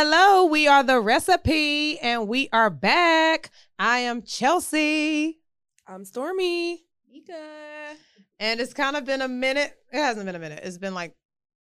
Hello, 0.00 0.12
hello, 0.12 0.32
hello. 0.32 0.44
We 0.46 0.66
are 0.66 0.82
the 0.82 0.98
recipe 0.98 1.98
and 1.98 2.26
we 2.26 2.48
are 2.54 2.70
back. 2.70 3.50
I 3.78 3.98
am 3.98 4.22
Chelsea. 4.22 5.40
I'm 5.86 6.06
Stormy. 6.06 6.86
Mika. 7.12 7.38
And 8.38 8.60
it's 8.60 8.72
kind 8.72 8.96
of 8.96 9.04
been 9.04 9.20
a 9.20 9.28
minute. 9.28 9.74
It 9.92 9.98
hasn't 9.98 10.24
been 10.24 10.36
a 10.36 10.38
minute. 10.38 10.60
It's 10.64 10.78
been 10.78 10.94
like 10.94 11.14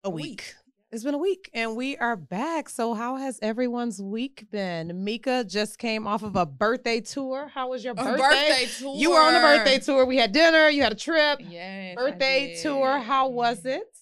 a, 0.05 0.09
week. 0.09 0.23
week. 0.23 0.53
It's 0.93 1.03
been 1.03 1.13
a 1.13 1.17
week 1.17 1.49
and 1.53 1.75
we 1.75 1.97
are 1.97 2.15
back. 2.15 2.69
So, 2.69 2.93
how 2.93 3.17
has 3.17 3.37
everyone's 3.41 4.01
week 4.01 4.45
been? 4.49 5.03
Mika 5.03 5.43
just 5.43 5.77
came 5.77 6.07
off 6.07 6.23
of 6.23 6.37
a 6.37 6.45
birthday 6.45 7.01
tour. 7.01 7.51
How 7.53 7.71
was 7.71 7.83
your 7.83 7.95
A 7.97 7.97
birthday? 7.97 8.17
birthday 8.17 8.67
tour. 8.79 8.95
You 8.95 9.11
were 9.11 9.19
on 9.19 9.35
a 9.35 9.41
birthday 9.41 9.79
tour. 9.79 10.05
We 10.05 10.15
had 10.15 10.31
dinner, 10.31 10.69
you 10.69 10.83
had 10.83 10.93
a 10.93 10.95
trip. 10.95 11.41
Yes. 11.41 11.97
Birthday 11.97 12.57
tour. 12.61 12.97
How 12.99 13.27
was 13.27 13.59
mm-hmm. 13.59 13.79
it? 13.79 13.97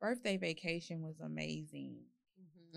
Birthday 0.00 0.38
vacation 0.38 1.02
was 1.02 1.20
amazing. 1.20 1.98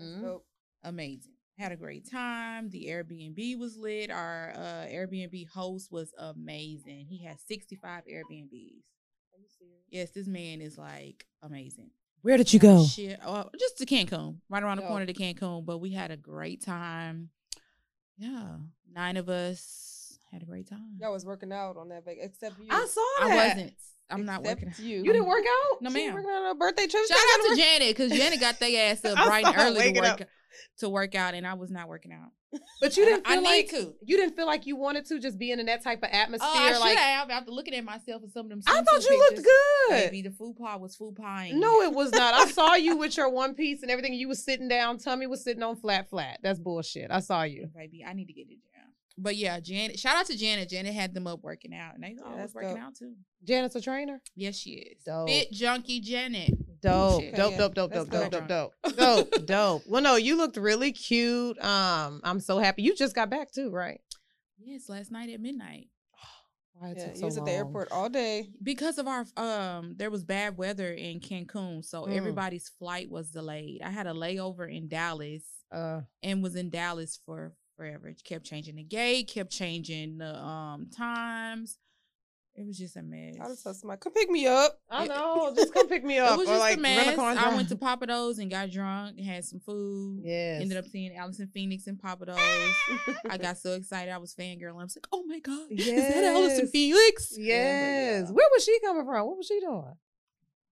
Mhm. 0.00 0.22
Dope. 0.22 0.46
Amazing. 0.82 1.32
Had 1.58 1.72
a 1.72 1.76
great 1.76 2.10
time. 2.10 2.70
The 2.70 2.86
Airbnb 2.86 3.58
was 3.58 3.76
lit. 3.76 4.10
Our 4.10 4.52
uh, 4.56 4.86
Airbnb 4.88 5.46
host 5.48 5.92
was 5.92 6.12
amazing. 6.18 7.06
He 7.06 7.22
had 7.22 7.38
65 7.40 8.04
Airbnbs. 8.06 8.82
Yes, 9.90 10.10
this 10.12 10.26
man 10.26 10.60
is 10.60 10.78
like 10.78 11.26
amazing. 11.42 11.90
Where 12.22 12.36
did 12.36 12.52
you 12.52 12.60
go? 12.60 12.84
Shit, 12.84 13.18
oh, 13.24 13.48
just 13.58 13.78
to 13.78 13.86
Cancun, 13.86 14.36
right 14.48 14.62
around 14.62 14.76
the 14.76 14.82
Dope. 14.82 14.90
corner 14.90 15.06
to 15.06 15.14
Cancun. 15.14 15.64
But 15.64 15.78
we 15.78 15.90
had 15.92 16.10
a 16.10 16.16
great 16.16 16.62
time. 16.62 17.30
Yeah, 18.18 18.58
nine 18.92 19.16
of 19.16 19.28
us 19.28 20.18
had 20.30 20.42
a 20.42 20.44
great 20.46 20.68
time. 20.68 20.98
Y'all 21.00 21.12
was 21.12 21.24
working 21.24 21.52
out 21.52 21.76
on 21.76 21.88
that 21.88 22.04
vac, 22.04 22.18
except 22.20 22.58
you. 22.58 22.66
I 22.70 22.86
saw 22.86 23.24
I 23.24 23.36
wasn't. 23.36 23.74
I'm 24.10 24.24
not 24.24 24.40
Except 24.40 24.62
working. 24.64 24.84
You. 24.84 24.98
You 24.98 25.12
didn't 25.12 25.26
work 25.28 25.44
out? 25.44 25.82
No, 25.82 25.90
She 25.90 26.06
ma'am. 26.06 26.14
Working 26.14 26.30
on 26.30 26.50
a 26.50 26.54
birthday 26.54 26.86
trip. 26.86 27.06
Shout 27.06 27.16
out 27.18 27.38
gotta 27.38 27.48
work- 27.50 27.58
Janet 27.58 27.88
because 27.96 28.12
Janet 28.12 28.40
got 28.40 28.58
their 28.58 28.90
ass 28.92 29.04
up 29.04 29.18
I 29.18 29.26
bright 29.26 29.46
and 29.46 29.56
early 29.56 29.92
to 29.92 30.00
work 30.00 30.20
up. 30.22 30.28
to 30.78 30.88
work 30.88 31.14
out, 31.14 31.34
and 31.34 31.46
I 31.46 31.54
was 31.54 31.70
not 31.70 31.88
working 31.88 32.12
out. 32.12 32.30
But 32.80 32.96
you 32.96 33.04
didn't 33.04 33.28
I 33.28 33.34
feel 33.34 33.42
need 33.42 33.48
like 33.48 33.68
to. 33.70 33.94
you 34.04 34.16
didn't 34.16 34.34
feel 34.34 34.46
like 34.46 34.66
you 34.66 34.74
wanted 34.74 35.06
to 35.06 35.20
just 35.20 35.38
being 35.38 35.60
in 35.60 35.66
that 35.66 35.84
type 35.84 36.02
of 36.02 36.08
atmosphere. 36.10 36.48
Oh, 36.52 36.82
I 36.82 36.88
should 36.88 36.98
have 36.98 37.30
after 37.30 37.52
looking 37.52 37.74
at 37.74 37.84
myself 37.84 38.22
and 38.24 38.32
some 38.32 38.46
of 38.46 38.50
them. 38.50 38.60
I 38.66 38.82
thought 38.82 39.08
you 39.08 39.18
looked 39.30 39.46
good. 39.46 40.10
Baby, 40.10 40.22
the 40.22 40.32
food 40.32 40.56
pot 40.56 40.80
was 40.80 40.96
food 40.96 41.14
pie. 41.14 41.52
No, 41.54 41.82
it 41.82 41.92
was 41.92 42.10
not. 42.10 42.34
I 42.34 42.46
saw 42.50 42.74
you 42.74 42.96
with 42.96 43.16
your 43.16 43.30
one 43.30 43.54
piece 43.54 43.82
and 43.82 43.90
everything. 43.92 44.14
You 44.14 44.26
was 44.26 44.44
sitting 44.44 44.66
down. 44.66 44.98
Tummy 44.98 45.28
was 45.28 45.44
sitting 45.44 45.62
on 45.62 45.76
flat, 45.76 46.10
flat. 46.10 46.40
That's 46.42 46.58
bullshit. 46.58 47.12
I 47.12 47.20
saw 47.20 47.44
you. 47.44 47.68
baby, 47.72 48.04
I 48.04 48.14
need 48.14 48.26
to 48.26 48.32
get 48.32 48.46
it 48.48 48.48
down. 48.48 48.69
But 49.22 49.36
yeah, 49.36 49.60
Janet. 49.60 49.98
Shout 49.98 50.16
out 50.16 50.26
to 50.26 50.36
Janet. 50.38 50.68
Janet 50.70 50.94
had 50.94 51.12
them 51.14 51.26
up 51.26 51.40
working 51.42 51.74
out, 51.74 51.94
and 51.94 52.02
they 52.02 52.16
all 52.24 52.36
that's 52.36 52.54
was 52.54 52.54
working 52.54 52.70
dope. 52.76 52.84
out 52.84 52.94
too. 52.96 53.14
Janet's 53.44 53.76
a 53.76 53.80
trainer. 53.80 54.20
Yes, 54.34 54.56
she 54.56 54.70
is. 54.70 55.02
Dope. 55.04 55.28
Fit 55.28 55.52
junkie 55.52 56.00
Janet. 56.00 56.54
Dope, 56.80 57.20
Shit. 57.20 57.34
dope, 57.36 57.52
Yeah, 57.52 57.58
dope, 57.58 57.74
dope, 57.74 57.92
that's 57.92 58.08
dope, 58.08 58.30
dope, 58.30 58.48
dope, 58.48 58.72
dope, 58.96 58.96
dope, 58.96 59.30
dope. 59.46 59.82
Well, 59.86 60.00
no, 60.02 60.16
you 60.16 60.36
looked 60.38 60.56
really 60.56 60.92
cute. 60.92 61.62
Um, 61.62 62.22
I'm 62.24 62.40
so 62.40 62.58
happy. 62.58 62.82
You 62.82 62.96
just 62.96 63.14
got 63.14 63.28
back 63.28 63.52
too, 63.52 63.68
right? 63.70 64.00
Yes, 64.58 64.88
last 64.88 65.10
night 65.12 65.28
at 65.28 65.40
midnight. 65.40 65.88
Why 66.72 66.88
it 66.90 66.96
Yeah, 66.96 67.04
took 67.06 67.14
you 67.14 67.20
so 67.20 67.26
was 67.26 67.36
at 67.38 67.44
the 67.44 67.50
airport 67.50 67.92
all 67.92 68.08
day. 68.08 68.48
because 68.62 68.96
of 68.96 69.06
our 69.06 69.26
um 69.36 69.94
there 69.98 70.10
was 70.10 70.24
bad 70.24 70.56
weather 70.56 70.90
in 70.92 71.20
Cancun, 71.20 71.84
so 71.84 72.04
Mm. 72.06 72.16
everybody's 72.16 72.70
flight 72.78 73.10
was 73.10 73.30
delayed. 73.30 73.82
I 73.84 73.90
had 73.90 74.06
a 74.06 74.12
layover 74.12 74.74
in 74.74 74.88
Dallas 74.88 75.44
Uh, 75.70 76.00
and 76.22 76.42
was 76.42 76.56
in 76.56 76.70
Dallas 76.70 77.20
for 77.26 77.52
forever. 77.80 78.08
It 78.08 78.22
kept 78.24 78.44
changing 78.44 78.76
the 78.76 78.82
gate, 78.82 79.28
kept 79.28 79.50
changing 79.50 80.18
the 80.18 80.36
um 80.36 80.88
times. 80.94 81.78
It 82.56 82.66
was 82.66 82.76
just 82.76 82.96
a 82.96 83.02
mess. 83.02 83.36
I 83.40 83.46
just 83.46 83.62
told 83.62 83.76
somebody, 83.76 84.00
come 84.00 84.12
pick 84.12 84.28
me 84.28 84.46
up. 84.46 84.78
I 84.90 85.06
know. 85.06 85.52
Just 85.56 85.72
come 85.72 85.88
pick 85.88 86.04
me 86.04 86.18
up. 86.24 86.32
It 86.34 86.38
was 86.38 86.48
just 86.48 86.60
like 86.60 86.76
a 86.76 86.80
mess. 86.80 87.16
car 87.16 87.34
I 87.38 87.54
went 87.54 87.68
to 87.70 87.76
Pappadeaux 87.76 88.36
and 88.38 88.50
got 88.50 88.70
drunk 88.70 89.18
had 89.20 89.44
some 89.44 89.60
food. 89.60 90.20
Yeah. 90.24 90.58
Ended 90.60 90.76
up 90.76 90.84
seeing 90.86 91.16
Allyson 91.16 91.48
Felix 91.54 91.86
in 91.86 91.96
Pappadeaux. 91.96 92.36
I 93.30 93.38
got 93.38 93.56
so 93.56 93.74
excited. 93.74 94.12
I 94.12 94.18
was 94.18 94.34
fangirling. 94.34 94.80
I 94.80 94.84
was 94.84 94.96
like, 94.96 95.06
oh 95.12 95.22
my 95.26 95.38
God. 95.38 95.68
Is 95.70 95.86
that 95.86 96.24
Allyson 96.24 96.60
Yes. 96.64 96.70
Felix? 96.70 97.34
Yes. 97.38 98.26
yeah. 98.28 98.34
Where 98.34 98.48
was 98.52 98.64
she 98.64 98.78
coming 98.84 99.06
from? 99.06 99.26
What 99.26 99.36
was 99.38 99.46
she 99.46 99.60
doing? 99.60 99.94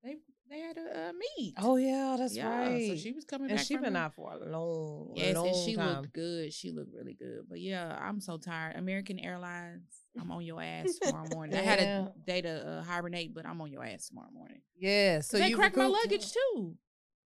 They 0.03 0.17
they 0.51 0.61
had 0.61 0.77
a 0.79 1.09
uh, 1.09 1.13
meet. 1.13 1.55
Oh 1.59 1.77
yeah, 1.77 2.17
that's 2.19 2.35
yeah, 2.37 2.49
right. 2.49 2.89
So 2.89 2.97
she 2.97 3.13
was 3.13 3.25
coming 3.25 3.51
and 3.51 3.59
back. 3.59 3.67
she 3.67 3.77
been 3.77 3.95
her- 3.95 4.01
out 4.01 4.15
for 4.15 4.33
a 4.33 4.49
long, 4.51 5.13
Yes, 5.15 5.35
long 5.37 5.49
and 5.49 5.57
she 5.57 5.77
time. 5.77 5.97
looked 6.03 6.13
good. 6.15 6.53
She 6.53 6.71
looked 6.73 6.93
really 6.95 7.15
good. 7.15 7.41
But 7.49 7.61
yeah, 7.61 7.99
I'm 8.01 8.21
so 8.21 8.39
tired. 8.39 8.77
American 8.77 9.19
Airlines, 9.19 9.83
I'm 10.21 10.31
on 10.31 10.43
your 10.45 10.63
ass 10.63 10.95
tomorrow 11.03 11.27
morning. 11.35 11.59
I 11.59 11.63
had 11.63 11.81
a 11.81 12.13
day 12.27 12.41
to 12.43 12.69
uh, 12.69 12.83
hibernate, 12.83 13.35
but 13.35 13.47
I'm 13.47 13.61
on 13.61 13.71
your 13.71 13.85
ass 13.85 14.09
tomorrow 14.09 14.31
morning. 14.33 14.61
Yeah, 14.77 15.21
so 15.21 15.39
they 15.39 15.49
you 15.49 15.57
cracked 15.57 15.77
my 15.77 15.87
luggage 15.87 16.33
too. 16.33 16.77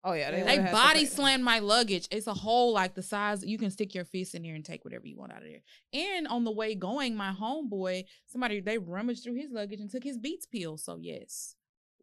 Oh 0.05 0.13
yeah, 0.13 0.31
They 0.31 0.37
they, 0.37 0.43
They 0.45 0.51
would've 0.59 0.65
had 0.67 0.71
to 0.71 0.89
body 0.95 1.05
slammed 1.07 1.43
my 1.43 1.59
luggage. 1.59 2.07
It's 2.13 2.29
a 2.29 2.35
hole 2.35 2.73
like 2.73 2.95
the 2.95 3.03
size 3.03 3.45
you 3.45 3.59
can 3.59 3.73
stick 3.73 3.93
your 3.93 4.05
fist 4.05 4.37
in 4.37 4.43
there 4.43 4.55
and 4.55 4.65
take 4.65 4.85
whatever 4.85 5.05
you 5.05 5.17
want 5.19 5.33
out 5.33 5.39
of 5.43 5.49
there. 5.49 5.63
And 5.93 6.29
on 6.29 6.45
the 6.45 6.53
way 6.53 6.77
going, 6.77 7.17
my 7.17 7.33
homeboy, 7.33 8.05
somebody 8.29 8.61
they 8.61 8.79
rummaged 8.79 9.25
through 9.25 9.35
his 9.35 9.51
luggage 9.51 9.81
and 9.81 9.91
took 9.91 10.05
his 10.05 10.17
Beats 10.17 10.47
pill. 10.47 10.77
So 10.77 10.97
yes, 11.01 11.56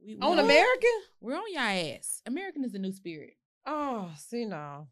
we, 0.05 0.17
on 0.21 0.39
American. 0.39 0.89
We're 1.21 1.35
on 1.35 1.51
your 1.51 1.61
ass. 1.61 2.21
American 2.25 2.63
is 2.63 2.71
the 2.71 2.79
new 2.79 2.91
spirit. 2.91 3.35
Oh, 3.65 4.11
see 4.17 4.45
now. 4.45 4.87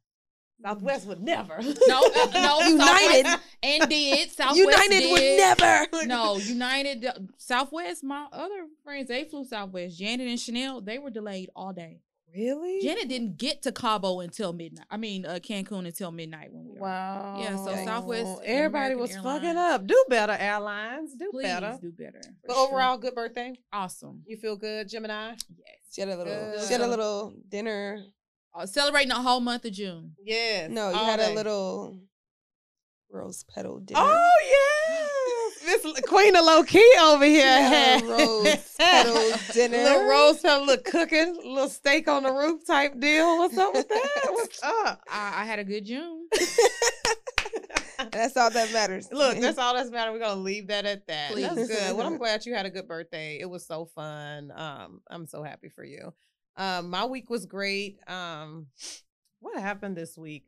Southwest 0.64 1.08
would 1.08 1.22
never. 1.22 1.60
No, 1.88 2.04
uh, 2.04 2.28
no, 2.34 2.60
United. 2.68 3.26
Southwest 3.26 3.40
and 3.64 3.90
did 3.90 4.32
Southwest 4.32 4.58
United 4.58 5.12
would 5.12 5.38
never. 5.38 6.06
No, 6.06 6.38
United, 6.38 7.06
uh, 7.06 7.14
Southwest. 7.38 8.04
My 8.04 8.28
other 8.32 8.68
friends, 8.84 9.08
they 9.08 9.24
flew 9.24 9.44
Southwest. 9.44 9.98
Janet 9.98 10.28
and 10.28 10.40
Chanel, 10.40 10.82
they 10.82 11.00
were 11.00 11.10
delayed 11.10 11.50
all 11.56 11.74
day. 11.74 12.02
Really? 12.34 12.80
Janet 12.82 13.08
didn't 13.10 13.38
get 13.38 13.62
to 13.64 13.72
Cabo 13.72 14.20
until 14.20 14.54
midnight. 14.54 14.86
I 14.90 14.98
mean, 14.98 15.26
uh, 15.26 15.40
Cancun 15.42 15.86
until 15.86 16.12
midnight 16.12 16.52
when 16.52 16.66
we 16.66 16.74
were. 16.74 16.80
Wow. 16.80 17.38
Yeah, 17.40 17.56
so 17.58 17.72
Dang. 17.72 17.88
Southwest 17.88 18.28
and 18.28 18.46
Everybody 18.46 18.94
American 18.94 19.00
was 19.00 19.16
fucking 19.18 19.58
up. 19.58 19.88
Do 19.88 20.06
better, 20.10 20.34
airlines. 20.40 21.14
Do 21.16 21.30
Please 21.32 21.44
better. 21.44 21.78
do 21.82 21.92
better. 21.92 22.22
But 22.46 22.56
sure. 22.56 22.68
overall, 22.68 22.98
good 22.98 23.16
birthday. 23.16 23.56
awesome. 23.72 24.24
You 24.26 24.38
feel 24.38 24.56
good, 24.56 24.90
Gemini? 24.90 25.32
Yes. 25.32 25.78
She 25.92 26.02
had 26.02 26.10
a 26.10 26.18
little. 26.18 26.34
Good. 26.34 26.68
She 26.68 26.74
had 26.74 26.82
a 26.82 26.88
little 26.88 27.34
dinner. 27.50 28.04
Uh, 28.54 28.66
celebrating 28.66 29.10
the 29.10 29.16
whole 29.16 29.40
month 29.40 29.64
of 29.66 29.72
June. 29.72 30.14
Yes. 30.22 30.70
No, 30.70 30.90
you 30.90 30.96
all 30.96 31.06
had 31.06 31.20
day. 31.20 31.32
a 31.32 31.36
little 31.36 32.00
rose 33.10 33.44
petal 33.44 33.80
dinner. 33.80 34.00
Oh 34.02 34.30
yes, 34.46 35.01
Miss 35.72 36.02
Queen 36.02 36.36
of 36.36 36.44
Low 36.44 36.64
Key 36.64 36.94
over 37.02 37.24
here 37.24 37.46
had 37.46 38.02
rose 38.08 38.76
petal 38.78 39.32
dinner. 39.54 39.78
Little 39.78 40.08
rose 40.08 40.40
petal, 40.40 40.66
little 40.66 40.84
cooking, 40.84 41.36
little 41.36 41.70
steak 41.70 42.08
on 42.08 42.24
the 42.24 42.32
roof 42.32 42.66
type 42.66 43.00
deal. 43.00 43.38
What's 43.38 43.58
up 43.58 43.74
with 43.74 43.88
that? 43.88 44.10
What's 44.32 44.62
up? 44.62 45.02
I, 45.10 45.42
I 45.42 45.46
had 45.46 45.60
a 45.60 45.64
good 45.64 45.86
June. 45.86 46.28
That's 48.12 48.36
all 48.36 48.50
that 48.50 48.74
matters. 48.74 49.10
Look, 49.12 49.38
that's 49.38 49.60
all 49.60 49.76
that's 49.76 49.92
matter. 49.92 50.12
We're 50.12 50.20
gonna 50.20 50.42
leave 50.42 50.68
that 50.68 50.86
at 50.88 51.06
that. 51.06 51.36
That's 51.36 51.68
good. 51.68 51.96
Well, 51.96 52.08
I'm 52.08 52.18
glad 52.18 52.48
you 52.48 52.56
had 52.56 52.66
a 52.66 52.72
good 52.72 52.88
birthday. 52.88 53.38
It 53.40 53.48
was 53.48 53.68
so 53.68 53.86
fun. 53.86 54.52
Um, 54.56 55.02
I'm 55.08 55.28
so 55.28 55.44
happy 55.44 55.70
for 55.70 55.84
you. 55.84 56.12
Um, 56.58 56.90
my 56.90 57.06
week 57.06 57.30
was 57.30 57.46
great. 57.46 58.00
Um, 58.08 58.66
what 59.40 59.62
happened 59.62 59.96
this 59.96 60.18
week? 60.18 60.46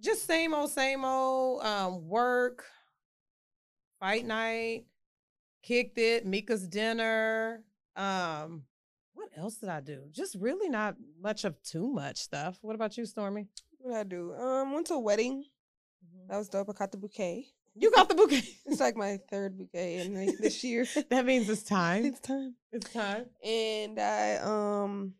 Just 0.00 0.24
same 0.24 0.54
old, 0.54 0.70
same 0.70 1.04
old. 1.04 1.64
Um, 1.64 2.08
work, 2.08 2.64
fight 4.00 4.26
night, 4.26 4.84
kicked 5.62 5.98
it. 5.98 6.26
Mika's 6.26 6.66
dinner. 6.66 7.62
Um, 7.96 8.64
what 9.14 9.30
else 9.36 9.56
did 9.56 9.68
I 9.68 9.80
do? 9.80 10.02
Just 10.12 10.36
really 10.38 10.68
not 10.68 10.96
much 11.20 11.44
of 11.44 11.60
too 11.62 11.90
much 11.92 12.18
stuff. 12.18 12.58
What 12.62 12.74
about 12.74 12.96
you, 12.96 13.04
Stormy? 13.06 13.48
what 13.78 13.92
did 13.92 13.98
I 14.00 14.04
do? 14.04 14.34
Um, 14.34 14.72
went 14.72 14.86
to 14.88 14.94
a 14.94 14.98
wedding. 15.00 15.44
That 16.28 16.36
was 16.38 16.48
dope. 16.48 16.68
I 16.68 16.72
caught 16.72 16.92
the 16.92 16.98
bouquet. 16.98 17.46
You 17.74 17.90
got 17.92 18.08
the 18.08 18.14
bouquet. 18.14 18.42
It's 18.66 18.80
like 18.80 18.96
my 18.96 19.18
third 19.30 19.56
bouquet 19.56 19.98
in 19.98 20.14
the- 20.14 20.36
this 20.40 20.62
year. 20.64 20.84
that 21.10 21.24
means 21.24 21.48
it's 21.48 21.62
time. 21.78 22.04
it's 22.04 22.20
time. 22.20 22.54
It's 22.72 22.92
time. 22.92 23.26
And 23.44 23.98
I 23.98 24.36
um 24.36 25.14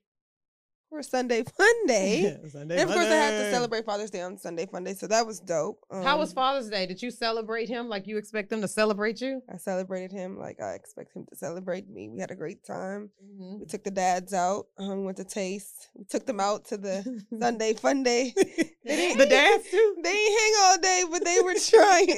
for 0.89 1.03
Sunday 1.03 1.43
fun 1.45 1.75
day. 1.87 2.37
Sunday 2.51 2.81
And 2.81 2.89
of 2.89 2.95
course, 2.95 3.07
I 3.07 3.15
had 3.15 3.31
to 3.43 3.51
celebrate 3.51 3.85
Father's 3.85 4.11
Day 4.11 4.23
on 4.23 4.39
Sunday 4.39 4.67
Fun 4.67 4.85
Day, 4.85 4.95
so 4.95 5.07
that 5.07 5.27
was 5.27 5.41
dope. 5.41 5.79
How 5.91 6.19
was 6.19 6.31
Um, 6.31 6.35
Father's 6.37 6.69
Day? 6.71 6.87
Did 6.87 7.03
you 7.03 7.11
celebrate 7.11 7.69
him 7.69 7.89
like 7.89 8.07
you 8.07 8.17
expect 8.17 8.51
them 8.51 8.61
to 8.63 8.69
celebrate 8.69 9.21
you? 9.21 9.43
I 9.53 9.57
celebrated 9.59 10.13
him 10.13 10.39
like 10.39 10.61
I 10.61 10.73
expect 10.75 11.15
him 11.15 11.27
to 11.31 11.37
celebrate 11.37 11.89
me. 11.89 12.09
We 12.09 12.21
had 12.21 12.31
a 12.31 12.35
great 12.37 12.65
time. 12.65 13.11
Mm-hmm. 13.25 13.61
We 13.61 13.67
took 13.67 13.85
the 13.85 13.91
dads 13.91 14.33
out. 14.35 14.67
Um, 14.79 15.05
went 15.05 15.17
to 15.19 15.25
Taste. 15.25 15.89
We 15.95 16.05
took 16.05 16.27
them 16.27 16.41
out 16.41 16.65
to 16.67 16.77
the 16.77 17.23
Sunday 17.41 17.75
Fun 17.75 18.03
Day. 18.03 18.35
They 18.89 18.97
didn't- 18.97 19.19
the 19.19 19.27
dads 19.27 19.71
too. 19.71 19.97
They 20.03 20.13
didn't 20.15 20.39
hang 20.39 20.53
all 20.63 20.79
day, 20.79 21.05
but 21.11 21.23
they 21.23 21.41
were 21.43 21.55
trying. 21.69 22.09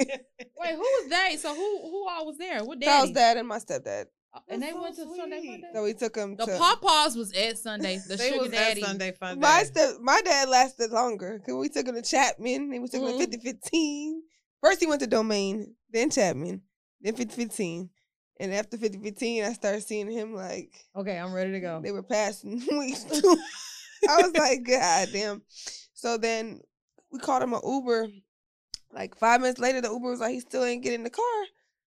Wait, 0.60 0.70
who 0.70 0.78
was 0.78 1.08
they? 1.10 1.36
So 1.36 1.52
who 1.52 1.80
who 1.90 2.08
all 2.08 2.26
was 2.26 2.38
there? 2.38 2.62
What 2.64 2.80
Charles' 2.80 3.10
daddy? 3.10 3.14
dad 3.14 3.36
and 3.38 3.48
my 3.48 3.58
stepdad. 3.58 4.04
Uh, 4.32 4.38
And 4.48 4.62
they 4.62 4.70
so 4.70 4.80
went 4.82 4.96
to 4.96 5.14
Sunday 5.16 5.40
sweet. 5.40 5.50
Monday. 5.50 5.68
So 5.74 5.82
we 5.82 5.94
took 5.94 6.14
them 6.14 6.36
The 6.36 6.46
to. 6.46 6.52
pawpaws 6.58 7.16
was 7.16 7.32
at 7.32 7.58
Sunday. 7.58 7.98
The 8.06 8.16
they 8.16 8.28
sugar 8.30 8.42
was 8.42 8.50
daddy. 8.50 8.80
at 8.82 8.86
Sunday 8.86 9.12
fun 9.12 9.40
my 9.40 9.60
day. 9.60 9.64
step, 9.66 9.94
my 10.00 10.20
dad 10.24 10.48
lasted 10.48 10.90
longer 10.92 11.38
because 11.38 11.54
we 11.56 11.68
took 11.68 11.86
him 11.86 11.94
to 11.96 12.02
Chapman. 12.02 12.70
Then 12.70 12.82
we 12.82 12.88
took 12.88 13.00
him 13.02 13.08
Mhm. 13.08 13.18
to 13.18 13.18
5015. 13.18 14.22
First 14.62 14.80
he 14.80 14.86
went 14.86 15.00
to 15.00 15.06
Domain, 15.06 15.74
then 15.90 16.10
Chapman, 16.10 16.62
then 17.00 17.14
5015. 17.16 17.90
And 18.38 18.54
after 18.54 18.76
5015, 18.78 19.44
I 19.44 19.52
started 19.52 19.82
seeing 19.82 20.10
him 20.10 20.34
like 20.34 20.72
Okay, 20.96 21.18
I'm 21.18 21.32
ready 21.32 21.52
to 21.52 21.60
go. 21.60 21.80
they 21.82 21.90
were 21.92 22.02
passing 22.02 22.62
weeks. 22.78 23.04
I 24.08 24.22
was 24.22 24.32
like, 24.34 24.62
God 24.64 25.08
damn. 25.12 25.42
So 25.92 26.16
then 26.18 26.60
we 27.12 27.18
called 27.18 27.42
him 27.42 27.52
an 27.52 27.60
Uber. 27.66 28.08
Like 28.92 29.16
five 29.18 29.40
minutes 29.40 29.60
later, 29.60 29.80
the 29.80 29.90
Uber 29.90 30.10
was 30.10 30.20
like, 30.20 30.32
he 30.32 30.40
still 30.40 30.64
ain't 30.64 30.82
getting 30.82 31.00
in 31.00 31.04
the 31.04 31.10
car. 31.10 31.24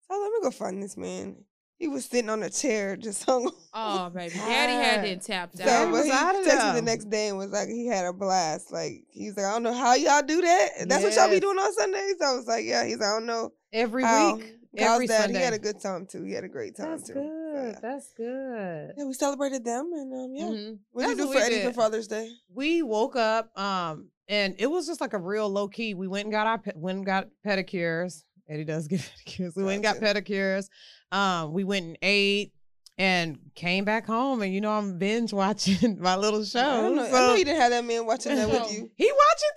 So 0.02 0.14
I 0.14 0.18
was 0.18 0.22
like, 0.24 0.32
let 0.32 0.40
me 0.40 0.44
go 0.44 0.52
find 0.52 0.84
this 0.84 0.98
man. 0.98 1.36
He 1.80 1.88
was 1.88 2.06
sitting 2.06 2.30
on 2.30 2.44
a 2.44 2.50
chair, 2.50 2.96
just 2.98 3.24
hung. 3.26 3.52
Oh, 3.74 4.10
baby. 4.10 4.36
Daddy 4.36 4.74
had 4.74 4.96
God. 4.98 5.06
that 5.06 5.22
tapped 5.24 5.58
So, 5.58 5.64
out. 5.64 5.86
but 5.86 5.92
was 5.94 6.06
he 6.06 6.12
out 6.12 6.36
of 6.36 6.46
texted 6.46 6.74
me 6.76 6.80
the 6.82 6.86
next 6.86 7.10
day 7.10 7.30
and 7.30 7.38
was 7.38 7.52
like, 7.52 7.70
he 7.70 7.88
had 7.88 8.06
a 8.06 8.12
blast. 8.14 8.72
Like 8.72 9.06
he's 9.10 9.36
like, 9.38 9.46
I 9.46 9.54
don't 9.54 9.64
know 9.64 9.74
how 9.74 9.96
y'all 9.96 10.22
do 10.22 10.42
that. 10.42 10.70
That's 10.88 11.04
what 11.04 11.16
y'all 11.16 11.30
be 11.30 11.40
doing 11.40 11.58
on 11.58 11.74
Sundays. 11.74 12.16
I 12.22 12.36
was 12.36 12.46
like, 12.48 12.66
yeah. 12.66 12.84
He's 12.86 12.98
like, 13.00 13.08
I 13.10 13.14
don't 13.14 13.26
know 13.26 13.54
Every 13.74 14.04
how. 14.04 14.36
week. 14.36 14.56
Kyle's 14.78 14.94
Every 14.96 15.08
dad, 15.08 15.22
Sunday. 15.22 15.40
he 15.40 15.44
had 15.46 15.54
a 15.54 15.60
good 15.60 15.82
time 15.82 16.06
too. 16.06 16.24
He 16.24 16.34
had 16.34 16.44
a 16.44 16.48
great 16.48 16.76
time 16.76 16.86
too. 16.86 16.92
That's 16.98 17.08
too. 17.08 17.14
good. 17.16 17.72
Yeah. 17.74 17.80
That's 17.82 18.14
good. 18.14 18.94
Yeah, 18.98 19.06
we 19.06 19.14
celebrated 19.14 19.66
them 19.66 19.90
and 19.94 20.14
um 20.14 20.36
yeah. 20.36 20.44
Mhm. 20.46 20.78
What 20.92 21.08
did 21.08 21.10
you 21.12 21.16
do 21.26 21.32
for 21.32 21.36
we 21.40 21.42
Eddie 21.42 21.62
for. 21.66 21.74
Father's 21.74 22.08
Day? 22.08 22.30
we 22.54 22.84
woke 22.84 23.16
up 23.16 23.58
um 23.58 24.10
and 24.28 24.54
it 24.60 24.68
was 24.68 24.86
just 24.86 25.02
like 25.02 25.14
a 25.14 25.18
real 25.18 25.50
low 25.50 25.68
key. 25.70 25.96
We 25.96 26.08
went 26.08 26.26
and 26.26 26.32
got 26.32 26.46
our 26.46 26.60
pe- 26.60 26.74
went 26.76 26.98
and 26.98 27.06
got 27.06 27.30
pedicures. 27.44 28.26
Eddie 28.50 28.66
does 28.66 28.88
get 28.88 29.00
pedicures. 29.28 29.56
We 29.56 29.64
went 29.64 29.76
and 29.76 29.84
got 29.84 29.98
pedicures. 29.98 30.68
Um, 31.12 31.54
we 31.54 31.64
went 31.64 31.86
and 31.86 31.98
ate 32.02 32.52
and 32.98 33.38
came 33.56 33.86
back 33.86 34.06
home. 34.06 34.42
And 34.42 34.54
you 34.54 34.60
know, 34.62 34.72
I'm 34.72 34.98
binge 34.98 35.32
watching 35.32 35.98
my 36.02 36.16
little 36.16 36.44
show. 36.44 36.60
I, 36.60 36.82
don't 36.82 36.96
know. 36.96 37.04
I 37.06 37.10
so- 37.10 37.18
know 37.28 37.36
you 37.36 37.46
didn't 37.46 37.62
have 37.62 37.72
that 37.72 37.86
man 37.86 38.06
watching 38.06 38.36
that 38.36 38.50
with 38.50 38.72
you. 38.74 38.90
he 38.96 39.12
watch 39.12 39.42
it 39.42 39.56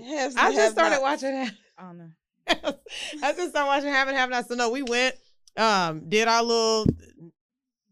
too. 0.00 0.04
Has- 0.16 0.36
I 0.36 0.52
just 0.54 0.72
started 0.72 0.96
not. 0.96 1.02
watching 1.02 1.30
that. 1.32 1.52
I 1.78 1.82
don't 1.84 1.98
know. 1.98 2.10
I 3.22 3.32
just 3.32 3.50
started 3.50 3.66
watching 3.68 3.88
Have 3.88 4.08
and 4.08 4.16
Have 4.16 4.28
Not. 4.30 4.46
So 4.48 4.54
no, 4.56 4.70
we 4.70 4.82
went, 4.82 5.14
um, 5.56 6.08
did 6.08 6.26
our 6.28 6.42
little 6.42 6.86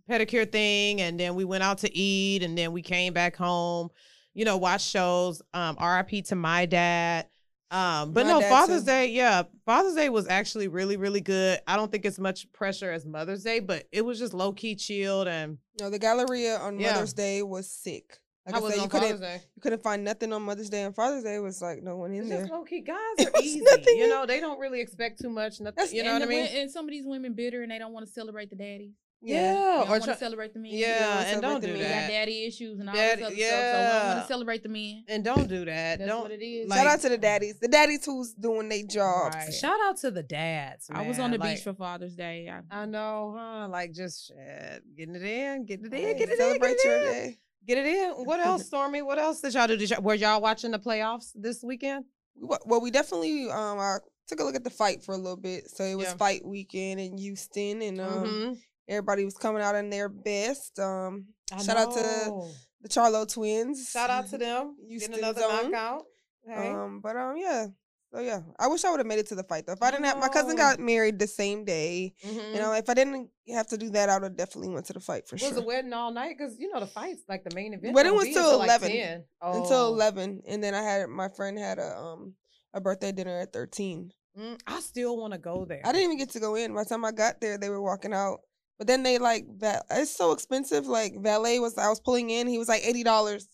pedicure 0.08 0.50
thing, 0.50 1.00
and 1.00 1.18
then 1.18 1.34
we 1.34 1.44
went 1.44 1.62
out 1.62 1.78
to 1.78 1.96
eat, 1.96 2.42
and 2.42 2.58
then 2.58 2.72
we 2.72 2.82
came 2.82 3.12
back 3.12 3.36
home, 3.36 3.88
you 4.34 4.44
know, 4.44 4.56
watch 4.56 4.82
shows. 4.82 5.40
Um, 5.54 5.76
RIP 5.80 6.24
to 6.26 6.34
my 6.34 6.66
dad. 6.66 7.26
Um, 7.70 8.12
but 8.12 8.26
My 8.26 8.32
no, 8.32 8.40
Father's 8.40 8.80
too. 8.82 8.86
Day, 8.86 9.06
yeah, 9.10 9.44
Father's 9.64 9.94
Day 9.94 10.08
was 10.08 10.26
actually 10.28 10.66
really, 10.68 10.96
really 10.96 11.20
good. 11.20 11.60
I 11.66 11.76
don't 11.76 11.90
think 11.92 12.04
it's 12.04 12.18
much 12.18 12.50
pressure 12.52 12.90
as 12.90 13.06
Mother's 13.06 13.44
Day, 13.44 13.60
but 13.60 13.86
it 13.92 14.04
was 14.04 14.18
just 14.18 14.34
low 14.34 14.52
key 14.52 14.74
chilled 14.74 15.28
and 15.28 15.58
No, 15.80 15.88
the 15.90 15.98
Galleria 15.98 16.56
on 16.58 16.80
Yeah. 16.80 16.92
Mother's 16.94 17.12
Day 17.12 17.42
was 17.42 17.70
sick. 17.70 18.18
Like 18.46 18.54
I 18.54 18.58
I, 18.58 18.60
was 18.62 18.70
said, 18.72 18.76
you 18.78 18.82
on 18.84 18.88
couldn't 18.88 19.08
Father's 19.08 19.20
Day. 19.20 19.42
you 19.54 19.60
couldn't 19.62 19.82
find 19.82 20.02
nothing 20.02 20.32
on 20.32 20.42
Mother's 20.42 20.70
Day 20.70 20.82
and 20.82 20.94
Father's 20.96 21.22
Day 21.22 21.38
was 21.38 21.62
like 21.62 21.82
no 21.82 21.96
one 21.96 22.12
in 22.12 22.20
It's 22.22 22.28
there. 22.30 22.40
just 22.40 22.52
low 22.52 22.64
key. 22.64 22.80
Guys 22.80 22.96
are 23.26 23.40
easy. 23.40 23.60
nothing 23.60 23.96
You 23.98 24.08
know, 24.08 24.26
they 24.26 24.40
don't 24.40 24.58
really 24.58 24.80
expect 24.80 25.20
too 25.20 25.30
much. 25.30 25.60
Nothing. 25.60 25.74
That's- 25.76 25.92
You 25.92 26.02
know 26.02 26.14
what 26.14 26.22
I 26.22 26.26
mean? 26.26 26.46
And 26.46 26.70
some 26.70 26.86
of 26.86 26.90
these 26.90 27.06
women 27.06 27.34
bitter 27.34 27.62
and 27.62 27.70
they 27.70 27.78
don't 27.78 27.92
want 27.92 28.06
to 28.06 28.12
celebrate 28.12 28.50
the 28.50 28.56
daddy. 28.56 28.92
Yeah. 29.22 29.34
They 29.40 29.42
Yeah, 29.48 29.54
don't 29.54 29.86
or 29.86 29.90
want 29.90 30.04
to 30.04 30.16
celebrate 30.16 30.52
the 30.54 30.58
men. 30.60 30.70
yeah, 30.72 30.88
Yeah, 30.88 31.20
and 31.32 31.42
don't 31.42 31.60
do 31.60 31.66
men. 31.68 31.76
They 31.78 31.82
got 31.82 31.88
that. 31.90 32.08
daddy 32.08 32.44
issues 32.46 32.80
and 32.80 32.88
all 32.88 32.94
Daddy- 32.94 33.20
this 33.20 33.26
other 33.26 33.36
stuff. 33.36 33.50
So 33.50 33.78
we 33.78 33.82
don't 33.98 34.06
want 34.06 34.20
to 34.20 34.26
celebrate 34.28 34.62
the 34.62 34.68
men. 34.68 35.04
And 35.08 35.24
don't 35.24 35.48
do 35.48 35.64
that. 35.66 35.98
That's 35.98 36.10
don't 36.10 36.22
what 36.22 36.30
it 36.30 36.42
is. 36.44 36.68
like- 36.68 36.78
Shout 36.78 36.86
out 36.86 37.00
to 37.00 37.08
the 37.10 37.18
daddies. 37.18 37.58
The 37.60 37.68
daddies 37.68 38.04
who's 38.06 38.32
doing 38.34 38.68
their 38.68 38.82
jobs. 38.84 39.36
Right. 39.36 39.52
Shout 39.54 39.78
out 39.84 39.96
to 39.98 40.10
the 40.10 40.22
dads. 40.22 40.88
I 40.92 41.06
was 41.06 41.18
on 41.18 41.30
the 41.32 41.38
Like, 41.38 41.56
beach 41.56 41.64
for 41.64 41.74
Father's 41.74 42.14
Day. 42.16 42.48
I, 42.50 42.82
I 42.82 42.86
know, 42.86 43.34
huh? 43.38 43.68
Like 43.68 43.92
just 43.92 44.28
shit, 44.28 44.82
getting 44.96 45.14
it 45.14 45.22
in, 45.22 45.64
getting 45.66 45.86
it 45.86 45.92
in, 45.92 45.98
Hey, 46.00 46.14
get 46.14 46.28
it 46.28 46.32
in, 46.32 46.38
Celebrate 46.38 46.76
get 46.76 46.84
your 46.84 46.96
it 46.96 47.02
in. 47.06 47.12
day. 47.12 47.38
Get 47.66 47.78
it 47.78 47.86
in. 47.86 48.10
What 48.24 48.40
else, 48.40 48.66
Stormy? 48.68 49.02
What 49.02 49.18
else 49.18 49.40
did 49.42 49.52
y'all 49.54 49.66
do? 49.66 49.76
Did 49.76 49.90
y'all, 49.90 50.00
were 50.02 50.14
y'all 50.14 50.40
watching 50.40 50.70
the 50.70 50.78
playoffs 50.78 51.30
this 51.34 51.62
weekend? 51.62 52.06
Well, 52.36 52.80
we 52.80 52.90
definitely 52.90 53.50
um 53.50 53.78
I 53.78 53.98
took 54.26 54.40
a 54.40 54.44
look 54.44 54.54
at 54.54 54.64
the 54.64 54.70
fight 54.70 55.02
for 55.02 55.12
a 55.12 55.18
little 55.18 55.36
bit. 55.36 55.68
So 55.68 55.84
it 55.84 55.94
was 55.94 56.06
Yeah. 56.06 56.14
fight 56.14 56.44
weekend 56.44 57.00
in 57.00 57.18
Houston 57.18 57.82
and 57.82 58.00
um 58.00 58.24
Mhm. 58.24 58.58
Everybody 58.88 59.24
was 59.24 59.34
coming 59.34 59.62
out 59.62 59.74
in 59.74 59.90
their 59.90 60.08
best. 60.08 60.78
Um 60.78 61.26
I 61.52 61.62
shout 61.62 61.76
out 61.76 61.92
to 61.94 62.48
the 62.82 62.88
Charlo 62.88 63.30
twins. 63.32 63.90
shout 63.90 64.10
out 64.10 64.28
to 64.30 64.38
them. 64.46 64.76
Houston 64.88 65.10
Getting 65.12 65.24
another 65.24 65.40
zone. 65.42 65.70
knockout. 65.72 66.02
Um, 66.50 67.00
but 67.02 67.16
um, 67.16 67.36
yeah. 67.36 67.66
So 68.12 68.18
yeah, 68.20 68.40
I 68.58 68.66
wish 68.66 68.84
I 68.84 68.90
would 68.90 68.98
have 68.98 69.06
made 69.06 69.18
it 69.20 69.28
to 69.28 69.34
the 69.36 69.44
fight 69.44 69.66
though. 69.66 69.74
If 69.74 69.82
I 69.82 69.90
didn't 69.92 70.06
have 70.06 70.18
my 70.18 70.28
cousin 70.28 70.56
got 70.56 70.80
married 70.80 71.18
the 71.20 71.28
same 71.28 71.64
day, 71.64 72.14
Mhm. 72.26 72.54
you 72.54 72.58
know, 72.58 72.72
if 72.72 72.88
I 72.90 72.94
didn't 72.94 73.30
have 73.54 73.68
to 73.68 73.76
do 73.76 73.90
that, 73.90 74.08
I 74.08 74.14
would 74.14 74.24
have 74.24 74.36
definitely 74.36 74.70
went 74.70 74.86
to 74.86 74.92
the 74.94 74.98
fight 75.00 75.28
for 75.28 75.34
was 75.36 75.42
sure. 75.42 75.50
Was 75.50 75.58
the 75.60 75.62
wedding 75.66 75.92
all 75.92 76.10
night? 76.12 76.34
Because 76.36 76.56
you 76.58 76.72
know 76.72 76.80
the 76.80 76.86
fights, 76.88 77.22
like 77.28 77.44
the 77.44 77.54
main 77.54 77.72
event. 77.74 77.94
Wedding 77.94 78.14
was 78.14 78.24
till 78.28 78.44
until, 78.44 78.58
like, 78.58 78.80
11. 78.82 79.24
Until 79.42 79.76
Oh. 79.76 79.88
eleven, 79.94 80.42
and 80.46 80.64
then 80.64 80.74
I 80.74 80.82
had 80.82 81.08
my 81.08 81.28
friend 81.28 81.56
had 81.58 81.78
a 81.78 81.96
um 81.96 82.34
a 82.74 82.80
birthday 82.80 83.12
dinner 83.12 83.38
at 83.38 83.52
thirteen. 83.52 84.10
Mm, 84.36 84.58
I 84.66 84.80
still 84.80 85.16
want 85.16 85.32
to 85.34 85.38
go 85.38 85.64
there. 85.64 85.82
I 85.84 85.92
didn't 85.92 86.04
even 86.04 86.18
get 86.18 86.30
to 86.30 86.40
go 86.40 86.54
in. 86.56 86.74
By 86.74 86.82
the 86.84 86.88
time 86.88 87.04
I 87.04 87.12
got 87.12 87.40
there, 87.40 87.58
they 87.58 87.68
were 87.68 87.82
walking 87.82 88.12
out. 88.14 88.40
But 88.80 88.86
then 88.86 89.02
they 89.02 89.18
like 89.18 89.44
that. 89.58 89.84
it's 89.90 90.10
so 90.10 90.32
expensive. 90.32 90.86
Like 90.86 91.12
valet 91.20 91.58
was, 91.58 91.76
I 91.76 91.90
was 91.90 92.00
pulling 92.00 92.30
in. 92.30 92.46
He 92.46 92.56
was 92.56 92.66
like 92.66 92.80
eighty 92.82 93.04
dollars 93.04 93.46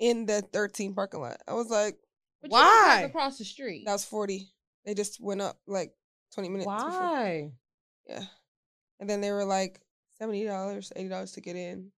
in 0.00 0.26
the 0.26 0.42
thirteen 0.52 0.92
parking 0.92 1.20
lot. 1.20 1.36
I 1.46 1.54
was 1.54 1.70
like, 1.70 1.96
but 2.42 2.50
Why? 2.50 3.04
across 3.06 3.38
the 3.38 3.44
street. 3.44 3.84
that 3.86 3.92
was 3.92 4.04
forty. 4.04 4.48
They 4.84 4.94
just 4.94 5.20
went 5.20 5.40
up 5.40 5.56
like 5.68 5.92
twenty 6.34 6.48
minutes. 6.48 6.66
before- 6.66 6.90
Why? 6.90 7.50
Yeah. 8.08 8.24
And 8.98 9.08
then 9.08 9.20
they 9.20 9.30
were 9.30 9.44
like 9.44 9.80
seventy 10.18 10.44
dollars, 10.44 10.92
eighty 10.96 11.10
dollars 11.10 11.30
to 11.32 11.40
get 11.40 11.54
in. 11.54 11.92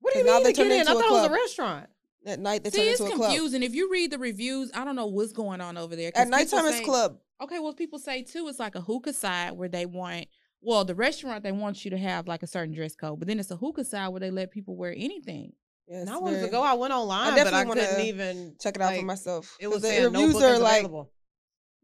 What 0.00 0.14
do 0.14 0.20
you 0.20 0.24
mean 0.24 0.42
they 0.44 0.52
to 0.54 0.64
get 0.64 0.72
in? 0.72 0.88
I 0.88 0.92
thought 0.94 1.04
it 1.04 1.10
was 1.10 1.26
a 1.26 1.30
restaurant. 1.30 1.90
At 2.24 2.40
night 2.40 2.64
they 2.64 2.70
See, 2.70 2.88
it's 2.88 3.00
into 3.00 3.12
a 3.12 3.16
club. 3.16 3.30
It's 3.30 3.36
confusing. 3.36 3.62
If 3.62 3.74
you 3.74 3.90
read 3.92 4.12
the 4.12 4.18
reviews, 4.18 4.70
I 4.74 4.86
don't 4.86 4.96
know 4.96 5.06
what's 5.06 5.32
going 5.32 5.60
on 5.60 5.76
over 5.76 5.94
there. 5.94 6.10
At 6.14 6.28
nighttime 6.28 6.60
people 6.64 6.72
it's 6.74 6.86
club. 6.86 7.18
Okay, 7.42 7.58
well, 7.58 7.74
people 7.74 7.98
say 7.98 8.22
too, 8.22 8.48
it's 8.48 8.58
like 8.58 8.76
a 8.76 8.80
hookah 8.80 9.12
side 9.12 9.52
where 9.52 9.68
they 9.68 9.84
want, 9.86 10.26
well, 10.60 10.84
the 10.84 10.94
restaurant 10.94 11.42
they 11.42 11.52
want 11.52 11.84
you 11.84 11.90
to 11.92 11.98
have 11.98 12.26
like 12.26 12.42
a 12.42 12.46
certain 12.46 12.74
dress 12.74 12.94
code, 12.94 13.18
but 13.18 13.28
then 13.28 13.38
it's 13.38 13.50
a 13.50 13.56
hookah 13.56 13.84
side 13.84 14.08
where 14.08 14.20
they 14.20 14.30
let 14.30 14.50
people 14.50 14.76
wear 14.76 14.92
anything. 14.96 15.52
Yeah, 15.86 16.00
And 16.00 16.10
I 16.10 16.18
wanted 16.18 16.42
to 16.42 16.48
go. 16.48 16.62
I 16.62 16.74
went 16.74 16.92
online, 16.92 17.30
but 17.30 17.40
I 17.40 17.44
definitely 17.44 17.68
wanna 17.68 17.86
couldn't 17.86 18.06
even 18.06 18.54
check 18.60 18.76
it 18.76 18.82
out 18.82 18.86
like, 18.86 19.00
for 19.00 19.06
myself. 19.06 19.56
It 19.58 19.68
was 19.68 19.82
the 19.82 19.88
saying 19.88 20.12
no 20.12 20.20
reviews 20.20 20.42
are 20.42 20.58
like 20.58 20.80
available. 20.80 21.10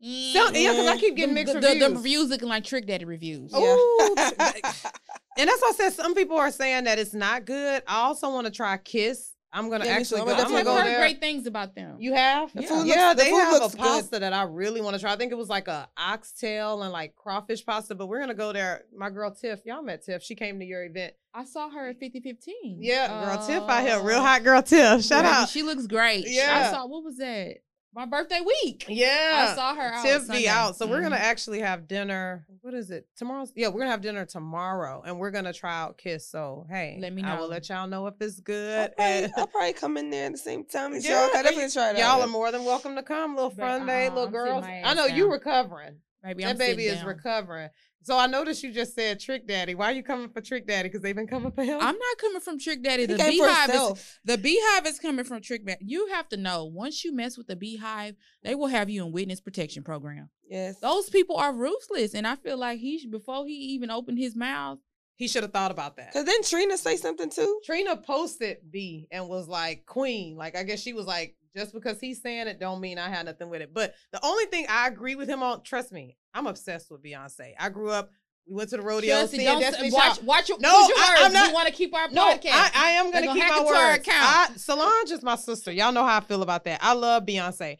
So, 0.00 0.50
yeah, 0.50 0.72
because 0.72 0.86
I 0.86 0.96
mm. 0.96 1.00
keep 1.00 1.16
getting 1.16 1.34
mixed 1.34 1.54
the, 1.54 1.60
the- 1.60 1.66
reviews. 1.68 1.88
The, 1.88 1.96
reviews 1.96 2.28
looking 2.28 2.48
like 2.48 2.64
Trick 2.64 2.86
Daddy 2.86 3.06
reviews. 3.06 3.52
Yeah. 3.52 3.60
Ooh, 3.60 4.14
and 4.18 5.48
that's 5.48 5.62
why 5.62 5.70
I 5.70 5.72
said 5.76 5.92
some 5.94 6.14
people 6.14 6.36
are 6.36 6.50
saying 6.50 6.84
that 6.84 6.98
it's 6.98 7.14
not 7.14 7.46
good. 7.46 7.82
I 7.86 8.02
also 8.02 8.30
want 8.30 8.46
to 8.46 8.52
try 8.52 8.76
Kiss. 8.76 9.33
I'm 9.56 9.70
gonna 9.70 9.84
Yeah, 9.86 9.92
actually 9.92 10.20
too. 10.22 10.26
go. 10.26 10.32
I'ma 10.32 10.40
I'm 10.42 10.46
gonna 10.48 10.58
I've 10.58 10.64
go 10.64 10.76
heard 10.76 10.86
there. 10.86 10.98
great 10.98 11.20
things 11.20 11.46
about 11.46 11.74
them. 11.76 11.96
You 12.00 12.12
have? 12.14 12.52
The 12.52 12.62
Yeah. 12.62 12.68
food 12.68 12.86
yeah, 12.88 13.08
looks- 13.08 13.18
the 13.18 13.24
they 13.24 13.30
food 13.30 13.38
have 13.38 13.52
looks 13.52 13.74
a 13.74 13.76
good. 13.76 13.82
pasta 13.84 14.18
that 14.18 14.32
I 14.32 14.42
really 14.42 14.80
want 14.80 14.94
to 14.96 15.00
try. 15.00 15.12
I 15.12 15.16
think 15.16 15.30
it 15.32 15.36
was 15.36 15.48
like 15.48 15.68
a 15.68 15.88
oxtail 15.96 16.82
and 16.82 16.92
like 16.92 17.14
crawfish 17.14 17.64
pasta, 17.64 17.94
but 17.94 18.06
we're 18.08 18.18
gonna 18.20 18.34
go 18.34 18.52
there. 18.52 18.84
My 18.94 19.10
girl 19.10 19.30
Tiff, 19.30 19.60
y'all 19.64 19.82
met 19.82 20.04
Tiff. 20.04 20.22
She 20.22 20.34
came 20.34 20.58
to 20.58 20.64
your 20.64 20.84
event. 20.84 21.14
I 21.32 21.44
saw 21.44 21.70
her 21.70 21.88
at 21.88 21.98
5015. 22.00 22.78
Yeah, 22.82 23.08
girl 23.24 23.46
Tiff 23.46 23.62
out 23.68 23.82
here, 23.86 24.00
real 24.02 24.18
Uh, 24.18 24.22
hot 24.22 24.42
girl 24.44 24.60
Tiff. 24.62 25.04
Shout 25.04 25.22
baby, 25.22 25.34
out. 25.34 25.48
She 25.48 25.62
looks 25.62 25.86
great. 25.86 26.26
Yeah. 26.28 26.66
I 26.68 26.72
saw, 26.72 26.86
what 26.86 27.04
was 27.04 27.16
that? 27.18 27.58
My 27.94 28.06
birthday 28.06 28.40
week. 28.40 28.86
Yeah, 28.88 29.48
I 29.52 29.54
saw 29.54 29.74
her 29.76 29.94
out 29.94 30.02
Tiff 30.04 30.28
be 30.28 30.48
out, 30.48 30.74
so 30.76 30.84
we're 30.86 31.00
gonna 31.00 31.14
Mhm. 31.16 31.20
actually 31.20 31.60
have 31.60 31.86
dinner. 31.86 32.44
What 32.60 32.74
is 32.74 32.90
it? 32.90 33.06
Tomorrow's 33.16 33.52
yeah, 33.54 33.68
we're 33.68 33.78
gonna 33.80 33.92
have 33.92 34.00
dinner 34.00 34.26
tomorrow, 34.26 35.02
and 35.06 35.20
we're 35.20 35.30
gonna 35.30 35.52
try 35.52 35.72
out 35.80 35.96
Kiss. 35.96 36.26
So 36.28 36.66
hey, 36.68 36.98
Let 37.00 37.12
me 37.12 37.22
I 37.22 37.34
will 37.38 37.42
know. 37.42 37.50
let 37.52 37.68
y'all 37.68 37.86
know 37.86 38.08
if 38.08 38.14
it's 38.20 38.38
I'll 38.38 38.42
good. 38.42 38.96
probably, 38.96 39.14
and- 39.24 39.32
I'll 39.36 39.46
probably 39.46 39.72
come 39.74 39.96
in 39.96 40.10
there 40.10 40.26
at 40.26 40.32
the 40.32 40.38
same 40.38 40.64
time 40.64 40.92
as 40.94 41.04
Yeah, 41.06 41.26
y'all. 41.26 41.36
I 41.36 41.42
definitely 41.42 41.70
try 41.70 41.90
it 41.90 41.98
Y'all 41.98 42.06
out. 42.06 42.22
are 42.22 42.26
more 42.26 42.50
than 42.50 42.64
welcome 42.64 42.96
to 42.96 43.02
come, 43.04 43.36
little 43.36 43.50
But, 43.50 43.58
fun 43.58 43.86
day, 43.86 44.06
uh-uh, 44.06 44.14
little 44.14 44.26
I'm 44.26 44.32
girls. 44.32 44.64
I 44.64 44.72
ass 44.78 44.96
know 44.96 45.06
you 45.06 45.24
down. 45.24 45.30
recovering. 45.32 46.00
Baby, 46.24 46.42
that 46.44 46.50
I'm 46.50 46.56
baby 46.56 46.86
is 46.86 46.96
down. 46.96 47.06
recovering. 47.06 47.68
So 48.04 48.18
I 48.18 48.26
noticed 48.26 48.62
you 48.62 48.70
just 48.72 48.94
said 48.94 49.18
Trick 49.18 49.48
Daddy. 49.48 49.74
Why 49.74 49.86
are 49.90 49.94
you 49.94 50.02
coming 50.02 50.28
for 50.28 50.40
Trick 50.42 50.66
Daddy? 50.66 50.88
Because 50.88 51.00
they've 51.02 51.16
been 51.16 51.26
coming 51.26 51.50
for 51.52 51.64
him. 51.64 51.78
I'm 51.80 51.96
not 51.96 52.18
coming 52.20 52.40
from 52.40 52.58
Trick 52.58 52.82
Daddy. 52.82 53.06
The 53.06 53.14
Beyhive 53.14 53.92
is 53.92 54.18
the 54.24 54.36
Beyhive 54.36 54.86
is 54.86 54.98
coming 54.98 55.24
from 55.24 55.40
Trick 55.40 55.66
Daddy. 55.66 55.84
You 55.86 56.08
have 56.08 56.28
to 56.28 56.36
know 56.36 56.66
once 56.66 57.02
you 57.04 57.14
mess 57.14 57.38
with 57.38 57.46
the 57.46 57.56
Beyhive, 57.56 58.14
they 58.42 58.54
will 58.54 58.66
have 58.68 58.90
you 58.90 59.04
in 59.06 59.10
witness 59.12 59.40
protection 59.40 59.82
program. 59.82 60.28
Yes. 60.48 60.78
Those 60.80 61.08
people 61.08 61.36
are 61.36 61.52
ruthless, 61.54 62.14
and 62.14 62.26
I 62.26 62.36
feel 62.36 62.58
like 62.58 62.78
he 62.78 62.98
should- 62.98 63.10
before 63.10 63.46
he 63.46 63.54
even 63.54 63.90
opened 63.90 64.18
his 64.18 64.36
mouth. 64.36 64.78
he 65.16 65.26
should 65.28 65.42
have 65.44 65.52
thought 65.52 65.70
about 65.70 65.96
that. 65.96 66.12
Cause 66.12 66.24
then 66.24 66.42
Trina 66.42 66.76
say 66.76 66.96
something 66.96 67.30
too. 67.30 67.60
Trina 67.64 67.96
posted 67.96 68.58
B 68.70 69.06
and 69.12 69.28
was 69.28 69.46
like 69.48 69.86
queen. 69.86 70.36
Like 70.36 70.56
I 70.56 70.64
guess 70.64 70.80
she 70.80 70.92
was 70.92 71.06
like, 71.06 71.36
just 71.56 71.72
because 71.72 72.00
he's 72.00 72.20
saying 72.20 72.48
it 72.48 72.58
don't 72.60 72.80
mean 72.80 72.98
I 72.98 73.08
had 73.08 73.26
nothing 73.26 73.48
with 73.48 73.62
it. 73.62 73.72
But 73.72 73.94
the 74.12 74.18
only 74.24 74.44
thing 74.46 74.66
I 74.68 74.88
agree 74.88 75.14
with 75.14 75.28
him 75.28 75.40
on, 75.42 75.62
trust 75.62 75.92
me, 75.92 76.16
I'm 76.34 76.46
obsessed 76.46 76.90
with 76.90 77.02
Beyonce. 77.02 77.52
I 77.58 77.68
grew 77.68 77.90
up, 77.90 78.10
we 78.48 78.56
went 78.56 78.70
to 78.70 78.76
the 78.76 78.82
rodeo, 78.82 79.08
Chelsea, 79.14 79.38
seeing 79.38 79.58
Destiny 79.60 79.90
watch, 79.92 80.16
Child. 80.16 80.26
watch 80.26 80.48
your, 80.48 80.58
No, 80.58 80.70
your 80.88 80.98
I- 80.98 81.08
words. 81.10 81.20
I'm 81.26 81.32
not- 81.32 81.48
we 81.48 81.54
want 81.54 81.68
to 81.68 81.72
keep 81.74 81.94
our 81.94 82.08
No, 82.10 82.34
podcast. 82.34 82.50
I, 82.52 82.70
I 82.74 82.88
am 82.90 83.10
gonna 83.12 83.26
gonna 83.26 83.40
keep 83.40 83.48
my 83.48 83.58
our 83.76 83.92
account. 83.92 84.50
I, 84.52 84.56
Solange 84.56 85.10
is 85.12 85.22
my 85.22 85.36
sister. 85.36 85.72
Y'all 85.72 85.92
know 85.92 86.04
how 86.04 86.16
I 86.18 86.20
feel 86.20 86.42
about 86.42 86.64
that. 86.64 86.80
I 86.82 86.92
love 86.94 87.24
Beyonce. 87.24 87.78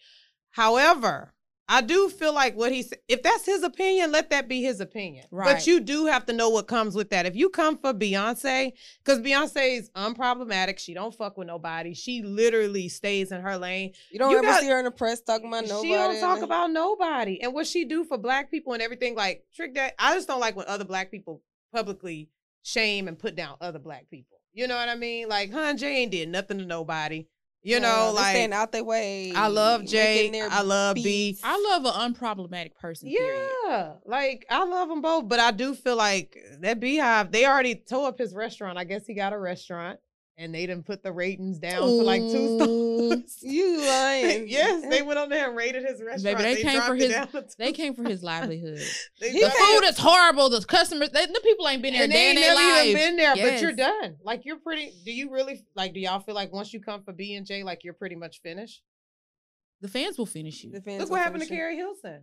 However, 0.52 1.34
I 1.66 1.80
do 1.80 2.11
feel 2.11 2.35
like 2.35 2.56
what 2.56 2.73
he's 2.73 2.92
if 3.09 3.23
that's 3.23 3.47
his 3.47 3.62
opinion, 3.62 4.12
let 4.12 4.28
that 4.30 4.49
be 4.49 4.62
his 4.62 4.80
opinion. 4.80 5.25
Right. 5.30 5.54
But 5.54 5.66
you 5.66 5.80
do 5.80 6.06
have 6.06 6.26
to 6.26 6.33
know 6.35 6.50
what 6.50 6.66
comes 6.66 6.94
with 6.94 7.11
that. 7.11 7.25
If 7.25 7.37
you 7.37 7.49
come 7.49 7.78
for 7.78 7.94
Beyonce, 7.94 8.73
because 9.02 9.21
Beyonce 9.21 9.78
is 9.78 9.90
unproblematic, 9.97 10.78
she 10.78 10.92
don't 10.92 11.14
fuck 11.14 11.38
with 11.38 11.47
nobody. 11.47 11.94
She 11.94 12.23
literally 12.23 12.88
stays 12.88 13.33
in 13.33 13.40
her 13.40 13.56
lane. 13.56 13.92
You 14.11 14.18
don't 14.18 14.30
You 14.30 14.38
ever 14.38 14.47
got- 14.47 14.61
see 14.61 14.68
her 14.68 14.78
in 14.78 14.85
the 14.85 14.90
press 14.90 15.21
talking 15.23 15.49
about 15.49 15.66
nobody. 15.66 15.88
She 15.88 15.94
don't 15.94 16.21
talk 16.21 16.42
about 16.42 16.71
nobody 16.71 17.40
and 17.40 17.54
what 17.54 17.66
she 17.66 17.85
do 17.87 18.04
for 18.04 18.18
black 18.18 18.50
people 18.50 18.75
and 18.75 18.83
everything. 18.83 19.14
Like 19.14 19.44
trick 19.54 19.75
that. 19.75 19.94
I 19.99 20.14
just 20.14 20.28
don't 20.28 20.40
like 20.40 20.56
when 20.56 20.66
other 20.68 20.85
black 20.85 21.11
people 21.11 21.42
publicly 21.73 22.28
shame 22.62 23.09
and 23.09 23.18
put 23.18 23.37
down 23.37 23.56
other 23.61 23.78
black 23.78 24.09
people. 24.11 24.38
You 24.52 24.68
know 24.68 24.76
what 24.76 24.88
I 24.88 24.94
mean? 24.94 25.28
Like, 25.28 25.52
huh, 25.52 25.75
Jay 25.75 25.97
ain't 26.02 26.12
did 26.12 26.28
nothing 26.28 26.59
to 26.59 26.64
nobody. 26.64 27.26
You 27.64 27.76
Yeah, 27.76 27.78
know, 27.78 28.12
like 28.14 28.35
staying 28.35 28.52
out 28.52 28.73
their 28.73 28.85
way. 28.85 29.33
I 29.35 29.49
love 29.49 29.87
Jay. 29.87 30.30
I 30.38 30.61
love 30.61 30.97
B. 30.97 31.02
beats. 31.02 31.40
I 31.42 31.59
love 31.59 31.87
an 31.87 32.14
unproblematic 32.14 32.75
person. 32.75 33.09
Period. 33.09 33.50
Yeah, 33.66 33.94
like 34.04 34.44
I 34.50 34.64
love 34.64 34.90
them 34.90 35.00
both, 35.00 35.28
but 35.28 35.40
I 35.40 35.50
do 35.50 35.75
feel 35.75 35.97
like 35.97 36.37
that 36.61 36.78
Beyhive. 36.78 37.33
They 37.33 37.47
already 37.47 37.75
tore 37.76 38.09
up 38.09 38.18
his 38.18 38.35
restaurant. 38.35 38.76
I 38.76 38.85
guess 38.85 39.06
he 39.06 39.14
got 39.14 39.33
a 39.33 39.38
restaurant, 39.38 39.99
and 40.36 40.52
they 40.54 40.66
didn't 40.66 40.84
put 40.84 41.02
the 41.02 41.12
ratings 41.12 41.58
down 41.58 41.80
to 41.82 41.86
like 41.86 42.20
two 42.20 42.58
Ooh. 42.60 43.08
stars. 43.28 43.38
You 43.42 43.80
lying? 43.86 44.48
yes, 44.48 44.84
they 44.90 45.00
went 45.02 45.18
on 45.18 45.28
there 45.28 45.46
and 45.48 45.56
rated 45.56 45.84
his 45.84 46.02
restaurant. 46.02 46.38
Baby, 46.38 46.54
they 46.56 46.62
came 46.62 46.80
for 46.82 46.94
his- 46.96 47.10
down 47.12 47.28
to 47.28 47.42
two 47.42 47.48
They 47.58 47.72
came 47.72 47.94
for 47.94 48.02
his 48.02 48.22
livelihood. 48.32 48.80
The 49.20 49.30
dropped 49.30 49.56
paid- 49.56 49.74
food 49.80 49.84
is 49.84 49.98
horrible. 49.98 50.48
The 50.50 50.64
customers, 50.64 51.10
they, 51.10 51.26
the 51.26 51.40
people 51.42 51.68
ain't 51.68 51.82
been 51.82 51.94
there 51.94 52.04
and 52.04 52.12
they 52.12 52.30
ain't 52.30 52.40
never 52.40 52.54
lives. 52.56 52.86
even 52.88 53.00
been 53.02 53.16
there, 53.16 53.34
but 53.36 53.60
you're 53.60 53.72
done. 53.72 54.16
Like 54.24 54.44
you're 54.44 54.58
pretty. 54.58 54.92
Do 55.04 55.12
you 55.12 55.30
really 55.30 55.64
like? 55.76 55.94
Do 55.94 56.00
y'all 56.00 56.20
feel 56.20 56.34
like 56.34 56.52
once 56.52 56.72
you 56.72 56.80
come 56.80 57.02
for 57.02 57.12
B 57.12 57.34
and 57.36 57.46
J, 57.46 57.62
like 57.62 57.84
you're 57.84 57.94
pretty 57.94 58.16
much 58.16 58.40
finished? 58.42 58.82
The 59.80 59.88
fans 59.88 60.16
will 60.18 60.26
finish 60.26 60.64
you. 60.64 60.72
The 60.72 60.80
fans 60.80 61.00
Look 61.02 61.10
what 61.10 61.20
happened 61.20 61.42
to 61.42 61.48
finish 61.48 61.58
it. 61.60 61.62
Keri 61.62 61.76
Hilson. 61.76 62.22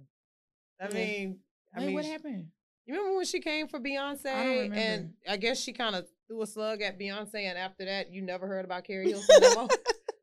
I 0.81 0.87
Yeah. 0.87 0.93
mean, 0.93 1.39
I 1.75 1.79
Wait, 1.79 1.85
mean, 1.85 1.95
what 1.95 2.05
happened? 2.05 2.47
You 2.87 2.95
remember 2.95 3.17
when 3.17 3.25
she 3.25 3.39
came 3.39 3.67
for 3.67 3.79
Beyonce? 3.79 4.25
remember. 4.25 4.75
And 4.75 5.13
I 5.29 5.37
guess 5.37 5.59
she 5.61 5.71
kind 5.71 5.95
of 5.95 6.07
threw 6.31 6.41
a 6.41 6.47
slug 6.47 6.81
at 6.81 6.97
Beyonce, 6.97 7.43
and 7.43 7.57
after 7.57 7.83
that, 7.85 8.11
you 8.11 8.21
never 8.21 8.47
heard 8.47 8.63
about 8.63 8.85
Keri 8.85 9.09
Hilson 9.09 9.35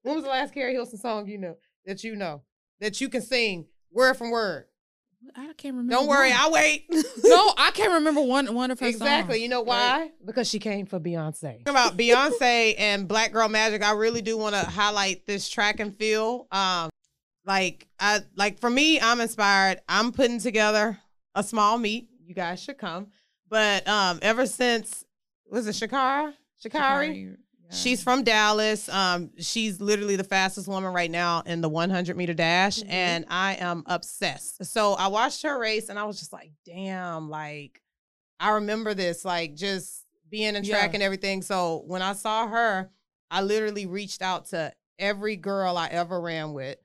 when 0.02 0.14
was 0.14 0.24
the 0.24 0.30
last 0.30 0.54
Keri 0.54 0.72
Hilson 0.72 0.98
song 0.98 1.28
you 1.28 1.36
know 1.36 1.56
that 1.84 2.02
you 2.02 2.16
know 2.16 2.42
that 2.80 2.98
you 3.00 3.10
can 3.10 3.20
sing 3.20 3.66
word 3.92 4.14
from 4.14 4.30
word? 4.30 4.64
I 5.36 5.52
can't 5.54 5.74
remember. 5.74 5.92
Don't 5.92 6.06
worry, 6.06 6.30
one. 6.30 6.38
I'll 6.40 6.52
wait. 6.52 6.86
no, 6.90 7.52
I 7.58 7.72
can't 7.74 7.92
remember 7.92 8.22
one 8.22 8.54
one 8.54 8.70
of 8.70 8.80
her 8.80 8.86
songs. 8.86 8.96
exactly. 8.96 9.34
songs. 9.34 9.42
You 9.42 9.48
know 9.50 9.60
why? 9.60 10.12
Because 10.24 10.48
she 10.48 10.58
came 10.58 10.86
for 10.86 10.98
Beyonce. 10.98 11.68
About 11.68 11.98
Beyonce 11.98 12.74
and 12.78 13.06
Black 13.06 13.32
Girl 13.32 13.48
Magic, 13.48 13.82
I 13.82 13.92
really 13.92 14.22
do 14.22 14.38
want 14.38 14.54
to 14.54 14.62
highlight 14.62 15.26
this 15.26 15.48
track 15.48 15.80
and 15.80 15.94
feel. 15.94 16.46
Um, 16.50 16.88
like 17.44 17.86
I 18.00 18.20
like 18.34 18.60
for 18.60 18.70
me, 18.70 18.98
I'm 18.98 19.20
inspired. 19.20 19.80
I'm 19.88 20.12
putting 20.12 20.38
together 20.38 20.98
a 21.34 21.42
small 21.42 21.76
meet. 21.76 22.08
You 22.24 22.34
guys 22.34 22.62
should 22.62 22.78
come. 22.78 23.08
But 23.50 23.88
um, 23.88 24.20
ever 24.22 24.46
since 24.46 25.04
was 25.50 25.66
it 25.66 25.72
Shakara? 25.72 26.32
Sha'Carri? 26.64 27.36
She's 27.70 28.02
from 28.02 28.24
Dallas. 28.24 28.88
Um, 28.88 29.30
she's 29.38 29.78
literally 29.78 30.16
the 30.16 30.24
fastest 30.24 30.68
woman 30.68 30.90
right 30.92 31.10
now 31.10 31.42
in 31.44 31.60
the 31.60 31.68
100 31.68 32.16
meter 32.16 32.32
dash, 32.32 32.78
Mhm. 32.78 32.86
and 32.90 33.24
I 33.28 33.56
am 33.56 33.82
obsessed. 33.86 34.64
So 34.64 34.94
I 34.94 35.08
watched 35.08 35.42
her 35.42 35.58
race, 35.58 35.90
and 35.90 35.98
I 35.98 36.04
was 36.04 36.18
just 36.18 36.32
like, 36.32 36.50
"Damn!" 36.64 37.28
Like, 37.28 37.82
I 38.40 38.50
remember 38.52 38.94
this, 38.94 39.22
like, 39.24 39.54
just 39.54 40.06
being 40.30 40.56
in 40.56 40.64
track 40.64 40.90
Yeah. 40.90 40.94
and 40.94 41.02
everything. 41.02 41.42
So 41.42 41.82
when 41.86 42.00
I 42.00 42.14
saw 42.14 42.46
her, 42.48 42.90
I 43.30 43.42
literally 43.42 43.84
reached 43.84 44.22
out 44.22 44.46
to 44.46 44.72
every 44.98 45.36
girl 45.36 45.76
I 45.76 45.88
ever 45.88 46.18
ran 46.20 46.54
with. 46.54 46.78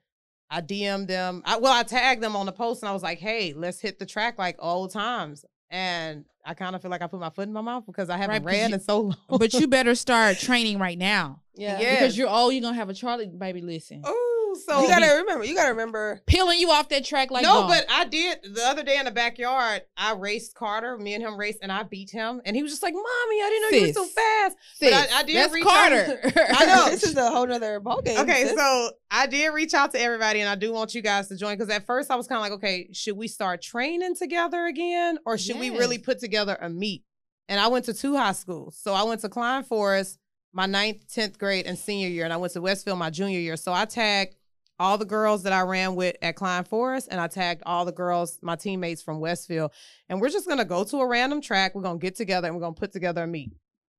I 0.50 0.60
DM'd 0.60 1.08
them. 1.08 1.42
I, 1.46 1.56
well, 1.56 1.72
I 1.72 1.82
tagged 1.82 2.22
them 2.22 2.36
on 2.36 2.44
the 2.44 2.52
post, 2.52 2.82
and 2.82 2.90
I 2.90 2.92
was 2.92 3.02
like, 3.02 3.18
"Hey, 3.20 3.54
let's 3.54 3.80
hit 3.80 3.98
the 3.98 4.06
track 4.06 4.38
like 4.38 4.56
old 4.58 4.92
times." 4.92 5.46
And 5.70 6.24
I 6.44 6.54
kind 6.54 6.76
of 6.76 6.82
feel 6.82 6.90
like 6.90 7.02
I 7.02 7.06
put 7.06 7.18
my 7.20 7.30
foot 7.30 7.48
in 7.48 7.52
my 7.52 7.60
mouth 7.62 7.84
because 7.86 8.10
I 8.10 8.16
haven't 8.16 8.44
Right, 8.44 8.52
'cause 8.52 8.60
ran 8.60 8.68
you- 8.70 8.74
in 8.76 8.80
so 8.80 9.00
long. 9.28 9.38
but 9.38 9.54
you 9.54 9.66
better 9.66 9.94
start 9.94 10.36
training 10.38 10.78
right 10.78 10.98
now 10.98 11.40
Yeah. 11.54 11.80
Yeah. 11.80 11.90
because 11.94 12.16
you're 12.18 12.28
oh 12.30 12.50
you're 12.50 12.60
gonna 12.62 12.76
have 12.76 12.90
a 12.90 12.94
Charlie 12.94 13.26
baby. 13.28 13.60
Listen, 13.62 14.02
oh, 14.04 14.23
So 14.56 14.82
You 14.82 14.88
gotta 14.88 15.16
remember. 15.20 15.44
You 15.44 15.54
gotta 15.54 15.70
remember. 15.70 16.20
peeling 16.26 16.58
you 16.58 16.70
off 16.70 16.88
that 16.90 17.04
track 17.04 17.30
like 17.30 17.42
no, 17.42 17.62
gone. 17.62 17.68
but 17.70 17.86
I 17.90 18.04
did 18.04 18.38
the 18.54 18.62
other 18.64 18.82
day 18.82 18.98
in 18.98 19.04
the 19.04 19.10
backyard. 19.10 19.82
I 19.96 20.12
raced 20.14 20.54
Carter. 20.54 20.96
Me 20.98 21.14
and 21.14 21.22
him 21.22 21.36
raced, 21.36 21.58
and 21.62 21.70
I 21.72 21.82
beat 21.82 22.10
him. 22.10 22.40
And 22.44 22.54
he 22.56 22.62
was 22.62 22.72
just 22.72 22.82
like, 22.82 22.94
"Mommy, 22.94 23.04
I 23.06 23.48
didn't 23.50 23.72
know 23.72 23.78
you 23.78 23.86
were 23.88 23.92
so 23.92 24.04
fast." 24.06 24.56
Sis, 24.76 24.90
but 24.90 25.12
I- 25.12 25.18
I 25.18 25.22
did 25.24 25.36
that's 25.36 25.52
reach 25.52 25.66
out- 25.66 25.70
Carter. 25.72 26.20
I 26.54 26.66
know. 26.66 26.84
this 26.90 27.02
is 27.04 27.16
a 27.16 27.30
whole 27.30 27.46
nother 27.46 27.80
ballgame. 27.80 28.18
Okay, 28.18 28.44
sis. 28.44 28.56
so 28.56 28.90
I 29.10 29.26
did 29.26 29.48
reach 29.48 29.74
out 29.74 29.92
to 29.92 30.00
everybody, 30.00 30.40
and 30.40 30.48
I 30.48 30.54
do 30.54 30.72
want 30.72 30.94
you 30.94 31.02
guys 31.02 31.28
to 31.28 31.36
join 31.36 31.56
because 31.56 31.70
at 31.70 31.86
first 31.86 32.10
I 32.10 32.16
was 32.16 32.26
kind 32.26 32.36
of 32.38 32.42
like, 32.42 32.52
"Okay, 32.52 32.88
should 32.92 33.16
we 33.16 33.28
start 33.28 33.62
training 33.62 34.16
together 34.16 34.66
again, 34.66 35.18
or 35.26 35.36
should 35.38 35.58
we 35.58 35.70
really 35.70 35.98
put 35.98 36.18
together 36.20 36.56
a 36.60 36.68
meet?" 36.68 37.02
And 37.48 37.60
I 37.60 37.68
went 37.68 37.84
to 37.86 37.94
two 37.94 38.16
high 38.16 38.32
schools. 38.32 38.78
So 38.80 38.94
I 38.94 39.02
went 39.02 39.20
to 39.22 39.28
Klein 39.28 39.64
Forest 39.64 40.18
my 40.56 40.66
ninth, 40.66 41.12
tenth 41.12 41.36
grade, 41.36 41.66
and 41.66 41.76
senior 41.76 42.06
year, 42.08 42.22
and 42.22 42.32
I 42.32 42.36
went 42.36 42.52
to 42.52 42.60
Westfield 42.60 42.96
my 42.96 43.10
junior 43.10 43.40
year. 43.40 43.56
So 43.56 43.72
I 43.72 43.86
tagged 43.86 44.36
all 44.78 44.98
the 44.98 45.04
girls 45.04 45.44
that 45.44 45.52
I 45.52 45.62
ran 45.62 45.94
with 45.94 46.16
at 46.22 46.36
Klein 46.36 46.64
Forest, 46.64 47.08
and 47.10 47.20
I 47.20 47.26
tagged 47.28 47.62
all 47.64 47.84
the 47.84 47.92
girls, 47.92 48.38
my 48.42 48.56
teammates 48.56 49.02
from 49.02 49.20
Westfield. 49.20 49.72
And 50.08 50.20
we're 50.20 50.30
just 50.30 50.48
gonna 50.48 50.64
go 50.64 50.84
to 50.84 50.96
a 50.98 51.06
random 51.06 51.40
track. 51.40 51.74
We're 51.74 51.82
gonna 51.82 51.98
get 51.98 52.16
together 52.16 52.48
and 52.48 52.56
we're 52.56 52.62
gonna 52.62 52.74
put 52.74 52.92
together 52.92 53.22
a 53.22 53.26
meet. 53.26 53.52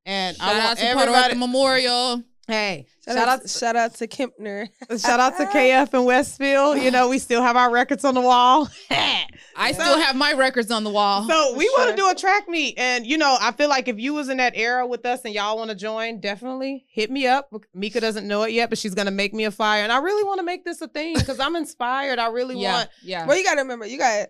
And 0.06 0.36
Shout 0.38 0.48
I 0.48 0.60
out 0.60 0.64
want 0.66 0.80
to 0.80 0.86
Puerto 0.86 1.00
everybody. 1.02 1.36
Memorial. 1.36 2.24
Hey, 2.48 2.86
shout, 3.06 3.28
out, 3.28 3.50
shout 3.50 3.76
out 3.76 3.96
to 3.96 4.08
Kempner. 4.08 4.68
Shout 5.00 5.20
out 5.20 5.38
to 5.38 5.46
KF 5.46 5.94
and 5.94 6.06
Westfield. 6.06 6.78
You 6.80 6.92
know, 6.92 7.10
we 7.10 7.18
still 7.20 7.42
have 7.42 7.56
our 7.56 7.72
records 7.72 8.06
on 8.06 8.14
the 8.14 8.22
wall. 8.22 8.70
I 8.92 9.72
So- 9.72 9.82
still 9.84 10.00
have 10.00 10.16
my 10.16 10.34
records 10.34 10.70
on 10.72 10.84
the 10.84 10.90
wall. 10.90 11.28
so 11.28 11.54
For 11.54 11.58
we 11.58 11.70
want 11.78 11.90
to 11.92 11.96
do 11.96 12.10
a 12.10 12.16
track 12.16 12.48
meet. 12.48 12.78
And, 12.78 13.06
you 13.06 13.18
know, 13.18 13.38
I 13.40 13.52
feel 13.52 13.70
like 13.70 13.88
if 13.88 13.98
you 14.00 14.14
was 14.14 14.30
in 14.30 14.38
that 14.38 14.54
era 14.56 14.86
with 14.86 15.06
us 15.06 15.22
and 15.26 15.34
y'all 15.34 15.58
want 15.58 15.70
to 15.72 15.76
join, 15.76 16.20
definitely 16.20 16.86
hit 16.90 17.10
me 17.10 17.26
up. 17.28 17.50
Mika 17.74 18.00
doesn't 18.00 18.28
know 18.28 18.44
it 18.44 18.52
yet, 18.52 18.70
but 18.70 18.78
she's 18.78 18.94
going 18.96 19.06
to 19.08 19.12
make 19.12 19.34
me 19.34 19.46
a 19.46 19.52
fire, 19.52 19.84
And 19.84 19.92
I 19.92 19.98
really 20.00 20.24
want 20.24 20.40
to 20.40 20.44
make 20.46 20.66
this 20.66 20.82
a 20.82 20.88
thing 20.88 21.16
because 21.16 21.40
I'm 21.40 21.56
inspired. 21.56 22.20
I 22.20 22.28
really 22.28 22.60
yeah, 22.60 22.74
want. 22.74 22.90
yeah. 23.04 23.26
Well, 23.26 23.38
you 23.38 23.44
gotta 23.44 23.62
remember. 23.62 23.86
You 23.86 23.98
got 23.98 24.28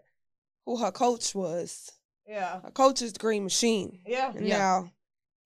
who 0.66 0.78
her 0.78 0.92
coach 0.92 1.34
was. 1.36 1.92
Yeah. 2.28 2.62
Her 2.62 2.72
coach 2.72 3.02
is 3.02 3.14
the 3.14 3.20
Green 3.20 3.44
Machine. 3.44 4.00
Yeah. 4.06 4.32
And 4.36 4.48
Yeah. 4.48 4.58
now 4.58 4.92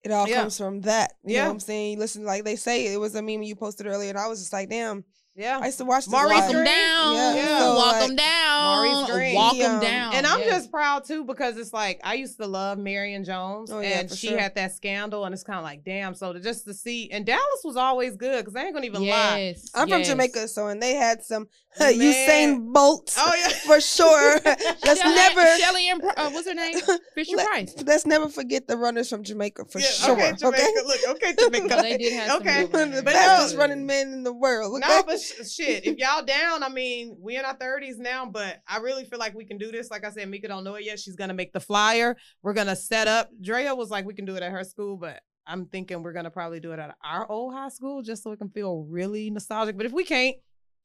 it 0.02 0.10
all 0.12 0.28
Yeah. 0.28 0.40
comes 0.40 0.56
from 0.58 0.80
that. 0.82 1.14
You 1.24 1.30
know 1.30 1.34
Yeah. 1.34 1.46
what 1.46 1.52
I'm 1.52 1.60
saying? 1.60 1.92
You 1.92 1.98
listen, 1.98 2.24
like 2.24 2.44
they 2.44 2.56
say, 2.56 2.92
it 2.92 2.98
was 2.98 3.14
a 3.14 3.22
meme 3.22 3.42
you 3.42 3.54
posted 3.56 3.86
earlier, 3.86 4.10
and 4.10 4.18
I 4.18 4.28
was 4.28 4.38
just 4.40 4.52
like, 4.52 4.68
damn, 4.70 5.04
Yeah. 5.40 5.58
I 5.62 5.66
used 5.66 5.78
to 5.78 5.84
watch 5.84 6.04
this. 6.04 6.12
Maurice. 6.12 6.32
Walk 6.38 6.50
them 6.52 6.64
down. 6.64 7.14
Yeah. 7.36 7.58
So, 7.60 7.74
Walk 7.74 7.92
like, 7.92 8.06
them 8.08 8.16
down. 8.16 8.76
Maurice 8.76 9.10
Greene. 9.10 9.34
Walk 9.34 9.54
Yeah. 9.56 9.68
them 9.68 9.80
down. 9.80 10.14
And 10.14 10.26
I'm 10.26 10.40
Yes. 10.40 10.50
just 10.50 10.70
proud 10.70 11.04
too 11.04 11.24
because 11.24 11.56
it's 11.56 11.72
like 11.72 12.00
I 12.04 12.14
used 12.14 12.36
to 12.38 12.46
love 12.46 12.76
Marion 12.78 13.24
Jones, 13.24 13.70
Oh, 13.72 13.80
yeah, 13.80 14.00
and 14.00 14.10
she 14.10 14.28
sure. 14.28 14.38
had 14.38 14.54
that 14.56 14.72
scandal, 14.74 15.24
and 15.24 15.32
it's 15.32 15.42
kind 15.42 15.58
of 15.58 15.64
like, 15.64 15.82
damn. 15.84 16.14
So 16.14 16.32
to 16.34 16.40
just 16.40 16.66
to 16.66 16.74
see, 16.74 17.10
and 17.10 17.24
Dallas 17.24 17.62
was 17.64 17.76
always 17.76 18.16
good 18.16 18.44
because 18.44 18.54
I 18.54 18.64
ain't 18.64 18.74
gonna 18.74 18.86
even 18.86 19.06
lie. 19.06 19.54
I'm 19.74 19.88
from. 19.88 20.02
Jamaica, 20.04 20.46
so 20.48 20.66
and 20.68 20.82
they 20.82 20.94
had 20.94 21.24
some 21.24 21.48
Man. 21.78 21.94
Usain 21.94 22.72
Bolt 22.72 23.14
Oh 23.16 23.32
yeah, 23.38 23.48
for 23.64 23.80
sure. 23.80 24.40
Let's 24.44 25.00
Shelly, 25.00 25.14
never 25.14 25.56
Shelly 25.58 25.88
and 25.88 26.02
uh, 26.04 26.30
what's 26.30 26.48
her 26.48 26.54
name? 26.54 26.74
Fisher 27.14 27.36
Let- 27.36 27.46
Price. 27.46 27.74
let's 27.86 28.04
never 28.06 28.28
forget 28.28 28.66
the 28.66 28.76
runners 28.76 29.08
from 29.08 29.22
Jamaica 29.22 29.64
for 29.66 29.78
Yeah, 29.78 29.86
sure. 29.86 30.12
Okay, 30.14 30.30
Okay, 30.30 30.36
Jamaica. 30.36 30.80
Look, 30.86 31.00
okay, 31.16 31.34
Jamaica. 31.38 31.66
Well, 31.68 31.82
they 31.82 31.96
did 31.96 32.12
have 32.14 32.28
some 32.28 32.40
Okay. 32.42 32.66
good 32.66 32.92
the 32.92 33.02
But 33.04 33.14
fastest 33.14 33.54
no. 33.54 33.60
running 33.60 33.86
men 33.86 34.12
in 34.12 34.24
the 34.24 34.32
world. 34.32 34.82
Okay? 34.82 34.88
No, 34.96 35.02
but 35.04 35.20
sh- 35.20 35.29
shit, 35.30 35.86
if 35.86 35.98
y'all 35.98 36.24
down, 36.24 36.62
I 36.62 36.68
mean, 36.68 37.16
we 37.20 37.36
in 37.36 37.44
our 37.44 37.54
thirties 37.54 37.98
now, 37.98 38.26
but 38.26 38.60
I 38.66 38.78
really 38.78 39.04
feel 39.04 39.18
like 39.18 39.34
we 39.34 39.44
can 39.44 39.58
do 39.58 39.70
this. 39.70 39.90
Like 39.90 40.04
I 40.04 40.10
said, 40.10 40.28
Mika 40.28 40.48
don't 40.48 40.64
know 40.64 40.74
it 40.74 40.84
yet. 40.84 40.98
She's 40.98 41.16
gonna 41.16 41.34
make 41.34 41.52
the 41.52 41.60
flyer. 41.60 42.16
We're 42.42 42.52
gonna 42.52 42.76
set 42.76 43.08
up. 43.08 43.30
Drea 43.40 43.74
was 43.74 43.90
like, 43.90 44.06
we 44.06 44.14
can 44.14 44.24
do 44.24 44.36
it 44.36 44.42
at 44.42 44.52
her 44.52 44.64
school, 44.64 44.96
but 44.96 45.20
I'm 45.46 45.66
thinking 45.66 46.02
we're 46.02 46.12
gonna 46.12 46.30
probably 46.30 46.60
do 46.60 46.72
it 46.72 46.78
at 46.78 46.94
our 47.02 47.30
old 47.30 47.54
high 47.54 47.68
school 47.68 48.02
just 48.02 48.22
so 48.22 48.32
it 48.32 48.38
can 48.38 48.50
feel 48.50 48.86
really 48.88 49.30
nostalgic. 49.30 49.76
But 49.76 49.86
if 49.86 49.92
we 49.92 50.04
can't, 50.04 50.36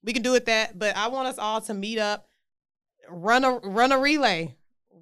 we 0.03 0.13
can 0.13 0.23
do 0.23 0.35
it 0.35 0.45
that. 0.45 0.77
But 0.77 0.95
I 0.95 1.07
want 1.07 1.27
us 1.27 1.37
all 1.37 1.61
to 1.61 1.73
meet 1.73 1.99
up, 1.99 2.27
run 3.09 3.43
a 3.43 3.51
run 3.59 3.91
a 3.91 3.99
relay. 3.99 4.55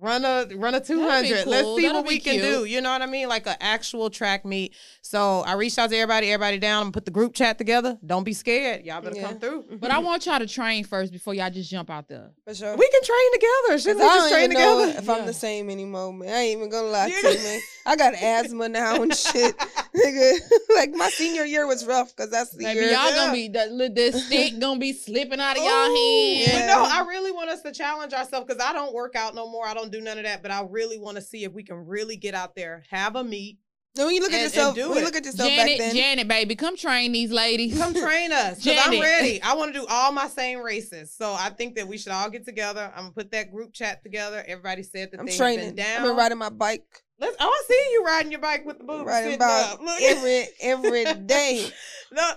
Run 0.03 0.25
a 0.25 0.45
run 0.55 0.75
a 0.75 0.81
two 0.81 1.01
hundred. 1.01 1.48
Let's 1.48 1.75
see 1.77 1.83
That'll 1.83 2.01
what 2.01 2.10
be 2.10 2.15
we 2.15 2.19
can 2.19 2.33
cute. 2.33 2.43
do. 2.43 2.65
You 2.65 2.81
know 2.81 2.89
what 2.91 3.01
I 3.01 3.05
mean? 3.05 3.29
Like 3.29 3.48
an 3.48 3.55
actual 3.62 4.10
track 4.10 4.43
meet. 4.43 4.74
So 5.01 5.39
I 5.48 5.53
reached 5.53 5.79
out 5.79 5.91
to 5.91 5.95
everybody. 5.95 6.29
Everybody 6.29 6.57
down. 6.57 6.79
I'm 6.79 6.83
gonna 6.88 6.91
put 6.91 7.05
the 7.05 7.12
group 7.12 7.33
chat 7.33 7.57
together. 7.57 7.98
Don't 8.05 8.25
be 8.25 8.33
scared. 8.33 8.83
Y'all 8.86 9.00
better 9.01 9.15
Yeah. 9.15 9.29
come 9.29 9.39
through. 9.39 9.63
But 9.79 9.91
I 9.91 10.00
want 10.00 10.25
y'all 10.25 10.39
to 10.39 10.45
train 10.48 10.83
first 10.83 11.13
before 11.13 11.33
y'all 11.33 11.50
just 11.50 11.72
jump 11.72 11.89
out 11.89 12.10
there. 12.10 12.31
for 12.45 12.53
sure. 12.53 12.75
We 12.75 12.89
can 12.89 13.01
train 13.01 13.31
together 13.31 13.79
Shouldn't 13.79 14.00
we 14.00 14.05
just 14.05 14.29
train 14.33 14.50
together? 14.50 14.93
if 14.98 15.10
I'm 15.10 15.25
the 15.25 15.33
same 15.33 15.69
anymore, 15.69 16.12
man. 16.13 16.27
I 16.29 16.39
ain't 16.41 16.57
even 16.57 16.69
gonna 16.69 16.88
lie 16.88 17.10
to 17.10 17.33
you, 17.33 17.43
man. 17.43 17.62
I 17.86 17.95
got 17.95 18.13
asthma 18.13 18.67
now 18.67 19.01
and 19.03 19.15
shit. 19.15 19.55
Nigga, 19.95 20.33
like 20.75 20.91
my 20.91 21.10
senior 21.10 21.45
year 21.45 21.65
was 21.65 21.86
rough 21.86 22.13
because 22.15 22.29
that's 22.31 22.51
the 22.51 22.63
Maybe 22.63 22.79
year. 22.81 22.89
y'all 22.91 23.10
Yeah. 23.10 23.15
gonna 23.15 23.31
be 23.31 23.48
the, 23.48 23.91
the 23.93 24.12
stick 24.19 24.60
gonna 24.60 24.79
be 24.79 24.91
slipping 24.91 25.39
out 25.39 25.55
of 25.55 25.63
y'all 25.63 25.67
Ooh, 25.91 25.95
hands. 25.95 26.51
But 26.51 26.60
Yeah. 26.60 26.65
no, 26.67 26.83
I 26.83 27.05
really 27.07 27.31
want 27.31 27.50
us 27.51 27.62
to 27.62 27.72
challenge 27.72 28.12
ourselves 28.13 28.48
because 28.48 28.62
I 28.62 28.74
don't 28.74 28.93
work 28.93 29.15
out 29.15 29.36
no 29.36 29.48
more. 29.50 29.65
I 29.67 29.74
don't 29.74 29.91
do 29.93 30.01
none 30.01 30.17
of 30.17 30.25
that. 30.25 30.41
But 30.41 30.51
I 30.51 30.65
really 30.69 30.97
want 31.00 31.15
to 31.15 31.21
see 31.21 31.43
if 31.45 31.53
we 31.53 31.63
can 31.63 31.85
really 31.85 32.17
get 32.17 32.33
out 32.35 32.55
there, 32.55 32.83
have 32.89 33.15
a 33.15 33.23
meet, 33.23 33.59
Then 33.95 34.07
when 34.07 34.15
you 34.15 34.21
look 34.21 34.31
at 34.31 34.38
And- 34.38 34.45
and 34.45 34.53
yourself, 34.55 34.75
do 34.75 34.89
when 34.89 34.97
you 35.00 35.05
look 35.05 35.15
at 35.15 35.23
yourself 35.23 35.47
back 35.50 35.57
Janet, 35.67 35.77
then. 35.77 35.95
Janet, 35.95 36.27
baby, 36.27 36.55
come 36.55 36.75
train 36.75 37.12
these 37.12 37.31
ladies. 37.31 37.77
come 37.77 37.93
train 38.07 38.31
us. 38.31 38.57
Because 38.63 38.79
I'm 38.88 39.00
ready. 39.00 39.39
I 39.43 39.53
want 39.53 39.73
to 39.73 39.79
do 39.81 39.85
all 39.88 40.12
my 40.12 40.27
same 40.27 40.59
races. 40.59 41.13
So 41.15 41.31
I 41.33 41.50
think 41.51 41.75
that 41.75 41.88
we 41.88 41.97
should 42.00 42.12
all 42.12 42.29
get 42.29 42.43
together. 42.43 42.91
I'm 42.95 43.03
gonna 43.03 43.12
put 43.13 43.29
that 43.31 43.51
group 43.51 43.71
chat 43.71 44.01
together. 44.03 44.43
Everybody 44.47 44.81
said 44.83 45.12
that 45.12 45.19
I'm 45.19 45.27
they 45.27 45.38
training. 45.38 45.65
have 45.67 45.75
been 45.75 45.85
I've 45.85 45.97
down. 46.00 46.07
been 46.07 46.15
riding 46.17 46.38
my 46.39 46.50
bike, 46.50 47.03
Let's. 47.19 47.35
Oh, 47.39 47.47
I 47.47 47.63
see 47.67 47.89
you 47.93 48.03
riding 48.03 48.31
your 48.31 48.41
bike 48.41 48.65
with 48.65 48.79
the 48.79 48.83
boobs 48.83 49.05
riding 49.05 49.31
sitting 49.33 49.35
about 49.35 49.79
every 50.01 50.47
every 50.59 51.03
day. 51.27 51.69
no, 52.12 52.31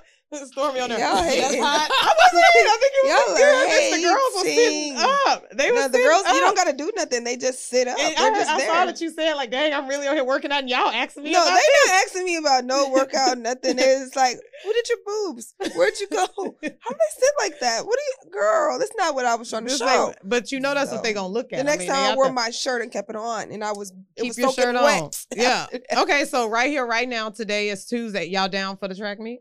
Stormy 0.47 0.81
on 0.81 0.89
there. 0.91 0.99
Y'all 0.99 1.17
hot. 1.17 1.89
I 1.91 2.15
wasn't. 2.19 2.45
I 2.45 2.77
think 2.81 2.93
it 2.95 3.03
was 3.07 3.27
the 3.27 3.41
girls. 3.41 3.71
are 3.71 3.97
The 3.97 4.03
girls 4.03 4.33
were 4.35 4.51
sitting 4.51 4.97
up. 4.99 5.51
They 5.57 5.71
were 5.71 5.77
No, 5.79 5.89
the 5.89 5.99
girls, 5.99 6.23
you 6.27 6.41
don't 6.41 6.57
gotta 6.57 6.73
do 6.73 6.91
nothing. 6.97 7.23
They 7.25 7.37
just 7.37 7.69
sit 7.69 7.87
up. 7.87 7.97
And 7.99 8.17
They're 8.17 8.33
I, 8.33 8.35
just 8.35 8.51
I 8.51 8.59
there. 8.59 8.67
saw 8.75 8.85
that 8.87 9.01
you 9.01 9.11
said 9.11 9.35
like, 9.35 9.51
"Dang, 9.53 9.73
I'm 9.73 9.87
really 9.89 10.09
on 10.09 10.15
here 10.17 10.25
working 10.25 10.51
out," 10.51 10.61
and 10.61 10.69
y'all 10.71 10.89
asking 10.89 11.23
me. 11.25 11.31
No, 11.33 11.43
about 11.43 11.55
they 11.57 11.91
not 11.91 12.03
asking 12.05 12.25
me 12.25 12.37
about 12.37 12.65
no 12.65 12.89
workout, 12.93 13.39
nothing. 13.39 13.77
It's 13.79 14.17
like, 14.17 14.37
who 14.65 14.73
did 14.73 14.89
your 14.89 14.99
boobs? 15.07 15.55
Where'd 15.77 15.95
you 16.01 16.09
go? 16.09 16.27
How 16.37 16.51
they 16.63 16.71
sit 16.71 17.31
like 17.41 17.61
that? 17.61 17.87
What 17.87 17.97
do 17.97 18.27
you, 18.27 18.33
girl? 18.33 18.79
That's 18.81 18.93
not 18.99 19.15
what 19.15 19.27
I 19.27 19.37
was 19.37 19.49
trying 19.49 19.65
to 19.65 19.71
This 19.71 19.79
show. 19.79 20.09
ain't- 20.09 20.17
but 20.25 20.51
you 20.51 20.59
know 20.61 20.75
that's 20.75 20.91
what 20.91 21.03
they 21.05 21.11
So, 21.11 21.21
gonna 21.21 21.33
look 21.33 21.53
at. 21.53 21.59
the 21.59 21.65
next 21.65 21.81
mean, 21.81 21.89
time 21.91 22.13
I 22.13 22.17
wore 22.17 22.27
to 22.27 22.33
my 22.33 22.51
shirt 22.51 22.83
and 22.83 22.91
kept 22.91 23.11
it 23.11 23.17
on, 23.17 23.53
and 23.53 23.63
I 23.63 23.73
was 23.73 23.93
it 24.17 24.23
keep 24.23 24.31
was 24.31 24.39
your 24.39 24.53
shirt 24.53 24.75
on. 24.75 24.83
wet. 24.85 25.27
Yeah. 25.37 25.67
Okay, 25.99 26.25
so 26.25 26.49
right 26.49 26.69
here, 26.69 26.85
right 26.85 27.09
now, 27.09 27.31
today 27.31 27.69
is 27.69 27.85
Tuesday. 27.87 28.25
Y'all 28.27 28.49
down 28.49 28.77
for 28.77 28.89
the 28.89 28.95
track 28.95 29.21
meet? 29.21 29.41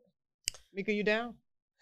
Mika, 0.75 0.91
you 0.91 1.03
down? 1.03 1.35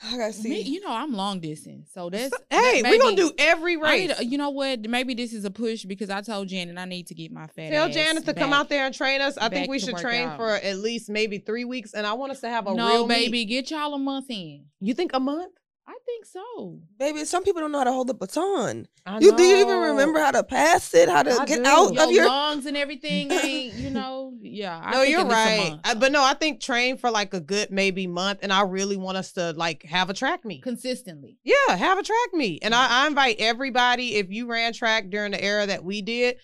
I 0.05 0.17
gotta 0.17 0.33
see. 0.33 0.49
Me, 0.49 0.61
you 0.61 0.81
know, 0.81 0.91
I'm 0.91 1.13
long 1.13 1.39
distance, 1.39 1.89
so 1.93 2.09
that's 2.09 2.33
Hey, 2.49 2.81
that 2.81 2.91
we 2.91 2.99
gonna 2.99 3.15
do 3.15 3.31
every 3.37 3.77
I 3.77 3.79
race. 3.79 4.19
need, 4.19 4.31
you 4.31 4.37
know 4.37 4.49
what? 4.49 4.81
Maybe 4.81 5.13
this 5.13 5.33
is 5.33 5.45
a 5.45 5.51
push 5.51 5.85
because 5.85 6.09
I 6.09 6.21
told 6.21 6.49
Janet 6.49 6.77
I 6.77 6.85
need 6.85 7.07
to 7.07 7.15
get 7.15 7.31
my 7.31 7.47
fat. 7.47 7.69
Tell 7.69 7.87
ass 7.87 7.93
Janet 7.93 8.25
to 8.25 8.33
come 8.33 8.51
out 8.53 8.69
there 8.69 8.85
and 8.85 8.93
train 8.93 9.21
us. 9.21 9.37
I 9.37 9.49
think 9.49 9.69
we 9.69 9.79
should 9.79 9.97
train 9.97 10.27
out. 10.29 10.37
for 10.37 10.49
at 10.49 10.77
least 10.77 11.09
maybe 11.09 11.37
three 11.37 11.63
weeks, 11.63 11.93
and 11.93 12.05
I 12.05 12.13
want 12.13 12.31
us 12.33 12.41
to 12.41 12.49
have 12.49 12.67
a 12.67 12.73
no, 12.73 12.87
real 12.89 13.07
baby, 13.07 13.31
meet. 13.31 13.45
get 13.45 13.71
y'all 13.71 13.93
a 13.93 13.99
month 13.99 14.25
in. 14.29 14.65
You 14.79 14.93
think 14.93 15.11
a 15.13 15.19
month? 15.19 15.53
I 15.85 15.95
think 16.05 16.25
so. 16.25 16.79
Baby, 16.97 17.25
some 17.25 17.43
people 17.43 17.61
don't 17.61 17.71
know 17.73 17.79
how 17.79 17.83
to 17.83 17.91
hold 17.91 18.07
the 18.07 18.13
baton. 18.13 18.87
I 19.05 19.19
You 19.19 19.35
do 19.35 19.43
you 19.43 19.57
even 19.57 19.79
remember 19.79 20.19
how 20.19 20.31
to 20.31 20.43
pass 20.43 20.93
it? 20.93 21.09
How 21.09 21.23
to 21.23 21.31
I 21.31 21.45
get 21.45 21.61
do. 21.61 21.69
out 21.69 21.93
Your 21.93 22.03
of 22.05 22.11
your? 22.11 22.25
lungs 22.25 22.65
and 22.65 22.77
everything 22.77 23.29
ain't, 23.31 23.73
you 23.73 23.89
know, 23.89 24.33
yeah. 24.41 24.79
I 24.81 24.91
No, 24.91 24.97
think 25.01 25.11
you're 25.11 25.19
at 25.19 25.27
least 25.27 25.37
a 25.37 25.59
right. 25.71 25.79
I- 25.83 25.91
uh, 25.91 25.95
but 25.95 26.11
no, 26.13 26.23
I 26.23 26.35
think 26.35 26.61
train 26.61 26.97
for 26.97 27.11
like 27.11 27.33
a 27.33 27.41
good 27.41 27.69
maybe 27.69 28.07
month, 28.07 28.39
and 28.43 28.53
I 28.53 28.61
really 28.61 28.95
want 28.95 29.17
us 29.17 29.33
to 29.33 29.51
like 29.51 29.83
have 29.83 30.09
a 30.09 30.13
track 30.13 30.45
meet. 30.45 30.63
consistently. 30.63 31.37
Yeah, 31.43 31.75
have 31.75 31.97
a 31.97 32.03
track 32.03 32.29
meet. 32.33 32.63
And 32.63 32.73
I, 32.73 33.03
I 33.03 33.07
invite 33.07 33.35
everybody, 33.39 34.15
if 34.15 34.29
you 34.31 34.47
ran 34.49 34.71
track 34.71 35.09
during 35.09 35.33
the 35.33 35.43
era 35.43 35.65
that 35.65 35.83
we 35.83 36.01
did, 36.01 36.37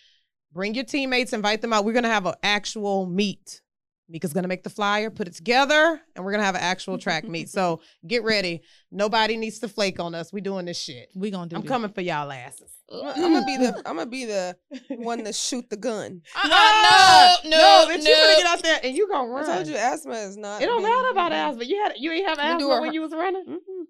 bring 0.52 0.76
your 0.76 0.84
teammates, 0.84 1.32
invite 1.32 1.62
them 1.62 1.72
out. 1.72 1.86
We're 1.86 1.94
gonna 1.94 2.10
have 2.10 2.26
an 2.26 2.36
actual 2.44 3.06
meet. 3.06 3.62
Mika's 4.10 4.34
gonna 4.34 4.48
make 4.48 4.64
the 4.64 4.70
flyer, 4.72 5.10
put 5.12 5.28
it 5.28 5.36
together, 5.36 6.02
and 6.16 6.26
we're 6.26 6.32
gonna 6.32 6.44
have 6.44 6.56
an 6.56 6.62
actual 6.62 6.98
track 6.98 7.26
meet. 7.26 7.48
So 7.50 7.80
get 8.08 8.24
ready. 8.24 8.62
Nobody 8.92 9.38
needs 9.38 9.60
to 9.60 9.68
flake 9.68 10.00
on 10.00 10.16
us. 10.16 10.34
We 10.34 10.42
doing 10.42 10.66
this 10.66 10.80
shit. 10.82 11.10
We 11.16 11.30
gonna 11.30 11.48
do. 11.48 11.56
I'm 11.56 11.62
this. 11.62 11.70
coming 11.70 11.92
for 11.92 12.02
y'all 12.02 12.32
asses. 12.32 12.72
I'm 12.92 13.34
gonna 13.34 13.46
be 13.46 13.58
the 13.58 13.76
I'm 13.86 13.98
gonna 13.98 14.08
be 14.08 14.26
the 14.26 14.58
one 14.90 15.24
to 15.24 15.32
shoot 15.32 15.70
the 15.70 15.78
gun. 15.78 16.22
Uh-uh, 16.36 17.36
no, 17.46 17.50
no, 17.50 17.86
bitch, 17.88 18.04
no. 18.04 18.10
you 18.10 18.16
gonna 18.16 18.36
get 18.38 18.46
out 18.48 18.64
there 18.64 18.80
and 18.84 18.96
you 18.98 19.08
gonna 19.08 19.30
run. 19.30 19.48
I 19.50 19.56
told 19.58 19.68
you 19.68 19.76
asthma 19.76 20.14
is 20.16 20.38
not. 20.38 20.62
it 20.62 20.66
don't 20.66 20.82
being- 20.82 20.90
matter 20.92 21.10
about 21.12 21.32
asthma. 21.32 21.64
You 21.66 21.84
had 21.84 21.94
you 21.98 22.12
ain't 22.12 22.28
have 22.28 22.40
asthma 22.40 22.68
a- 22.68 22.82
when 22.82 22.94
you 22.94 23.02
was 23.02 23.12
running. 23.12 23.46
Mhm. 23.48 23.86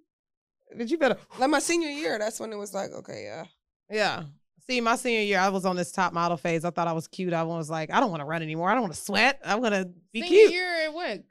But 0.78 0.90
you 0.92 0.98
better 0.98 1.18
Like 1.40 1.50
my 1.50 1.60
senior 1.60 1.90
year, 1.90 2.20
that's 2.20 2.40
when 2.40 2.52
it 2.52 2.58
was 2.58 2.74
like, 2.74 2.92
okay, 2.92 3.24
yeah. 3.24 3.46
Yeah. 3.90 4.24
See, 4.70 4.82
my 4.82 4.96
senior 4.98 5.22
year, 5.22 5.40
I 5.40 5.50
was 5.50 5.66
on 5.66 5.76
this 5.76 5.92
top 5.92 6.14
model 6.14 6.38
phase. 6.38 6.64
I 6.64 6.70
thought 6.70 6.88
I 6.88 6.94
was 6.94 7.08
cute. 7.08 7.34
I 7.34 7.42
was 7.44 7.70
like, 7.72 7.92
I 7.92 8.00
don't 8.00 8.12
want 8.12 8.22
to 8.22 8.26
run 8.26 8.44
anymore. 8.44 8.70
I 8.70 8.74
don't 8.74 8.84
want 8.84 8.94
to 8.94 9.00
sweat. 9.00 9.40
I'm 9.44 9.62
gonna 9.64 9.86
be 10.14 10.22
Senior 10.22 10.28
cute. 10.28 10.52
year 10.52 10.72
at 10.86 10.94
what? 10.94 11.24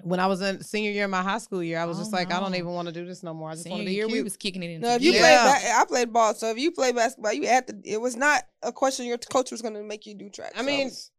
When 0.00 0.18
I 0.18 0.26
was 0.26 0.40
in 0.40 0.62
senior 0.64 0.90
year 0.90 1.04
of 1.04 1.10
my 1.10 1.22
high 1.22 1.36
school 1.38 1.62
year, 1.62 1.78
I 1.78 1.84
was 1.84 1.98
Oh, 1.98 2.00
just 2.00 2.12
like, 2.12 2.32
I 2.32 2.40
don't 2.40 2.54
even 2.54 2.70
want 2.72 2.88
to 2.88 2.94
do 2.94 3.04
this 3.04 3.22
no 3.22 3.34
more. 3.34 3.50
I 3.50 3.54
just 3.54 3.68
want 3.68 3.80
Senior 3.80 3.84
to 3.84 3.90
be 3.90 3.94
year, 3.94 4.06
cute. 4.06 4.16
we 4.18 4.22
was 4.22 4.36
kicking 4.38 4.62
it 4.62 4.70
in. 4.70 4.80
No, 4.80 4.94
if 4.94 5.02
you 5.02 5.12
Yeah. 5.12 5.20
played, 5.20 5.62
ba- 5.62 5.74
I 5.76 5.84
played 5.84 6.12
ball. 6.12 6.34
So 6.34 6.48
if 6.50 6.58
you 6.58 6.72
play 6.72 6.92
basketball, 6.92 7.34
you 7.34 7.46
had 7.46 7.66
to. 7.68 7.76
It 7.84 8.00
was 8.00 8.16
not 8.16 8.42
a 8.62 8.72
question 8.72 9.04
your 9.06 9.18
coach 9.18 9.50
was 9.52 9.60
going 9.62 9.74
to 9.74 9.82
make 9.82 10.06
you 10.06 10.14
do 10.14 10.30
track. 10.30 10.52
I 10.56 10.60
So 10.60 10.64
mean- 10.64 10.86
was- 10.86 11.10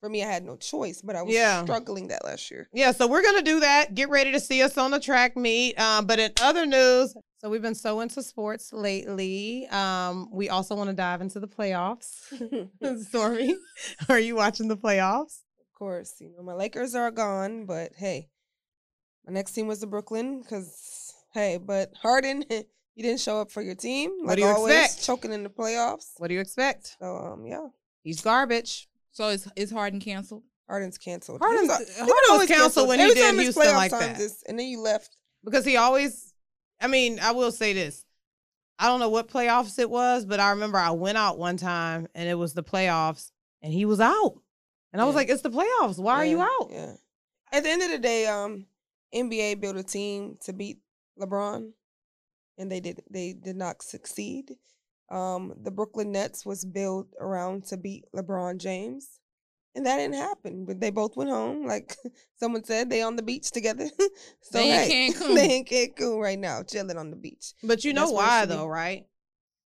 for 0.00 0.08
me, 0.08 0.22
I 0.22 0.26
had 0.26 0.44
no 0.44 0.56
choice, 0.56 1.00
but 1.02 1.16
I 1.16 1.22
was 1.22 1.34
Yeah. 1.34 1.62
struggling 1.64 2.08
that 2.08 2.24
last 2.24 2.50
year. 2.50 2.68
yeah, 2.72 2.92
so 2.92 3.06
we're 3.06 3.22
gonna 3.22 3.42
do 3.42 3.60
that. 3.60 3.94
Get 3.94 4.08
ready 4.08 4.32
to 4.32 4.40
see 4.40 4.62
us 4.62 4.76
on 4.78 4.90
the 4.90 5.00
track 5.00 5.36
meet. 5.36 5.78
Um, 5.80 6.06
but 6.06 6.18
in 6.18 6.32
other 6.40 6.66
news, 6.66 7.14
so 7.38 7.48
we've 7.50 7.62
been 7.62 7.74
so 7.74 8.00
into 8.00 8.22
sports 8.22 8.72
lately. 8.72 9.66
Um, 9.68 10.28
we 10.32 10.48
also 10.48 10.74
want 10.74 10.88
to 10.90 10.94
dive 10.94 11.20
into 11.20 11.40
the 11.40 11.48
playoffs. 11.48 12.08
Stormy, 13.08 13.56
are 14.08 14.18
you 14.18 14.36
watching 14.36 14.68
the 14.68 14.76
playoffs? 14.76 15.40
Of 15.60 15.78
course, 15.78 16.14
you 16.20 16.30
know 16.36 16.42
my 16.42 16.54
Lakers 16.54 16.94
are 16.94 17.10
gone, 17.10 17.66
but 17.66 17.92
hey, 17.96 18.28
my 19.26 19.32
next 19.32 19.52
team 19.52 19.66
was 19.66 19.80
the 19.80 19.86
Brooklyn 19.86 20.40
because 20.42 21.12
hey, 21.34 21.58
but 21.58 21.92
Harden, 22.00 22.44
you 22.50 23.02
didn't 23.02 23.20
show 23.20 23.40
up 23.40 23.50
for 23.50 23.60
your 23.62 23.74
team. 23.74 24.10
What 24.20 24.28
Like 24.28 24.36
do 24.38 24.42
you 24.42 24.48
always, 24.48 24.84
expect? 24.84 25.04
choking 25.04 25.32
in 25.32 25.42
the 25.42 25.50
playoffs. 25.50 26.12
What 26.18 26.28
do 26.28 26.34
you 26.34 26.40
expect? 26.40 26.96
So 27.00 27.16
um, 27.16 27.46
yeah, 27.46 27.66
He's 28.02 28.20
garbage. 28.22 28.88
So 29.16 29.28
it's 29.30 29.48
it's 29.56 29.72
Harden 29.72 29.98
canceled. 29.98 30.42
Harden's 30.68 30.98
canceled. 30.98 31.40
Harden's- 31.40 31.62
He 31.62 31.68
was- 31.68 31.88
he 31.88 31.94
Harden 31.94 32.06
was 32.06 32.20
was 32.20 32.30
always 32.32 32.48
canceled 32.50 32.88
when 32.88 32.98
he 32.98 33.04
Every 33.04 33.14
did 33.14 33.24
time 33.24 33.34
it's 33.40 33.42
Houston 33.56 33.74
like 33.76 33.90
times, 33.90 34.18
that. 34.18 34.48
and 34.50 34.58
then 34.58 34.66
you 34.66 34.80
left. 34.80 35.16
because 35.42 35.64
he 35.64 35.76
always 35.78 36.34
I 36.78 36.86
mean, 36.88 37.18
I 37.20 37.32
will 37.32 37.50
say 37.50 37.72
this. 37.72 38.04
I 38.78 38.88
don't 38.88 39.00
know 39.00 39.08
what 39.08 39.28
playoffs 39.28 39.78
it 39.78 39.88
was, 39.88 40.26
but 40.26 40.38
I 40.38 40.50
remember 40.50 40.76
I 40.76 40.90
went 40.90 41.16
out 41.16 41.38
one 41.38 41.56
time 41.56 42.08
and 42.14 42.28
it 42.28 42.34
was 42.34 42.52
the 42.52 42.62
playoffs 42.62 43.30
and 43.62 43.72
he 43.72 43.86
was 43.86 44.00
out. 44.00 44.34
And 44.92 45.00
I 45.00 45.06
was 45.06 45.14
like, 45.14 45.30
it's 45.30 45.40
the 45.40 45.48
playoffs. 45.50 45.98
Why 45.98 46.16
are 46.16 46.24
you 46.26 46.42
out? 46.42 46.68
Yeah. 46.70 46.92
At 47.52 47.62
the 47.62 47.70
end 47.70 47.80
of 47.82 47.90
the 47.90 47.98
day, 47.98 48.26
um, 48.26 48.66
NBA 49.14 49.60
built 49.62 49.76
a 49.76 49.82
team 49.82 50.36
to 50.44 50.52
beat 50.52 50.78
LeBron, 51.18 51.70
and 52.58 52.70
they 52.70 52.80
did. 52.80 53.02
They 53.10 53.32
did 53.32 53.56
not 53.56 53.80
succeed. 53.82 54.56
Um, 55.10 55.54
the 55.62 55.70
Brooklyn 55.70 56.12
Nets 56.12 56.44
was 56.44 56.64
built 56.64 57.08
around 57.20 57.64
to 57.66 57.76
beat 57.76 58.04
LeBron 58.14 58.58
James, 58.58 59.20
and 59.74 59.86
that 59.86 59.98
didn't 59.98 60.16
happen. 60.16 60.64
But 60.64 60.80
they 60.80 60.90
both 60.90 61.16
went 61.16 61.30
home, 61.30 61.66
like 61.66 61.96
someone 62.40 62.64
said. 62.64 62.90
They 62.90 63.02
on 63.02 63.16
the 63.16 63.22
beach 63.22 63.50
together. 63.52 63.86
so 64.40 64.58
They 64.58 64.70
in 64.70 64.90
hey, 64.90 65.10
Cancun. 65.12 65.34
they 65.36 65.56
in 65.58 65.64
Cancun 65.64 66.20
right 66.20 66.38
now, 66.38 66.62
chilling 66.62 66.96
on 66.98 67.10
the 67.10 67.16
beach. 67.16 67.52
But 67.62 67.84
you 67.84 67.92
know 67.92 68.02
That's 68.02 68.12
where 68.12 68.24
it 68.24 68.28
why 68.28 68.40
should 68.40 68.48
be. 68.48 68.54
though, 68.56 68.66
right? 68.66 69.06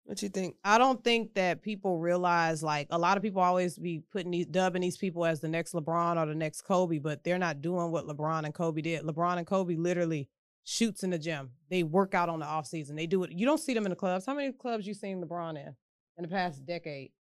What 0.05 0.23
you 0.23 0.31
think? 0.31 0.57
I 0.65 0.79
don't 0.79 1.05
think 1.05 1.35
that 1.35 1.61
people 1.61 1.99
realize 1.99 2.63
like 2.63 2.87
a 2.91 2.99
lot 2.99 3.19
of 3.19 3.23
people 3.23 3.43
always 3.43 3.77
be 3.79 4.03
putting 4.11 4.31
these 4.31 4.47
dubbing 4.47 4.81
these 4.81 4.97
people 4.97 5.27
as 5.27 5.41
the 5.41 5.49
next 5.49 5.75
LeBron 5.75 6.17
or 6.17 6.25
the 6.25 6.35
next 6.35 6.63
Kobe, 6.63 6.99
but 6.99 7.23
they're 7.25 7.37
not 7.37 7.61
doing 7.61 7.91
what 7.91 8.07
LeBron 8.07 8.45
and 8.45 8.55
Kobe 8.55 8.81
did. 8.81 9.03
LeBron 9.03 9.37
and 9.37 9.47
Kobe 9.47 9.75
literally 9.77 10.31
shoots 10.71 11.03
in 11.03 11.09
the 11.09 11.19
gym. 11.19 11.51
They 11.71 11.83
work 11.83 12.15
out 12.15 12.29
on 12.29 12.41
the 12.41 12.47
off 12.47 12.67
season. 12.67 12.95
They 12.95 13.07
do 13.07 13.25
it. 13.25 13.33
You 13.33 13.47
don't 13.47 13.59
see 13.59 13.73
them 13.73 13.87
in 13.87 13.91
the 13.91 13.97
clubs. 13.97 14.27
How 14.27 14.35
many 14.35 14.53
clubs 14.53 14.87
you 14.87 14.93
seen 14.93 15.23
LeBron 15.25 15.53
in 15.57 15.75
in 16.19 16.23
the 16.23 16.29
past 16.29 16.67
decade? 16.67 17.11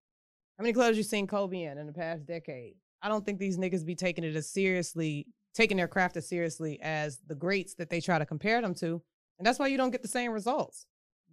How 0.58 0.62
many 0.62 0.74
clubs 0.74 0.98
you 0.98 1.02
seen 1.02 1.26
Kobe 1.26 1.62
in 1.62 1.78
in 1.78 1.86
the 1.86 1.92
past 1.94 2.26
decade? 2.26 2.74
I 3.00 3.08
don't 3.08 3.24
think 3.24 3.38
these 3.38 3.56
niggas 3.56 3.86
be 3.86 3.94
taking 3.94 4.22
it 4.24 4.36
as 4.36 4.50
seriously, 4.50 5.28
taking 5.54 5.78
their 5.78 5.88
craft 5.88 6.18
as 6.18 6.28
seriously 6.28 6.78
as 6.82 7.20
the 7.26 7.34
greats 7.34 7.74
that 7.76 7.88
they 7.88 8.00
try 8.02 8.18
to 8.18 8.26
compare 8.26 8.60
them 8.60 8.74
to. 8.76 9.00
And 9.38 9.46
that's 9.46 9.58
why 9.58 9.68
you 9.68 9.78
don't 9.78 9.92
get 9.92 10.02
the 10.02 10.08
same 10.08 10.32
results. 10.32 10.84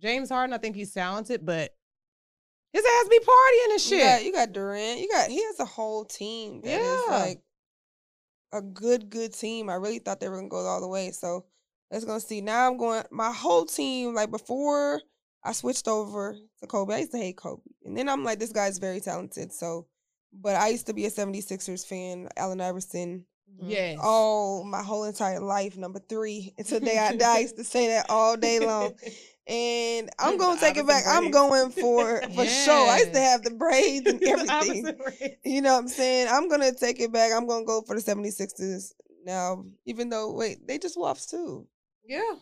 James 0.01 0.29
Harden, 0.29 0.53
I 0.53 0.57
think 0.57 0.75
he's 0.77 0.93
talented, 0.93 1.45
but 1.45 1.71
his 2.71 2.85
ass 2.85 3.09
be 3.09 3.19
partying 3.19 3.63
and 3.65 3.71
You 3.73 3.79
shit. 3.79 4.01
got, 4.01 4.23
you 4.25 4.31
got 4.31 4.53
Durant. 4.53 4.99
You 5.01 5.09
got 5.09 5.29
he 5.29 5.43
has 5.43 5.59
a 5.59 5.65
whole 5.65 6.05
team 6.05 6.61
that 6.61 6.79
is 6.79 7.01
Yeah. 7.07 7.11
like 7.17 7.41
a 8.53 8.61
good, 8.61 9.09
good 9.09 9.33
team. 9.33 9.69
I 9.69 9.75
really 9.75 9.99
thought 9.99 10.19
they 10.21 10.29
were 10.29 10.37
gonna 10.37 10.47
go 10.49 10.65
all 10.65 10.79
the 10.81 10.87
way. 10.87 11.11
So 11.11 11.45
let's 11.95 12.05
go 12.05 12.19
see. 12.19 12.41
Now 12.41 12.67
I'm 12.67 12.77
going 12.77 13.03
my 13.09 13.31
whole 13.31 13.65
team, 13.65 14.13
like 14.13 14.29
before 14.29 15.01
I 15.43 15.53
switched 15.53 15.87
over 15.87 16.35
to 16.59 16.67
Kobe, 16.67 16.93
I 16.93 16.99
used 16.99 17.11
to 17.11 17.17
hate 17.17 17.37
Kobe. 17.37 17.61
And 17.85 17.97
then 17.97 18.09
I'm 18.09 18.23
like, 18.25 18.37
this 18.37 18.51
guy's 18.51 18.79
very 18.79 18.99
talented. 18.99 19.53
So 19.53 19.87
but 20.33 20.55
I 20.55 20.67
used 20.67 20.87
to 20.87 20.93
be 20.93 21.05
a 21.05 21.09
76ers 21.09 21.85
fan, 21.85 22.27
Allen 22.35 22.59
Iverson. 22.59 23.25
yes. 23.61 23.97
Oh, 24.03 24.65
my 24.65 24.83
whole 24.83 25.05
entire 25.05 25.39
life, 25.39 25.77
number 25.77 25.99
three. 25.99 26.53
Until 26.57 26.81
day 26.81 26.97
I 26.97 27.15
die, 27.15 27.37
I 27.37 27.39
used 27.39 27.55
to 27.57 27.63
say 27.75 27.87
that 27.87 28.07
all 28.09 28.35
day 28.35 28.59
long. 28.59 28.95
And 29.47 30.09
I'm 30.19 30.37
gonna 30.37 30.59
take 30.59 30.75
it 30.75 30.87
back. 30.87 31.03
I'm 31.07 31.31
going 31.31 31.69
for 31.69 32.21
for 32.35 32.45
sure. 32.45 32.89
I 32.89 32.97
used 32.99 33.13
to 33.13 33.19
have 33.19 33.43
the 33.43 33.51
braids 33.51 34.05
and 34.07 34.21
everything. 34.21 34.97
You 35.45 35.61
know 35.61 35.73
what 35.73 35.79
I'm 35.79 35.87
saying? 35.87 36.27
I'm 36.29 36.49
gonna 36.49 36.73
take 36.73 36.99
it 36.99 37.13
back. 37.13 37.31
I'm 37.31 37.47
gonna 37.47 37.63
go 37.65 37.83
for 37.83 37.95
the 37.95 38.01
76ers 38.01 38.91
now. 39.23 39.63
Even 39.85 40.09
though 40.09 40.33
wait, 40.33 40.67
they 40.67 40.77
just 40.79 40.97
lost 40.97 41.29
too. 41.29 41.67
Yeah. 42.07 42.33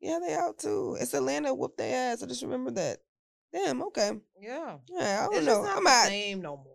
Yeah, 0.00 0.18
they 0.20 0.34
out 0.34 0.58
too. 0.58 0.96
It's 1.00 1.14
Atlanta 1.14 1.54
whooped 1.54 1.78
their 1.78 2.12
ass. 2.12 2.22
I 2.22 2.26
just 2.26 2.42
remember 2.42 2.70
that. 2.72 2.98
Damn, 3.52 3.82
okay. 3.84 4.12
Yeah. 4.40 4.78
Yeah, 4.88 5.20
I 5.20 5.24
don't 5.26 5.36
It's 5.36 5.46
know. 5.46 5.52
just 5.62 5.64
not 5.64 5.76
I'm 5.78 5.84
the 5.84 5.90
out. 5.90 6.06
same 6.06 6.42
no 6.42 6.56
more. 6.56 6.66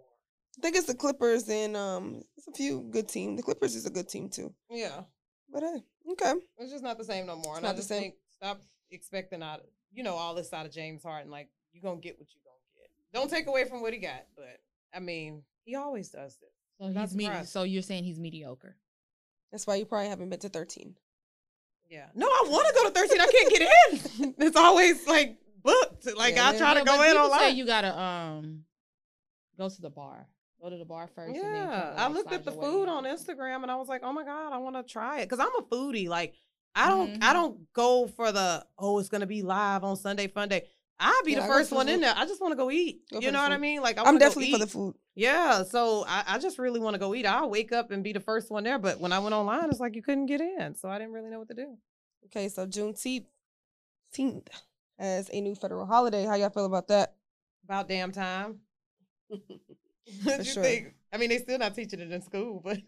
I 0.57 0.61
think 0.61 0.75
it's 0.75 0.87
the 0.87 0.95
Clippers 0.95 1.49
and 1.49 1.75
um 1.75 2.21
it's 2.37 2.47
a 2.47 2.51
few 2.51 2.87
good 2.89 3.07
teams. 3.07 3.37
The 3.37 3.43
Clippers 3.43 3.75
is 3.75 3.85
a 3.85 3.89
good 3.91 4.07
team 4.07 4.29
too. 4.29 4.53
Yeah. 4.69 5.01
But 5.51 5.63
hey, 5.63 5.83
okay. 6.13 6.33
It's 6.57 6.71
just 6.71 6.83
not 6.83 6.97
the 6.97 7.03
same 7.03 7.25
no 7.25 7.35
more. 7.35 7.53
It's 7.53 7.57
and 7.57 7.65
I 7.67 7.69
not 7.69 7.75
the 7.77 7.83
same. 7.83 8.01
think 8.01 8.15
stop 8.35 8.61
expecting 8.91 9.43
out 9.43 9.61
you 9.93 10.03
know, 10.03 10.13
all 10.15 10.35
this 10.35 10.53
out 10.53 10.65
of 10.65 10.71
James 10.71 11.01
Harden. 11.01 11.31
Like, 11.31 11.49
you 11.71 11.81
gonna 11.81 11.99
get 11.99 12.19
what 12.19 12.27
you 12.33 12.39
gonna 12.43 12.57
get. 12.75 12.89
Don't 13.13 13.29
take 13.29 13.47
away 13.47 13.65
from 13.65 13.81
what 13.81 13.93
he 13.93 13.99
got, 13.99 14.25
but 14.35 14.59
I 14.93 14.99
mean, 14.99 15.43
he 15.63 15.75
always 15.75 16.09
does 16.09 16.37
this. 16.37 16.49
So 16.79 16.87
he's 17.01 17.15
me- 17.15 17.23
surprised. 17.25 17.49
So 17.49 17.63
you're 17.63 17.81
saying 17.81 18.03
he's 18.03 18.19
mediocre? 18.19 18.75
That's 19.51 19.65
why 19.65 19.75
you 19.75 19.85
probably 19.85 20.09
haven't 20.09 20.29
been 20.29 20.39
to 20.41 20.49
13. 20.49 20.95
Yeah. 21.89 22.07
No, 22.15 22.27
I 22.27 22.43
want 22.47 22.67
to 22.67 22.73
go 22.73 22.83
to 22.83 22.91
13. 22.91 23.21
I 23.21 23.27
can't 23.27 23.49
get 23.49 23.61
in. 24.21 24.35
it's 24.47 24.55
always 24.57 25.05
like 25.07 25.37
booked. 25.63 26.05
Like 26.15 26.35
Yeah, 26.35 26.49
I 26.49 26.57
try 26.57 26.73
to 26.73 26.83
go 26.83 27.01
in 27.01 27.11
people 27.11 27.29
say 27.29 27.35
online. 27.35 27.55
you 27.55 27.65
gotta 27.65 27.99
um 27.99 28.63
go 29.57 29.69
to 29.69 29.81
the 29.81 29.89
bar. 29.89 30.27
Go 30.61 30.69
to 30.69 30.77
the 30.77 30.85
bar 30.85 31.07
first. 31.13 31.35
and 31.35 31.43
then 31.43 31.55
Yeah, 31.55 31.93
I 31.97 32.07
looked 32.09 32.31
at 32.33 32.43
the 32.43 32.51
food 32.51 32.89
on 32.89 33.03
Instagram 33.05 33.61
and 33.63 33.71
I 33.71 33.75
was 33.75 33.87
like, 33.87 34.01
oh 34.03 34.11
my 34.11 34.23
god, 34.23 34.53
I 34.53 34.57
want 34.57 34.75
to 34.75 34.83
try 34.83 35.19
it 35.19 35.29
because 35.29 35.39
I'm 35.39 35.55
a 35.57 35.63
foodie. 35.63 36.07
Like 36.09 36.33
I 36.75 36.89
don't 36.89 37.23
I 37.23 37.29
Mhm. 37.29 37.33
don't 37.33 37.73
go 37.73 38.07
for 38.07 38.31
the 38.31 38.65
oh 38.77 38.99
it's 38.99 39.09
gonna 39.09 39.25
be 39.27 39.41
live 39.43 39.83
on 39.83 39.95
Sunday 39.95 40.27
Fun 40.27 40.49
Day. 40.49 40.67
I'll 40.99 41.23
be 41.23 41.33
Yeah, 41.33 41.41
the 41.41 41.47
first 41.47 41.71
one 41.71 41.87
in 41.89 42.01
there. 42.01 42.13
I 42.15 42.25
just 42.25 42.41
want 42.41 42.53
to 42.53 42.55
go 42.55 42.71
eat. 42.71 43.01
Go 43.11 43.19
you 43.19 43.31
know 43.31 43.41
what 43.41 43.51
I 43.51 43.57
mean? 43.57 43.81
Like 43.81 43.99
I 43.99 44.03
I'm 44.03 44.17
definitely 44.17 44.51
for 44.51 44.57
the 44.57 44.67
food. 44.67 44.95
Yeah, 45.15 45.63
so 45.63 46.05
I, 46.07 46.23
I 46.27 46.39
just 46.39 46.57
really 46.57 46.79
want 46.79 46.95
to 46.95 46.99
go 46.99 47.13
eat. 47.13 47.25
I'll 47.25 47.49
wake 47.49 47.71
up 47.71 47.91
and 47.91 48.03
be 48.03 48.13
the 48.13 48.19
first 48.19 48.49
one 48.49 48.63
there. 48.63 48.79
But 48.79 48.99
when 48.99 49.11
I 49.11 49.19
went 49.19 49.35
online, 49.35 49.69
it's 49.69 49.79
like 49.79 49.95
you 49.95 50.01
couldn't 50.01 50.25
get 50.25 50.41
in, 50.41 50.75
so 50.75 50.89
I 50.89 50.97
didn't 50.97 51.13
really 51.13 51.29
know 51.29 51.39
what 51.39 51.49
to 51.49 51.53
do. 51.55 51.77
Okay, 52.25 52.49
so 52.49 52.65
Juneteenth 52.65 53.25
10th 54.15 54.47
as 54.99 55.29
a 55.31 55.41
new 55.41 55.55
federal 55.55 55.85
holiday. 55.85 56.25
How 56.25 56.35
y'all 56.35 56.49
feel 56.49 56.65
about 56.65 56.87
that? 56.87 57.15
About 57.63 57.87
damn 57.87 58.11
time. 58.11 58.59
For 60.23 60.43
sure. 60.43 60.63
think? 60.63 60.93
I 61.13 61.17
mean, 61.17 61.29
they 61.29 61.37
still 61.37 61.57
not 61.59 61.75
teaching 61.75 61.99
it 61.99 62.11
in 62.11 62.21
school, 62.21 62.61
but 62.63 62.79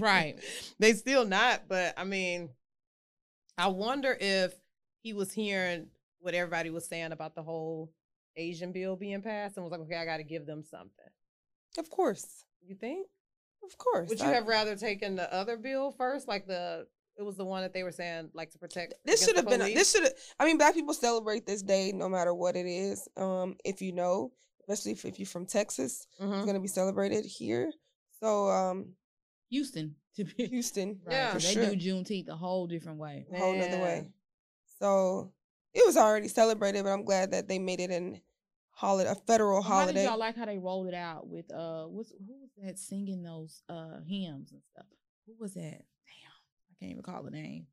Right. 0.00 0.38
They 0.78 0.92
still 0.92 1.24
not, 1.24 1.62
but 1.68 1.94
I 1.96 2.04
mean, 2.04 2.50
I 3.56 3.68
wonder 3.68 4.16
if 4.18 4.54
he 5.02 5.12
was 5.12 5.32
hearing 5.32 5.88
what 6.20 6.34
everybody 6.34 6.70
was 6.70 6.86
saying 6.86 7.12
about 7.12 7.34
the 7.34 7.42
whole 7.42 7.92
Asian 8.36 8.72
bill 8.72 8.96
being 8.96 9.22
passed 9.22 9.56
and 9.56 9.64
was 9.64 9.70
like, 9.72 9.80
okay, 9.80 9.96
I 9.96 10.04
got 10.04 10.18
to 10.18 10.24
give 10.24 10.46
them 10.46 10.62
something. 10.62 11.10
Of 11.78 11.90
course. 11.90 12.44
You 12.66 12.74
think? 12.74 13.06
Of 13.64 13.76
course. 13.78 14.08
Would 14.08 14.20
you 14.20 14.26
I- 14.26 14.32
have 14.34 14.46
rather 14.46 14.76
taken 14.76 15.16
the 15.16 15.32
other 15.34 15.56
bill 15.56 15.90
first, 15.92 16.28
like 16.28 16.46
the 16.46 16.86
it 17.16 17.22
was 17.24 17.36
the 17.36 17.44
one 17.44 17.62
that 17.62 17.72
they 17.74 17.82
were 17.82 17.90
saying 17.90 18.30
like 18.32 18.50
to 18.52 18.58
protect? 18.58 18.94
this 19.04 19.24
should 19.26 19.34
have 19.34 19.48
been 19.48 19.58
police? 19.58 19.74
this 19.74 19.90
should 19.92 20.04
have 20.04 20.12
i 20.38 20.44
mean 20.44 20.56
black 20.56 20.72
people 20.72 20.94
celebrate 20.94 21.44
this 21.46 21.62
day 21.62 21.90
no 21.92 22.08
matter 22.08 22.32
what 22.32 22.54
it 22.54 22.64
is 22.66 23.08
um 23.16 23.56
if 23.64 23.82
you 23.82 23.90
know 23.90 24.30
especially 24.60 24.92
if, 24.92 25.04
if 25.04 25.18
you're 25.18 25.26
from 25.26 25.44
texas 25.44 26.06
Mhm. 26.20 26.36
it's 26.36 26.44
going 26.44 26.54
to 26.54 26.60
be 26.60 26.68
celebrated 26.68 27.24
here 27.24 27.72
so 28.20 28.48
um 28.50 28.92
Houston 29.50 29.96
to 30.14 30.22
be 30.26 30.46
houston 30.46 31.00
Right, 31.04 31.12
Yeah. 31.16 31.32
'cause 31.32 31.42
for 31.52 31.58
they 31.58 31.66
sure. 31.66 31.74
do 31.74 31.92
Juneteenth 31.92 32.28
a 32.28 32.36
whole 32.36 32.68
different 32.68 32.98
way. 33.00 33.26
a 33.32 33.36
whole 33.36 33.60
other 33.60 33.80
way 33.80 34.12
so 34.80 35.32
it 35.74 35.84
was 35.86 35.96
already 35.96 36.28
celebrated 36.28 36.84
but 36.84 36.90
i'm 36.90 37.04
glad 37.04 37.30
that 37.30 37.48
they 37.48 37.58
made 37.58 37.80
it 37.80 37.90
an 37.90 38.20
holiday 38.70 39.10
a 39.10 39.14
federal 39.14 39.60
How 39.60 39.86
did 39.86 39.94
holiday 39.96 40.04
y'all 40.04 40.18
like 40.18 40.36
how 40.36 40.44
they 40.44 40.58
rolled 40.58 40.86
it 40.86 40.94
out 40.94 41.26
with 41.26 41.52
uh 41.52 41.84
what's 41.84 42.12
who 42.12 42.40
was 42.40 42.50
that 42.62 42.78
singing 42.78 43.22
those 43.24 43.62
uh 43.68 43.98
hymns 44.06 44.52
and 44.52 44.62
stuff? 44.72 44.86
Who 45.26 45.34
was 45.38 45.54
that? 45.54 45.60
Damn, 45.60 46.32
I 46.70 46.74
can't 46.78 46.92
even 46.92 46.96
recall 46.98 47.22
the 47.24 47.32
name. 47.32 47.66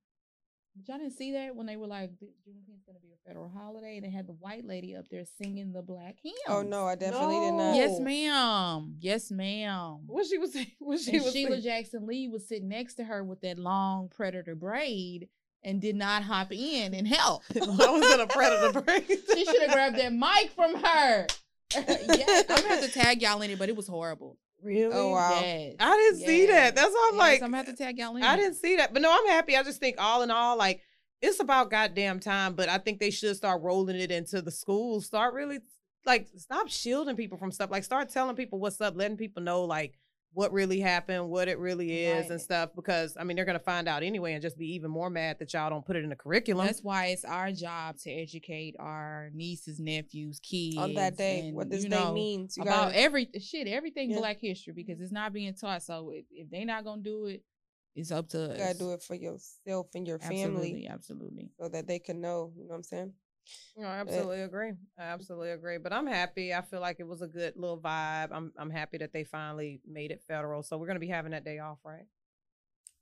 But 0.75 0.87
y'all 0.89 0.97
didn't 0.97 1.13
see 1.13 1.31
that 1.33 1.55
when 1.55 1.67
they 1.67 1.77
were 1.77 1.85
like 1.87 2.09
Juneteenth's 2.11 2.83
gonna 2.87 2.99
be 3.01 3.13
a 3.13 3.27
federal 3.27 3.47
holiday, 3.49 3.99
they 4.01 4.09
had 4.09 4.25
the 4.27 4.33
white 4.33 4.65
lady 4.65 4.95
up 4.95 5.05
there 5.09 5.23
singing 5.41 5.71
the 5.71 5.83
black 5.83 6.15
hymns. 6.23 6.35
oh 6.47 6.63
no 6.63 6.85
i 6.87 6.95
definitely 6.95 7.39
did 7.39 7.53
not 7.53 7.75
Yes, 7.75 7.99
ma'am. 7.99 8.95
Yes, 8.99 9.31
ma'am. 9.31 9.99
What 10.07 10.25
she 10.25 10.39
was 10.39 10.53
saying? 10.53 10.71
What 10.79 10.99
she 10.99 11.17
and 11.17 11.23
was 11.23 11.33
Sheila 11.33 11.51
saying? 11.51 11.63
Jackson 11.63 12.07
Lee 12.07 12.27
was 12.27 12.47
sitting 12.47 12.67
next 12.69 12.95
to 12.95 13.03
her 13.03 13.23
with 13.23 13.41
that 13.41 13.59
long 13.59 14.09
predator 14.09 14.55
braid 14.55 15.29
and 15.65 15.81
did 15.81 15.95
not 15.95 16.23
hop 16.23 16.53
in 16.53 16.93
and 16.93 17.07
help. 17.07 17.43
I 17.53 17.59
was 17.59 18.13
in 18.13 18.19
a 18.21 18.27
predator 18.27 18.81
break. 18.81 19.07
she 19.07 19.45
should 19.45 19.61
have 19.63 19.71
grabbed 19.71 19.97
that 19.97 20.13
mic 20.13 20.51
from 20.51 20.75
her. 20.75 21.27
yes, 21.75 22.45
I'm 22.47 22.57
gonna 22.57 22.67
have 22.69 22.85
to 22.85 22.91
tag 22.91 23.21
y'all 23.21 23.41
in 23.41 23.49
it, 23.49 23.59
but 23.59 23.67
it 23.67 23.75
was 23.75 23.87
horrible. 23.87 24.37
Really? 24.61 24.93
Oh, 24.93 25.09
wow. 25.09 25.39
Yes. 25.41 25.75
I 25.79 25.95
didn't 25.95 26.25
see 26.25 26.45
that. 26.45 26.75
That's 26.75 26.91
why 26.91 27.09
I'm 27.11 27.17
yes, 27.17 27.19
like, 27.19 27.41
I'm 27.41 27.51
gonna 27.51 27.57
have 27.57 27.65
to 27.65 27.75
tag 27.75 27.97
y'all 27.97 28.15
in. 28.15 28.23
I 28.23 28.35
didn't 28.35 28.55
see 28.55 28.77
that. 28.77 28.93
But 28.93 29.01
no, 29.01 29.11
I'm 29.11 29.27
happy. 29.27 29.57
I 29.57 29.63
just 29.63 29.79
think 29.79 29.97
all 29.99 30.21
in 30.21 30.31
all, 30.31 30.57
like 30.57 30.81
it's 31.21 31.39
about 31.39 31.71
goddamn 31.71 32.19
time. 32.19 32.53
But 32.53 32.69
I 32.69 32.77
think 32.77 32.99
they 32.99 33.11
should 33.11 33.35
start 33.35 33.61
rolling 33.61 33.97
it 33.97 34.11
into 34.11 34.41
the 34.41 34.51
schools. 34.51 35.05
Start 35.05 35.33
really 35.33 35.59
like 36.05 36.27
stop 36.37 36.69
shielding 36.69 37.15
people 37.15 37.37
from 37.37 37.51
stuff. 37.51 37.71
Like 37.71 37.83
start 37.83 38.09
telling 38.09 38.35
people 38.35 38.59
what's 38.59 38.79
up, 38.79 38.95
letting 38.95 39.17
people 39.17 39.43
know 39.43 39.63
like 39.63 39.93
what 40.35 40.51
really 40.51 40.79
happened, 40.79 41.29
what 41.29 41.47
it 41.47 41.57
really 41.57 42.03
is, 42.05 42.23
Right. 42.23 42.31
and 42.31 42.41
stuff. 42.41 42.69
Because 42.75 43.17
I 43.19 43.23
mean, 43.23 43.35
they're 43.35 43.45
gonna 43.45 43.57
find 43.57 43.87
out 43.87 44.03
anyway, 44.03 44.33
and 44.33 44.41
just 44.41 44.57
be 44.57 44.67
even 44.75 44.91
more 44.91 45.09
mad 45.09 45.39
that 45.39 45.51
y'all 45.53 45.69
don't 45.69 45.85
put 45.85 45.95
it 45.95 46.03
in 46.03 46.09
the 46.09 46.15
curriculum. 46.15 46.67
That's 46.67 46.83
why 46.83 47.07
it's 47.07 47.25
our 47.25 47.51
job 47.51 47.97
to 48.03 48.11
educate 48.11 48.75
our 48.77 49.31
nieces, 49.33 49.79
nephews, 49.79 50.39
kids 50.39 50.77
on 50.77 50.93
that 50.93 51.17
day 51.17 51.47
and, 51.47 51.55
what 51.55 51.69
this 51.69 51.83
you 51.85 51.89
day 51.89 51.95
know, 51.99 52.13
means 52.13 52.57
you 52.57 52.63
about 52.63 52.89
gotta- 52.89 52.99
every 52.99 53.29
shit, 53.39 53.67
everything 53.67 54.11
Yeah. 54.11 54.19
Black 54.19 54.39
History 54.41 54.73
because 54.73 55.01
it's 55.01 55.11
not 55.11 55.33
being 55.33 55.53
taught. 55.55 55.81
So 55.83 56.11
if, 56.11 56.25
if 56.29 56.49
they 56.51 56.65
not 56.65 56.83
gonna 56.83 57.01
do 57.01 57.25
it, 57.25 57.41
it's 57.95 58.11
up 58.11 58.27
to 58.29 58.51
us. 58.51 58.57
you 58.59 58.63
gotta 58.65 58.77
do 58.77 58.91
it 58.91 59.01
for 59.01 59.15
yourself 59.15 59.87
and 59.95 60.05
your 60.05 60.19
family 60.19 60.43
Absolutely, 60.83 60.87
absolutely. 60.87 61.49
so 61.57 61.69
that 61.69 61.87
they 61.87 61.97
can 61.97 62.19
know 62.19 62.51
you 62.57 62.63
know 62.63 62.69
what 62.71 62.75
i'm 62.75 62.83
saying 62.83 63.13
No, 63.77 63.87
I 63.87 63.97
absolutely 63.97 64.41
agree. 64.41 64.71
I 64.97 65.03
absolutely 65.03 65.51
agree. 65.51 65.77
But 65.77 65.93
I'm 65.93 66.07
happy. 66.07 66.53
I 66.53 66.61
feel 66.61 66.79
like 66.81 66.99
it 66.99 67.07
was 67.07 67.21
a 67.21 67.27
good 67.27 67.55
little 67.55 67.77
vibe. 67.79 68.29
I'm 68.31 68.51
I'm 68.57 68.69
happy 68.69 68.97
that 68.99 69.13
they 69.13 69.23
finally 69.23 69.81
made 69.87 70.11
it 70.11 70.21
federal. 70.27 70.63
So 70.63 70.77
we're 70.77 70.87
gonna 70.87 70.99
be 70.99 71.07
having 71.07 71.31
that 71.31 71.43
day 71.45 71.59
off, 71.59 71.79
right? 71.83 72.05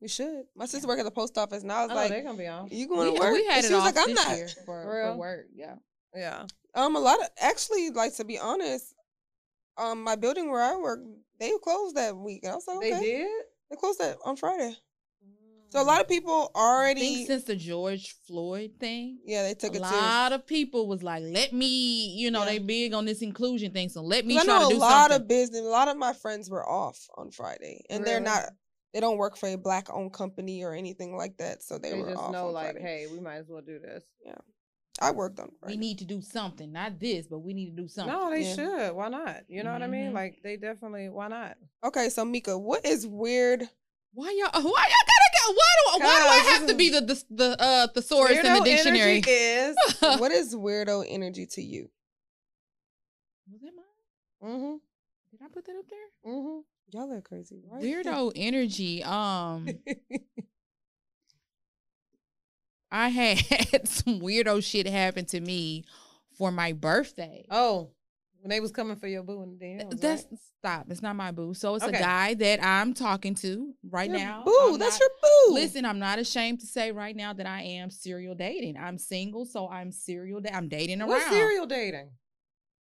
we 0.01 0.09
should 0.09 0.43
my 0.53 0.65
sister 0.65 0.85
work 0.85 0.99
at 0.99 1.05
the 1.05 1.11
post 1.11 1.37
office 1.37 1.63
and 1.63 1.71
i 1.71 1.83
was 1.83 1.91
I 1.91 1.95
like 1.95 2.09
they're 2.09 2.23
gonna 2.23 2.37
be 2.37 2.47
off. 2.47 2.67
you 2.69 2.89
going 2.89 3.07
we, 3.07 3.15
to 3.15 3.21
work 3.21 3.33
we 3.33 3.45
had 3.45 3.57
And 3.57 3.65
it 3.65 3.67
she 3.69 3.73
was 3.73 3.83
off 3.83 3.95
like 3.95 4.03
i'm 4.05 4.13
this 4.13 4.25
not 4.25 4.35
year 4.37 4.47
for, 4.65 4.83
for 4.83 5.01
real? 5.01 5.17
work. 5.17 5.45
Yeah. 5.55 5.75
Yeah. 6.13 6.45
Um, 6.75 6.95
a 6.95 6.99
lot 6.99 7.19
of 7.21 7.27
actually, 7.39 7.89
like 7.89 8.15
to 8.17 8.25
be 8.25 8.37
honest, 8.37 8.93
um, 9.77 10.03
my 10.03 10.15
building 10.15 10.51
where 10.51 10.61
I 10.61 10.75
work, 10.75 10.99
they 11.39 11.51
closed 11.63 11.95
that 11.95 12.15
week. 12.17 12.41
And 12.43 12.51
I 12.51 12.55
was 12.55 12.67
like, 12.67 12.77
okay, 12.77 12.91
They 12.91 12.99
did? 12.99 13.27
they 13.69 13.75
closed 13.77 13.99
that 13.99 14.17
on 14.25 14.35
Friday. 14.35 14.75
So 15.73 15.81
a 15.81 15.83
lot 15.83 16.01
of 16.01 16.07
people 16.07 16.51
I 16.53 16.59
already, 16.59 16.99
think 17.01 17.27
since 17.27 17.45
the 17.45 17.55
George 17.55 18.15
Floyd 18.27 18.73
thing, 18.79 19.17
yeah, 19.25 19.41
they 19.41 19.55
took 19.55 19.73
a 19.73 19.77
it 19.77 19.81
lot 19.81 19.89
serious. 20.29 20.41
of 20.41 20.45
people 20.45 20.87
was 20.87 21.01
like, 21.01 21.23
"Let 21.25 21.51
me," 21.51 22.09
you 22.15 22.29
know, 22.29 22.41
Yeah. 22.41 22.45
they 22.45 22.59
big 22.59 22.93
on 22.93 23.05
this 23.05 23.23
inclusion 23.23 23.71
thing, 23.71 23.89
so 23.89 24.03
let 24.03 24.23
me 24.23 24.35
'Cause 24.35 24.47
I 24.47 24.59
know 24.59 24.69
to 24.69 24.75
a 24.75 24.77
lot 24.77 25.09
something. 25.09 25.21
of 25.23 25.27
business. 25.27 25.61
A 25.61 25.63
lot 25.63 25.87
of 25.87 25.97
my 25.97 26.13
friends 26.13 26.47
were 26.47 26.63
off 26.69 27.07
on 27.17 27.31
Friday, 27.31 27.83
and 27.89 28.05
they're 28.05 28.19
not. 28.19 28.53
They 28.93 28.99
don't 28.99 29.17
work 29.17 29.35
for 29.35 29.49
a 29.49 29.55
black-owned 29.57 30.13
company 30.13 30.63
or 30.63 30.75
anything 30.75 31.17
like 31.17 31.37
that. 31.37 31.63
So 31.63 31.79
they, 31.79 31.89
They, 31.93 31.99
were 31.99 32.09
just 32.11 32.21
off 32.21 32.31
know, 32.31 32.49
on 32.49 32.53
like, 32.53 32.73
Friday. 32.73 32.81
hey, 32.83 33.07
we 33.11 33.19
might 33.19 33.37
as 33.37 33.47
well 33.49 33.63
do 33.63 33.79
this. 33.79 34.03
Yeah, 34.23 34.35
I 35.01 35.09
worked 35.09 35.39
on 35.39 35.49
we 35.65 35.75
need 35.75 35.97
to 35.97 36.05
do 36.05 36.21
something, 36.21 36.71
not 36.71 36.99
this, 36.99 37.25
but 37.25 37.39
we 37.39 37.55
need 37.55 37.75
to 37.75 37.81
do 37.81 37.87
something. 37.87 38.13
No, 38.13 38.29
they 38.29 38.43
Yeah. 38.43 38.53
should. 38.53 38.91
Why 38.95 39.09
not? 39.09 39.45
You 39.49 39.63
know 39.63 39.73
what 39.73 39.81
I 39.81 39.87
mean? 39.87 40.11
Mhm. 40.11 40.13
Like, 40.13 40.43
they 40.43 40.55
definitely, 40.55 41.09
why 41.09 41.29
not? 41.29 41.57
okay, 41.83 42.09
so 42.09 42.23
Mika, 42.23 42.55
what 42.55 42.85
is 42.85 43.07
weird? 43.07 43.67
Why 44.15 44.29
y'all? 44.29 44.51
Why 44.61 44.61
y'all 44.61 45.07
gotta 45.07 45.07
go? 45.07 45.12
Why 45.47 45.97
do? 45.97 46.03
Why 46.03 46.19
do 46.19 46.25
I 46.27 46.53
have 46.53 46.67
to 46.67 46.75
be 46.75 46.89
the 46.89 47.01
the, 47.01 47.23
the 47.29 47.61
uh 47.61 47.87
thesaurus 47.87 48.37
in 48.37 48.53
the 48.53 48.61
dictionary? 48.61 49.17
energy 49.17 49.31
is. 49.31 49.75
what 50.19 50.31
is 50.31 50.55
weirdo 50.55 51.05
energy 51.07 51.45
to 51.47 51.61
you? 51.61 51.89
Was 53.51 53.61
that 53.61 53.71
mine? 53.75 54.51
mm-hmm. 54.51 54.75
Did 55.31 55.41
I 55.43 55.47
put 55.53 55.65
that 55.65 55.75
up 55.75 55.85
there? 55.89 56.33
Mm-hmm. 56.33 56.59
Y'all 56.91 57.11
are 57.11 57.21
crazy. 57.21 57.63
Right? 57.71 57.81
Weirdo 57.81 58.31
energy. 58.35 59.03
Um, 59.03 59.67
I 62.91 63.09
had 63.09 63.39
some 63.87 64.19
weirdo 64.21 64.63
shit 64.63 64.87
happen 64.87 65.25
to 65.25 65.41
me 65.41 65.83
for 66.37 66.51
my 66.51 66.73
birthday. 66.73 67.45
oh, 67.49 67.89
when 68.43 68.49
they 68.49 68.59
was 68.59 68.71
coming 68.73 68.97
for 68.97 69.07
your 69.07 69.23
boo 69.23 69.41
in 69.41 69.57
the 69.57 69.65
DMs, 69.65 70.01
That's 70.01 70.25
right? 70.29 70.39
stop. 70.59 70.85
It's 70.89 71.01
not 71.01 71.15
my 71.15 71.31
boo. 71.31 71.53
So 71.53 71.75
it's 71.75 71.85
Okay. 71.85 71.97
a 71.97 72.01
guy 72.01 72.33
that 72.33 72.61
I'm 72.61 72.93
talking 72.93 73.35
to 73.35 73.73
right 73.89 74.09
Your 74.09 74.19
now. 74.19 74.43
Boo, 74.43 74.53
I'm 74.73 74.77
that's 74.77 74.95
not- 74.95 74.99
your 74.99 75.09
boo. 75.47 75.53
Listen, 75.53 75.85
I'm 75.85 75.97
not 75.99 76.19
ashamed 76.19 76.59
to 76.59 76.65
say 76.67 76.91
right 76.91 77.15
now 77.15 77.31
that 77.31 77.45
I 77.45 77.61
am 77.61 77.89
serial 77.89 78.35
dating. 78.35 78.75
I'm 78.75 78.97
single, 78.97 79.45
so 79.45 79.69
I'm 79.69 79.93
serial. 79.93 80.41
Da- 80.41 80.51
I'm 80.53 80.67
dating 80.67 80.99
around. 80.99 81.09
What 81.09 81.31
serial 81.31 81.65
dating? 81.65 82.09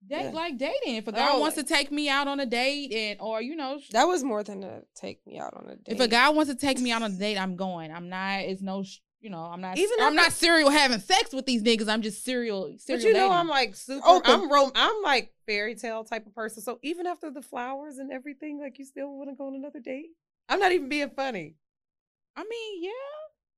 Date 0.05 0.25
Yeah. 0.25 0.31
like 0.31 0.59
dating. 0.59 0.97
If 0.97 1.07
a 1.07 1.13
guy 1.13 1.29
Oh, 1.31 1.39
wants 1.39 1.55
to 1.59 1.63
take 1.63 1.93
me 1.93 2.09
out 2.09 2.27
on 2.27 2.41
a 2.41 2.47
date, 2.47 2.93
and 2.93 3.21
or 3.21 3.41
you 3.41 3.55
know, 3.55 3.79
That 3.93 4.09
was 4.09 4.25
more 4.25 4.43
than 4.43 4.63
to 4.63 4.83
take 4.97 5.25
me 5.29 5.39
out 5.39 5.55
on 5.55 5.67
a 5.71 5.77
date. 5.77 5.95
if 5.95 6.01
a 6.01 6.09
guy 6.09 6.29
wants 6.31 6.51
to 6.51 6.57
take 6.59 6.81
me 6.81 6.91
out 6.91 7.03
on 7.03 7.13
a 7.13 7.17
date, 7.27 7.39
I'm 7.39 7.55
going. 7.55 7.93
I'm 7.93 8.09
not. 8.09 8.41
It's 8.41 8.61
no. 8.61 8.83
sh- 8.83 8.99
You 9.23 9.31
know, 9.31 9.39
I'm 9.39 9.61
not. 9.61 9.79
Even 9.79 9.99
I'm 10.01 10.13
if 10.13 10.17
not 10.17 10.33
serial 10.33 10.69
having 10.69 10.99
sex 10.99 11.33
with 11.33 11.47
these 11.47 11.63
niggas. 11.63 11.89
I'm 11.89 12.03
just 12.03 12.25
serial. 12.25 12.73
But 12.73 12.81
serial 12.81 13.07
you 13.07 13.13
know. 13.15 13.31
I'm 13.31 13.47
like 13.49 13.77
super. 13.77 14.05
Open. 14.07 14.31
I'm 14.31 14.51
rom- 14.53 14.73
I'm 14.75 15.01
like 15.03 15.33
fairy 15.47 15.77
tale 15.77 16.03
type 16.05 16.27
of 16.27 16.35
person. 16.35 16.61
So 16.63 16.81
even 16.83 17.07
after 17.07 17.31
the 17.31 17.41
flowers 17.41 17.99
and 17.99 18.11
everything, 18.13 18.61
like 18.61 18.79
you 18.81 18.85
still 18.85 19.17
want 19.17 19.31
to 19.31 19.37
go 19.37 19.47
on 19.47 19.55
another 19.55 19.79
date. 19.81 20.07
I'm 20.49 20.59
not 20.59 20.73
even 20.73 20.89
being 20.89 21.11
funny. 21.11 21.55
I 22.37 22.43
mean, 22.43 22.83
yeah. 22.83 22.91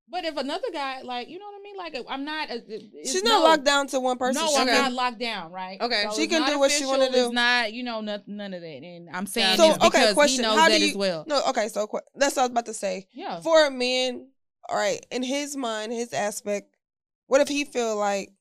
But 0.07 0.23
if 0.23 0.37
another 0.37 0.67
guy, 0.71 1.01
like, 1.01 1.29
you 1.29 1.39
know 1.39 1.45
what 1.45 1.59
I 1.59 1.63
mean? 1.63 1.77
Like, 1.77 2.05
I'm 2.07 2.23
not. 2.25 2.51
uh, 2.51 2.57
She's 3.03 3.23
not 3.23 3.39
no- 3.39 3.43
locked 3.43 3.63
down 3.63 3.87
to 3.87 3.99
one 3.99 4.19
person. 4.19 4.39
No, 4.39 4.49
She 4.49 4.57
I'm 4.57 4.67
not 4.67 4.93
locked 4.93 5.17
down, 5.19 5.51
right? 5.51 5.81
Okay. 5.81 6.05
She 6.15 6.27
can 6.27 6.45
do 6.45 6.59
what 6.59 6.69
she 6.69 6.85
wanna 6.85 7.11
do. 7.11 7.25
It's 7.25 7.33
not, 7.33 7.73
you 7.73 7.81
know, 7.81 8.01
nothing, 8.01 8.37
none 8.37 8.53
of 8.53 8.61
that. 8.61 8.67
And 8.67 9.09
I'm 9.11 9.25
saying 9.25 9.57
So, 9.57 9.69
this 9.69 9.77
okay, 9.77 9.87
because 9.87 10.13
question, 10.13 10.43
he 10.43 10.47
knows 10.47 10.59
how 10.59 10.67
do 10.67 10.73
that 10.73 10.81
you- 10.81 10.89
as 10.89 10.95
well. 10.95 11.25
No, 11.27 11.41
okay, 11.49 11.69
so 11.69 11.89
that's 12.15 12.35
what 12.35 12.41
I 12.43 12.45
was 12.45 12.51
about 12.51 12.67
to 12.67 12.73
say. 12.75 13.07
Yeah. 13.13 13.39
For 13.41 13.65
a 13.65 13.71
man, 13.71 14.27
all 14.69 14.77
right, 14.77 15.05
in 15.11 15.23
his 15.23 15.55
mind, 15.55 15.91
his 15.93 16.13
aspect, 16.13 16.75
what 17.27 17.41
if 17.41 17.47
he 17.47 17.65
feel 17.65 17.95
like 17.95 18.31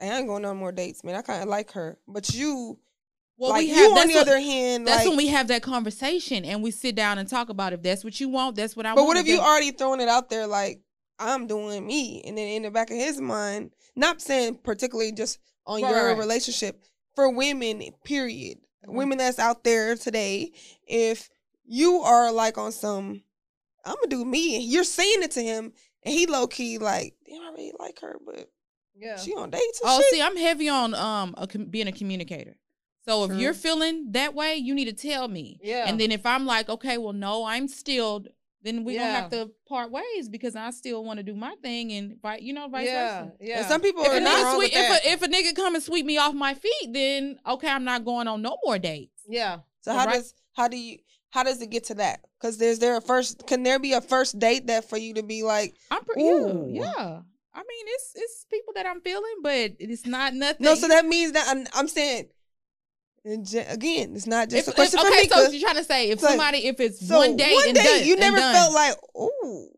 I 0.00 0.06
ain't 0.06 0.26
going 0.26 0.44
on 0.44 0.56
more 0.56 0.72
dates, 0.72 1.04
man? 1.04 1.14
I 1.14 1.22
kind 1.22 1.42
of 1.42 1.48
like 1.48 1.72
her, 1.72 1.98
but 2.08 2.34
you, 2.34 2.78
well, 3.38 3.50
like 3.50 3.62
we 3.62 3.68
you 3.70 3.74
have. 3.74 3.98
on 3.98 4.08
the 4.08 4.14
what- 4.14 4.28
other 4.28 4.40
hand, 4.40 4.86
that's 4.86 4.98
like, 5.00 5.08
when 5.08 5.16
we 5.16 5.28
have 5.28 5.48
that 5.48 5.62
conversation 5.62 6.44
and 6.44 6.62
we 6.62 6.70
sit 6.70 6.94
down 6.94 7.18
and 7.18 7.28
talk 7.28 7.48
about 7.48 7.72
if 7.72 7.82
that's 7.82 8.04
what 8.04 8.18
you 8.20 8.28
want. 8.28 8.56
That's 8.56 8.76
what 8.76 8.86
I 8.86 8.90
want. 8.90 8.96
but 8.96 9.02
want. 9.04 9.16
what 9.16 9.16
if 9.18 9.26
you 9.28 9.40
already 9.40 9.70
throwing 9.72 10.00
it 10.00 10.08
out 10.08 10.30
there 10.30 10.46
like 10.46 10.80
I'm 11.18 11.46
doing 11.46 11.86
me, 11.86 12.22
and 12.26 12.36
then 12.36 12.48
in 12.48 12.62
the 12.62 12.70
back 12.70 12.90
of 12.90 12.96
his 12.96 13.20
mind, 13.20 13.70
not 13.96 14.20
saying 14.20 14.58
particularly 14.64 15.12
just 15.12 15.38
on 15.66 15.80
Right, 15.82 15.90
your 15.90 16.08
right, 16.08 16.18
relationship 16.18 16.82
for 17.14 17.30
women, 17.30 17.82
period, 18.04 18.58
Mhm. 18.86 18.94
women 18.94 19.18
that's 19.18 19.38
out 19.38 19.62
there 19.64 19.94
today, 19.96 20.50
if 20.86 21.30
you 21.64 22.00
are 22.00 22.30
like 22.32 22.58
on 22.58 22.72
some, 22.72 23.22
I'm 23.86 23.94
gonna 23.96 24.08
do 24.08 24.24
me, 24.24 24.58
you're 24.58 24.84
saying 24.84 25.22
it 25.22 25.32
to 25.32 25.42
him, 25.42 25.72
and 26.02 26.14
he 26.14 26.26
low 26.26 26.46
key 26.46 26.78
like, 26.78 27.14
damn, 27.26 27.42
I 27.42 27.50
really 27.50 27.72
like 27.78 28.00
her, 28.00 28.18
but 28.24 28.50
Yeah. 28.96 29.16
she 29.18 29.32
on 29.34 29.50
dates. 29.50 29.80
And 29.80 29.90
Oh, 29.90 30.00
shit. 30.00 30.10
see, 30.14 30.22
I'm 30.22 30.36
heavy 30.36 30.68
on 30.68 30.94
um 30.94 31.34
a, 31.38 31.46
com- 31.46 31.66
being 31.66 31.88
a 31.88 31.92
communicator. 31.92 32.56
So 33.06 33.24
if 33.24 33.30
True. 33.32 33.38
you're 33.38 33.54
feeling 33.54 34.12
that 34.12 34.34
way, 34.34 34.54
you 34.56 34.74
need 34.74 34.86
to 34.86 34.92
tell 34.94 35.28
me. 35.28 35.58
Yeah. 35.62 35.84
And 35.86 36.00
then 36.00 36.10
if 36.10 36.24
I'm 36.24 36.46
like, 36.46 36.68
okay, 36.70 36.96
well, 36.96 37.12
no, 37.12 37.44
I'm 37.44 37.68
still, 37.68 38.24
then 38.62 38.82
we're 38.84 38.98
gonna 38.98 39.12
have 39.12 39.30
to 39.32 39.50
part 39.68 39.90
ways 39.90 40.30
because 40.30 40.56
I 40.56 40.70
still 40.70 41.04
want 41.04 41.18
to 41.18 41.22
do 41.22 41.34
my 41.34 41.54
thing 41.60 41.92
and 41.92 42.16
vi- 42.22 42.38
you 42.38 42.54
know, 42.54 42.66
vice 42.68 42.86
yeah. 42.86 43.24
versa. 43.24 43.32
Yeah. 43.40 43.58
And 43.58 43.66
some 43.66 43.82
people 43.82 44.04
If 44.04 44.08
are 44.12 44.16
a, 44.16 44.20
not 44.20 44.38
nigga 44.38 44.44
wrong 44.44 44.58
with 44.58 44.68
if, 44.68 44.72
that. 44.74 45.04
a, 45.04 45.10
if 45.12 45.22
a 45.22 45.28
nigga 45.28 45.54
come 45.54 45.74
and 45.74 45.84
sweep 45.84 46.06
me 46.06 46.16
off 46.16 46.32
my 46.32 46.54
feet, 46.54 46.92
then 46.92 47.38
okay, 47.46 47.68
I'm 47.68 47.84
not 47.84 48.06
going 48.06 48.26
on 48.26 48.40
no 48.40 48.56
more 48.64 48.78
dates. 48.78 49.20
Yeah. 49.28 49.58
So 49.82 49.92
how 49.92 50.06
right- 50.06 50.14
does 50.14 50.32
how 50.54 50.68
do 50.68 50.78
you 50.78 50.96
how 51.34 51.42
does 51.42 51.60
it 51.60 51.68
get 51.68 51.82
to 51.86 51.94
that? 51.96 52.20
Because 52.40 52.58
there's 52.58 52.78
there 52.78 52.96
a 52.96 53.00
first 53.00 53.44
can 53.48 53.64
there 53.64 53.80
be 53.80 53.92
a 53.92 54.00
first 54.00 54.38
date 54.38 54.68
that 54.68 54.88
for 54.88 54.96
you 54.96 55.14
to 55.14 55.24
be 55.24 55.42
like 55.42 55.74
I'm 55.90 56.04
pretty, 56.04 56.22
yeah, 56.22 56.84
yeah. 56.84 57.20
I 57.52 57.58
mean, 57.58 57.86
it's 57.88 58.12
it's 58.14 58.46
people 58.48 58.72
that 58.76 58.86
I'm 58.86 59.00
feeling, 59.00 59.34
but 59.42 59.72
it's 59.80 60.06
not 60.06 60.32
nothing. 60.34 60.64
no? 60.64 60.76
So 60.76 60.86
that 60.86 61.06
means 61.06 61.32
that 61.32 61.46
I'm, 61.48 61.66
I'm 61.74 61.88
saying 61.88 62.26
again, 63.24 64.14
it's 64.14 64.28
not 64.28 64.48
just 64.48 64.68
if, 64.68 64.74
a 64.74 64.76
question 64.76 65.00
if, 65.00 65.06
for 65.06 65.12
okay, 65.12 65.22
me. 65.22 65.28
so 65.28 65.50
you're 65.50 65.60
trying 65.60 65.82
to 65.82 65.84
say 65.84 66.10
if 66.10 66.20
So- 66.20 66.28
somebody, 66.28 66.66
if 66.68 66.78
it's 66.78 67.04
so 67.04 67.18
one 67.18 67.36
date 67.36 67.58
and 67.66 67.74
done, 67.74 68.04
you 68.04 68.14
never 68.14 68.38
felt 68.38 68.72
like 68.72 68.94
ooh, 69.18 69.68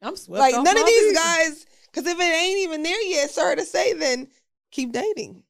I'm 0.00 0.16
swept 0.16 0.40
like 0.40 0.54
none 0.54 0.78
of 0.78 0.86
these 0.86 1.08
feet. 1.08 1.14
guys. 1.14 1.66
Because 1.92 2.06
if 2.06 2.18
it 2.18 2.22
ain't 2.22 2.60
even 2.60 2.82
there 2.82 3.02
yet, 3.02 3.30
sorry 3.30 3.56
to 3.56 3.64
say, 3.64 3.92
then 3.92 4.28
keep 4.70 4.92
dating. 4.92 5.42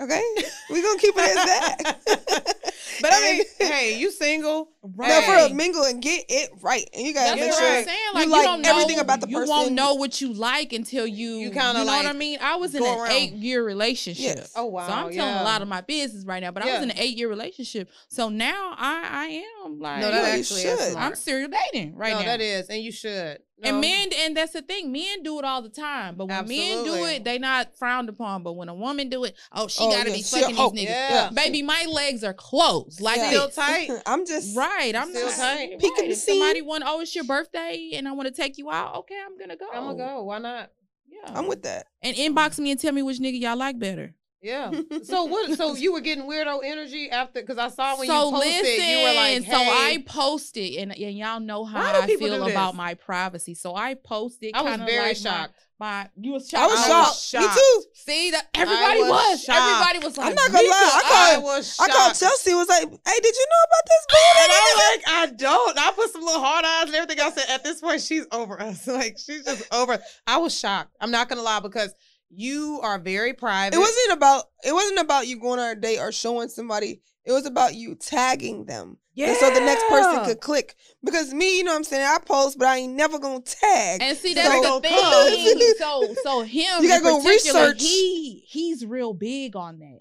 Okay, 0.00 0.22
we 0.70 0.82
gonna 0.82 0.98
keep 0.98 1.14
it 1.16 1.20
as 1.20 1.34
that. 1.34 2.56
But 3.02 3.12
I 3.14 3.20
mean, 3.32 3.44
hey, 3.58 3.98
you 3.98 4.10
single? 4.10 4.68
Right. 4.82 5.08
No, 5.08 5.20
for 5.22 5.32
Hey. 5.32 5.50
a 5.50 5.54
mingle 5.54 5.84
and 5.84 6.02
get 6.02 6.24
it 6.28 6.50
right, 6.60 6.86
and 6.92 7.06
you 7.06 7.14
gotta 7.14 7.30
That's 7.30 7.40
make 7.40 7.52
sure 7.58 7.78
I'm 7.78 7.84
saying. 7.84 7.98
Like 8.12 8.26
you, 8.26 8.32
like 8.32 8.44
don't 8.44 8.60
know 8.60 8.70
everything 8.72 8.98
about 8.98 9.20
the 9.22 9.26
person. 9.26 9.42
You 9.42 9.48
won't 9.48 9.72
know 9.72 9.94
what 9.94 10.20
you 10.20 10.34
like 10.34 10.74
until 10.74 11.06
you. 11.06 11.30
You 11.30 11.38
You 11.48 11.50
kinda, 11.50 11.72
know 11.84 11.86
what 11.86 12.04
I 12.04 12.12
mean? 12.12 12.38
I 12.42 12.56
was 12.56 12.74
in 12.74 12.84
an 12.84 12.98
around. 12.98 13.10
eight 13.12 13.32
year 13.32 13.64
relationship. 13.64 14.36
Yes. 14.36 14.52
Oh 14.54 14.66
wow. 14.66 14.86
So 14.86 14.92
I'm 14.92 15.04
telling 15.14 15.34
yeah. 15.34 15.42
a 15.42 15.44
lot 15.44 15.62
of 15.62 15.68
my 15.68 15.80
business 15.80 16.26
right 16.26 16.42
now, 16.42 16.50
but 16.50 16.62
I 16.62 16.72
was 16.74 16.82
in 16.82 16.90
an 16.90 16.98
eight 16.98 17.16
year 17.16 17.28
relationship. 17.30 17.88
So 18.08 18.28
now 18.28 18.74
I 18.76 19.08
I 19.10 19.64
am 19.64 19.78
like 19.80 20.00
No, 20.00 20.10
that 20.10 20.22
that 20.22 20.34
you 20.34 20.40
actually 20.40 20.62
should. 20.62 20.78
is 20.80 20.94
I'm 20.96 21.14
serial 21.14 21.48
dating 21.72 21.96
right 21.96 22.12
no, 22.12 22.18
now. 22.20 22.24
that 22.26 22.40
is, 22.42 22.66
and 22.68 22.82
you 22.82 22.92
should. 22.92 23.38
And 23.62 23.80
men, 23.80 24.08
and 24.20 24.36
that's 24.36 24.52
the 24.52 24.62
thing. 24.62 24.90
Men 24.92 25.22
do 25.22 25.38
it 25.38 25.44
all 25.44 25.60
the 25.62 25.68
time, 25.68 26.14
but 26.16 26.26
when 26.26 26.48
men 26.48 26.84
do 26.84 27.04
it, 27.04 27.24
they 27.24 27.38
not 27.38 27.76
frowned 27.76 28.08
upon. 28.08 28.42
But 28.42 28.54
when 28.54 28.68
a 28.68 28.74
woman 28.74 29.08
do 29.08 29.24
it, 29.24 29.36
oh, 29.52 29.68
she 29.68 29.78
Oh, 29.82 29.90
got 29.90 30.04
to 30.04 30.10
yeah, 30.10 30.16
be 30.16 30.22
she 30.22 30.38
a 30.38 30.40
fucking 30.42 30.56
hoe. 30.56 30.70
these 30.70 30.82
niggas. 30.84 31.10
Yeah. 31.10 31.30
Baby, 31.34 31.62
my 31.62 31.86
legs 31.90 32.24
are 32.24 32.32
closed. 32.34 33.00
Like 33.00 33.18
Yeah. 33.18 33.28
Still 33.28 33.48
tight. 33.50 33.90
I'm 34.06 34.24
just 34.26 34.56
Right, 34.56 34.94
I'm 34.96 35.10
Still 35.10 35.26
not 35.28 35.36
tight. 35.36 35.70
Peeking 35.78 35.90
right. 35.90 36.04
the 36.06 36.10
If 36.12 36.18
somebody 36.18 36.62
want, 36.62 36.84
oh, 36.86 37.00
it's 37.00 37.14
your 37.14 37.24
birthday, 37.24 37.90
and 37.94 38.08
I 38.08 38.12
want 38.12 38.28
to 38.28 38.34
take 38.34 38.56
you 38.58 38.70
out. 38.70 38.94
Okay, 38.96 39.18
I'm 39.24 39.36
gonna 39.38 39.56
go. 39.56 39.68
I'm 39.72 39.84
gonna 39.84 39.98
go. 39.98 40.22
Why 40.24 40.38
not? 40.38 40.70
Yeah, 41.08 41.32
I'm 41.38 41.46
with 41.48 41.62
that. 41.64 41.86
and 42.02 42.16
inbox 42.16 42.58
me 42.58 42.70
and 42.70 42.80
tell 42.80 42.92
me 42.92 43.02
which 43.02 43.18
nigga 43.18 43.38
y'all 43.40 43.56
like 43.56 43.78
better. 43.78 44.14
Yeah. 44.42 44.70
So 45.04 45.24
what? 45.24 45.56
So 45.56 45.74
you 45.74 45.92
were 45.92 46.00
getting 46.00 46.24
weirdo 46.24 46.60
energy 46.64 47.10
after? 47.10 47.40
Because 47.40 47.58
I 47.58 47.68
saw 47.68 47.98
when 47.98 48.06
so 48.06 48.26
you 48.26 48.32
posted, 48.32 48.62
listen, 48.62 48.88
you 48.88 48.98
were 48.98 49.14
like, 49.14 49.42
hey. 49.42 49.50
so 49.50 49.58
I 49.58 50.04
posted, 50.06 50.74
and, 50.76 50.92
and 50.92 51.18
y'all 51.18 51.40
know 51.40 51.64
how 51.64 52.02
I 52.02 52.06
people 52.06 52.28
feel 52.28 52.46
about 52.46 52.74
my 52.74 52.94
privacy. 52.94 53.54
So 53.54 53.74
I 53.74 53.94
posted. 53.94 54.52
I 54.54 54.62
was 54.62 54.76
very 54.80 55.08
like 55.08 55.16
shocked. 55.16 55.54
My, 55.80 56.08
you 56.20 56.32
was 56.32 56.52
I 56.52 56.58
shocked. 56.58 56.70
was 56.70 56.78
I 56.78 56.88
shocked. 56.88 57.08
was 57.08 57.24
shocked. 57.24 57.56
Me 57.56 57.62
too. 57.62 57.84
See 57.94 58.30
that 58.32 58.48
everybody 58.54 59.00
was 59.00 59.10
was. 59.10 59.44
shocked. 59.44 59.58
Everybody 59.58 60.06
was 60.06 60.18
like, 60.18 60.28
I'm 60.28 60.34
not 60.34 60.52
gonna 60.52 60.68
lie. 60.68 60.90
I 60.92 61.00
I 61.00 61.32
called. 61.32 61.44
was 61.44 61.76
I 61.80 61.88
called 61.88 62.14
Chelsea. 62.14 62.54
Was 62.54 62.68
like, 62.68 62.82
hey, 62.82 63.20
did 63.22 63.34
you 63.34 63.46
know 63.48 63.62
about 63.66 63.86
this 63.86 64.06
bull? 64.10 64.42
And 64.42 64.52
I'm 64.52 64.76
like, 64.76 65.02
I 65.08 65.26
don't. 65.36 65.78
I 65.78 65.92
put 65.92 66.10
some 66.12 66.22
little 66.22 66.42
hard 66.42 66.64
eyes 66.66 66.84
and 66.86 66.94
everything. 66.94 67.20
I 67.20 67.30
said, 67.30 67.44
at 67.48 67.64
this 67.64 67.80
point, 67.80 68.02
she's 68.02 68.26
over 68.30 68.60
us. 68.60 68.86
Like, 69.00 69.16
she's 69.18 69.44
just 69.44 69.72
over. 69.72 69.98
I 70.26 70.36
was 70.36 70.58
shocked. 70.58 70.94
I'm 71.00 71.10
not 71.10 71.28
gonna 71.28 71.42
lie 71.42 71.60
because 71.60 71.94
you 72.30 72.80
are 72.82 72.98
very 72.98 73.34
private. 73.34 73.76
It 73.76 73.80
wasn't 73.80 74.12
about. 74.12 74.44
It 74.64 74.72
wasn't 74.72 75.00
about 75.00 75.26
you 75.26 75.38
going 75.38 75.60
on 75.60 75.76
a 75.76 75.80
date 75.80 75.98
or 75.98 76.12
showing 76.12 76.48
somebody. 76.48 77.02
It 77.24 77.32
was 77.32 77.46
about 77.46 77.74
you 77.74 77.94
tagging 77.94 78.64
them. 78.64 78.96
And 79.18 79.36
so 79.36 79.50
the 79.50 79.60
next 79.60 79.84
person 79.88 80.24
could 80.24 80.40
click. 80.40 80.76
Because 81.04 81.34
me, 81.34 81.58
you 81.58 81.64
know 81.64 81.72
what 81.72 81.78
I'm 81.78 81.84
saying? 81.84 82.06
I 82.06 82.18
post, 82.24 82.58
but 82.58 82.68
I 82.68 82.78
ain't 82.78 82.94
never 82.94 83.18
gonna 83.18 83.42
tag. 83.42 84.00
And 84.02 84.16
see, 84.16 84.32
that's 84.34 84.66
So- 84.66 84.80
the 84.80 84.88
thing. 84.88 85.74
so, 85.78 86.14
so 86.22 86.40
him, 86.42 86.82
You 86.82 86.88
gotta 86.88 87.02
go 87.02 87.22
research. 87.22 87.82
He, 87.82 88.44
he's 88.48 88.86
real 88.86 89.12
big 89.12 89.56
on 89.56 89.78
that. 89.80 90.00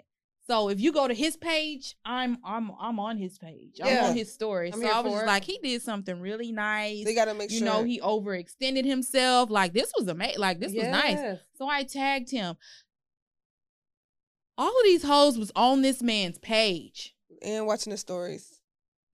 So 0.49 0.69
if 0.69 0.79
you 0.81 0.91
go 0.91 1.07
to 1.07 1.13
his 1.13 1.38
page, 1.38 1.95
I'm, 2.03 2.39
I'm, 2.43 2.71
I'm 2.79 2.99
on 2.99 3.17
his 3.17 3.38
page. 3.38 3.79
I'm 3.83 3.88
Yeah. 3.93 4.07
on 4.07 4.15
his 4.15 4.33
story. 4.33 4.71
I'm 4.73 4.81
so 4.81 4.88
I 4.88 4.99
was 5.01 5.13
just 5.13 5.23
it. 5.23 5.27
like, 5.27 5.43
he 5.43 5.59
did 5.62 5.81
something 5.83 6.19
really 6.19 6.51
nice. 6.51 7.05
they 7.05 7.13
gotta 7.13 7.35
make 7.35 7.51
you 7.51 7.59
sure. 7.59 7.67
know, 7.67 7.83
he 7.83 7.99
overextended 7.99 8.83
himself. 8.83 9.51
Like 9.51 9.73
this 9.73 9.91
was 9.97 10.07
amazing. 10.07 10.39
Like 10.39 10.59
this 10.59 10.73
was 10.73 10.88
nice. 10.88 11.38
So 11.55 11.67
I 11.69 11.83
tagged 11.83 12.31
him. 12.31 12.55
All 14.57 14.69
of 14.69 14.83
these 14.83 15.03
hoes 15.03 15.38
was 15.38 15.51
on 15.55 15.83
this 15.83 16.01
man's 16.01 16.38
page. 16.39 17.15
and 17.43 17.67
watching 17.67 17.91
the 17.91 17.97
stories. 17.97 18.59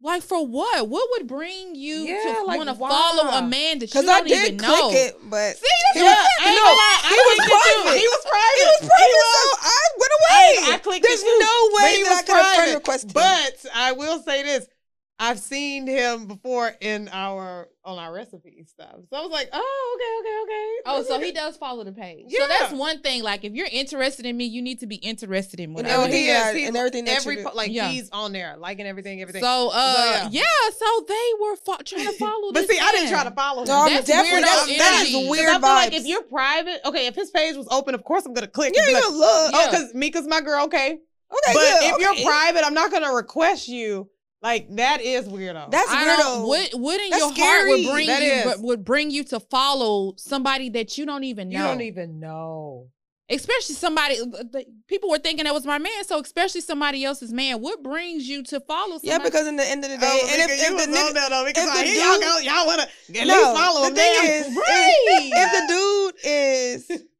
Like 0.05 0.21
for 0.21 0.45
what? 0.45 0.87
What 0.87 1.09
would 1.17 1.25
bring 1.25 1.73
you 1.73 2.05
Yeah, 2.05 2.37
to 2.37 2.43
like, 2.45 2.57
want 2.61 2.69
to 2.69 2.75
follow 2.77 3.25
a 3.25 3.41
man 3.41 3.79
that 3.79 3.89
you 3.89 4.03
don't 4.03 4.27
did 4.27 4.53
even 4.53 4.59
click 4.59 4.69
know? 4.69 4.91
it, 4.93 5.17
but 5.33 5.57
See, 5.57 5.65
that's 5.65 5.97
He 5.97 6.01
what 6.05 6.13
was- 6.13 6.29
I'm 6.45 6.45
no, 6.45 6.51
Ain't 6.53 6.61
no 6.61 6.69
lie. 6.77 7.01
I 7.01 7.09
he 7.09 7.17
was 7.25 7.25
clicked 7.25 7.41
it 7.41 7.49
too. 7.49 7.81
private. 7.81 7.97
He 7.97 8.07
was 8.13 8.23
private. 8.29 8.61
It 8.61 8.67
was 8.69 8.81
private, 8.85 9.01
He 9.01 9.13
was. 9.17 9.33
so 9.33 9.49
I 9.65 9.81
went 9.97 10.13
away. 10.21 10.73
I 10.73 10.77
clicked 10.77 11.03
There's 11.09 11.21
it 11.21 11.25
too, 11.25 11.39
no 11.41 11.57
way 11.73 11.89
he 11.97 12.03
that 12.03 12.05
I 12.05 12.13
was 12.13 12.21
could 12.21 12.35
have 12.37 12.45
friend 12.45 12.55
private. 12.55 12.75
requested. 12.77 13.13
But 13.17 13.55
I 13.73 13.91
will 13.93 14.21
say 14.21 14.43
this: 14.43 14.67
I've 15.17 15.39
seen 15.39 15.87
him 15.87 16.27
before 16.27 16.73
in 16.81 17.07
our 17.13 17.69
on 17.85 17.97
our 17.99 18.11
recipe 18.11 18.65
stuff. 18.67 18.95
So 19.09 19.15
I 19.17 19.21
was 19.21 19.31
like, 19.31 19.47
oh, 19.53 19.97
okay, 19.97 20.29
okay, 20.29 20.41
okay. 20.43 20.81
Oh, 20.87 21.03
so 21.07 21.23
he 21.23 21.31
does 21.43 21.55
follow 21.55 21.85
the 21.85 21.93
page. 21.93 22.25
Yeah. 22.27 22.39
So 22.41 22.47
that's 22.49 22.73
one 22.73 22.99
thing. 23.01 23.23
Like, 23.23 23.45
if 23.45 23.53
you're 23.53 23.69
interested 23.71 24.25
in 24.25 24.35
me, 24.35 24.43
you 24.45 24.61
need 24.61 24.81
to 24.81 24.87
be 24.87 24.95
interested 24.95 25.59
in 25.61 25.73
what 25.73 25.85
And 25.85 25.93
I 25.93 25.95
No, 25.95 25.97
do. 25.99 26.03
everything 26.07 26.23
he 26.25 26.29
is. 26.31 26.43
that- 26.43 26.67
and 26.67 26.75
everything 26.77 27.05
that 27.05 27.15
every 27.17 27.37
you 27.37 27.43
do. 27.43 27.49
like 27.53 27.71
Yeah. 27.71 27.87
he's 27.89 28.09
on 28.09 28.33
there, 28.33 28.57
liking 28.57 28.87
everything, 28.87 29.21
everything. 29.21 29.41
So, 29.41 29.69
uh, 29.71 29.93
So, 29.95 30.05
yeah. 30.05 30.27
yeah. 30.31 30.69
So 30.77 31.05
they 31.07 31.31
were 31.39 31.55
fo- 31.57 31.77
trying 31.85 32.05
to 32.07 32.11
follow. 32.13 32.51
but 32.51 32.67
this 32.67 32.77
see, 32.77 32.83
I 32.83 32.91
didn't 32.91 33.09
try 33.11 33.23
to 33.23 33.31
follow 33.31 33.61
him. 33.61 33.67
No, 33.69 33.83
I'm 33.83 33.93
That's 33.93 34.07
definitely 34.07 34.41
weirdo 34.41 34.45
that's, 34.45 34.77
that 34.77 34.93
energy. 34.97 35.09
is 35.11 35.15
'Cause 35.15 35.29
weird 35.29 35.47
I 35.49 35.51
feel 35.53 35.59
vibes. 35.61 35.75
like 35.75 35.93
if 35.93 36.05
you're 36.07 36.23
private, 36.23 36.81
okay, 36.85 37.05
if 37.07 37.15
his 37.15 37.31
page 37.31 37.55
was 37.55 37.67
open, 37.71 37.95
of 37.95 38.03
course 38.03 38.25
I'm 38.25 38.33
gonna 38.33 38.47
click. 38.47 38.73
yeah, 38.75 38.81
and 38.81 38.87
be 38.87 38.91
you 38.91 38.95
like, 38.97 39.03
gonna 39.05 39.17
look. 39.17 39.51
oh, 39.53 39.59
Yeah. 39.61 39.69
because 39.71 39.93
Mika's 39.93 40.27
my 40.27 40.41
girl, 40.41 40.65
okay. 40.65 40.97
Okay, 41.31 41.53
but 41.53 41.53
good. 41.53 41.83
if 41.83 41.93
okay. 41.93 42.01
you're 42.21 42.25
private, 42.29 42.65
I'm 42.65 42.73
not 42.73 42.91
gonna 42.91 43.13
request 43.13 43.67
you. 43.69 44.09
Like 44.45 44.75
that 44.75 45.01
is 45.01 45.27
weirdo. 45.27 45.71
that's 45.71 45.89
I 45.91 46.05
weirdo. 46.05 46.17
don't. 46.17 46.47
What, 46.47 46.69
what 46.75 47.01
in 47.01 47.09
That's 47.09 47.37
your 47.37 47.45
heart 47.45 47.67
would 47.67 47.85
bring 47.91 48.07
That 48.07 48.21
you? 48.21 48.51
is. 48.51 48.57
Would 48.59 48.85
bring 48.85 49.09
you 49.09 49.23
to 49.25 49.39
follow 49.39 50.13
somebody 50.17 50.69
that 50.69 50.97
you 50.99 51.05
don't 51.07 51.23
even 51.23 51.49
know. 51.49 51.57
you 51.57 51.63
don't 51.63 51.81
even 51.81 52.19
know. 52.19 52.89
especially 53.27 53.73
somebody. 53.73 54.19
uh, 54.21 54.59
People 54.87 55.09
were 55.09 55.17
thinking 55.17 55.45
that 55.45 55.53
was 55.55 55.65
my 55.65 55.79
man. 55.79 56.03
So 56.03 56.19
especially 56.19 56.61
somebody 56.61 57.03
else's 57.03 57.33
man. 57.33 57.59
What 57.59 57.81
brings 57.81 58.29
you 58.29 58.43
to 58.43 58.59
follow? 58.59 58.99
Somebody? 58.99 59.07
yeah, 59.07 59.17
because 59.17 59.47
in 59.47 59.55
the 59.55 59.67
end 59.67 59.83
of 59.83 59.89
the 59.89 59.97
day, 59.97 60.05
Oh, 60.23 60.27
and 60.31 60.41
if, 60.43 60.47
nigga, 60.51 60.53
if 60.53 60.61
you 60.61 60.69
the 60.69 60.75
was 60.75 60.87
on 60.99 61.13
nigga, 61.15 61.29
though, 61.29 61.45
because 61.47 61.63
if 61.63 61.69
like, 61.73 61.85
the 61.85 61.91
here 61.91 62.03
y'all 62.05 62.13
dude- 62.13 62.21
go, 62.23 62.37
y'all 62.43 62.65
wanna 62.67 62.83
at 62.83 63.27
no, 63.27 63.33
least 63.33 63.59
follow 63.59 63.81
the 63.81 63.87
him. 63.87 63.95
thing 63.95 64.13
damn. 64.21 64.41
is, 64.41 64.57
if, 64.57 65.33
if 65.33 65.51
the 65.51 65.63
dude 65.73 66.15
is 66.23 67.03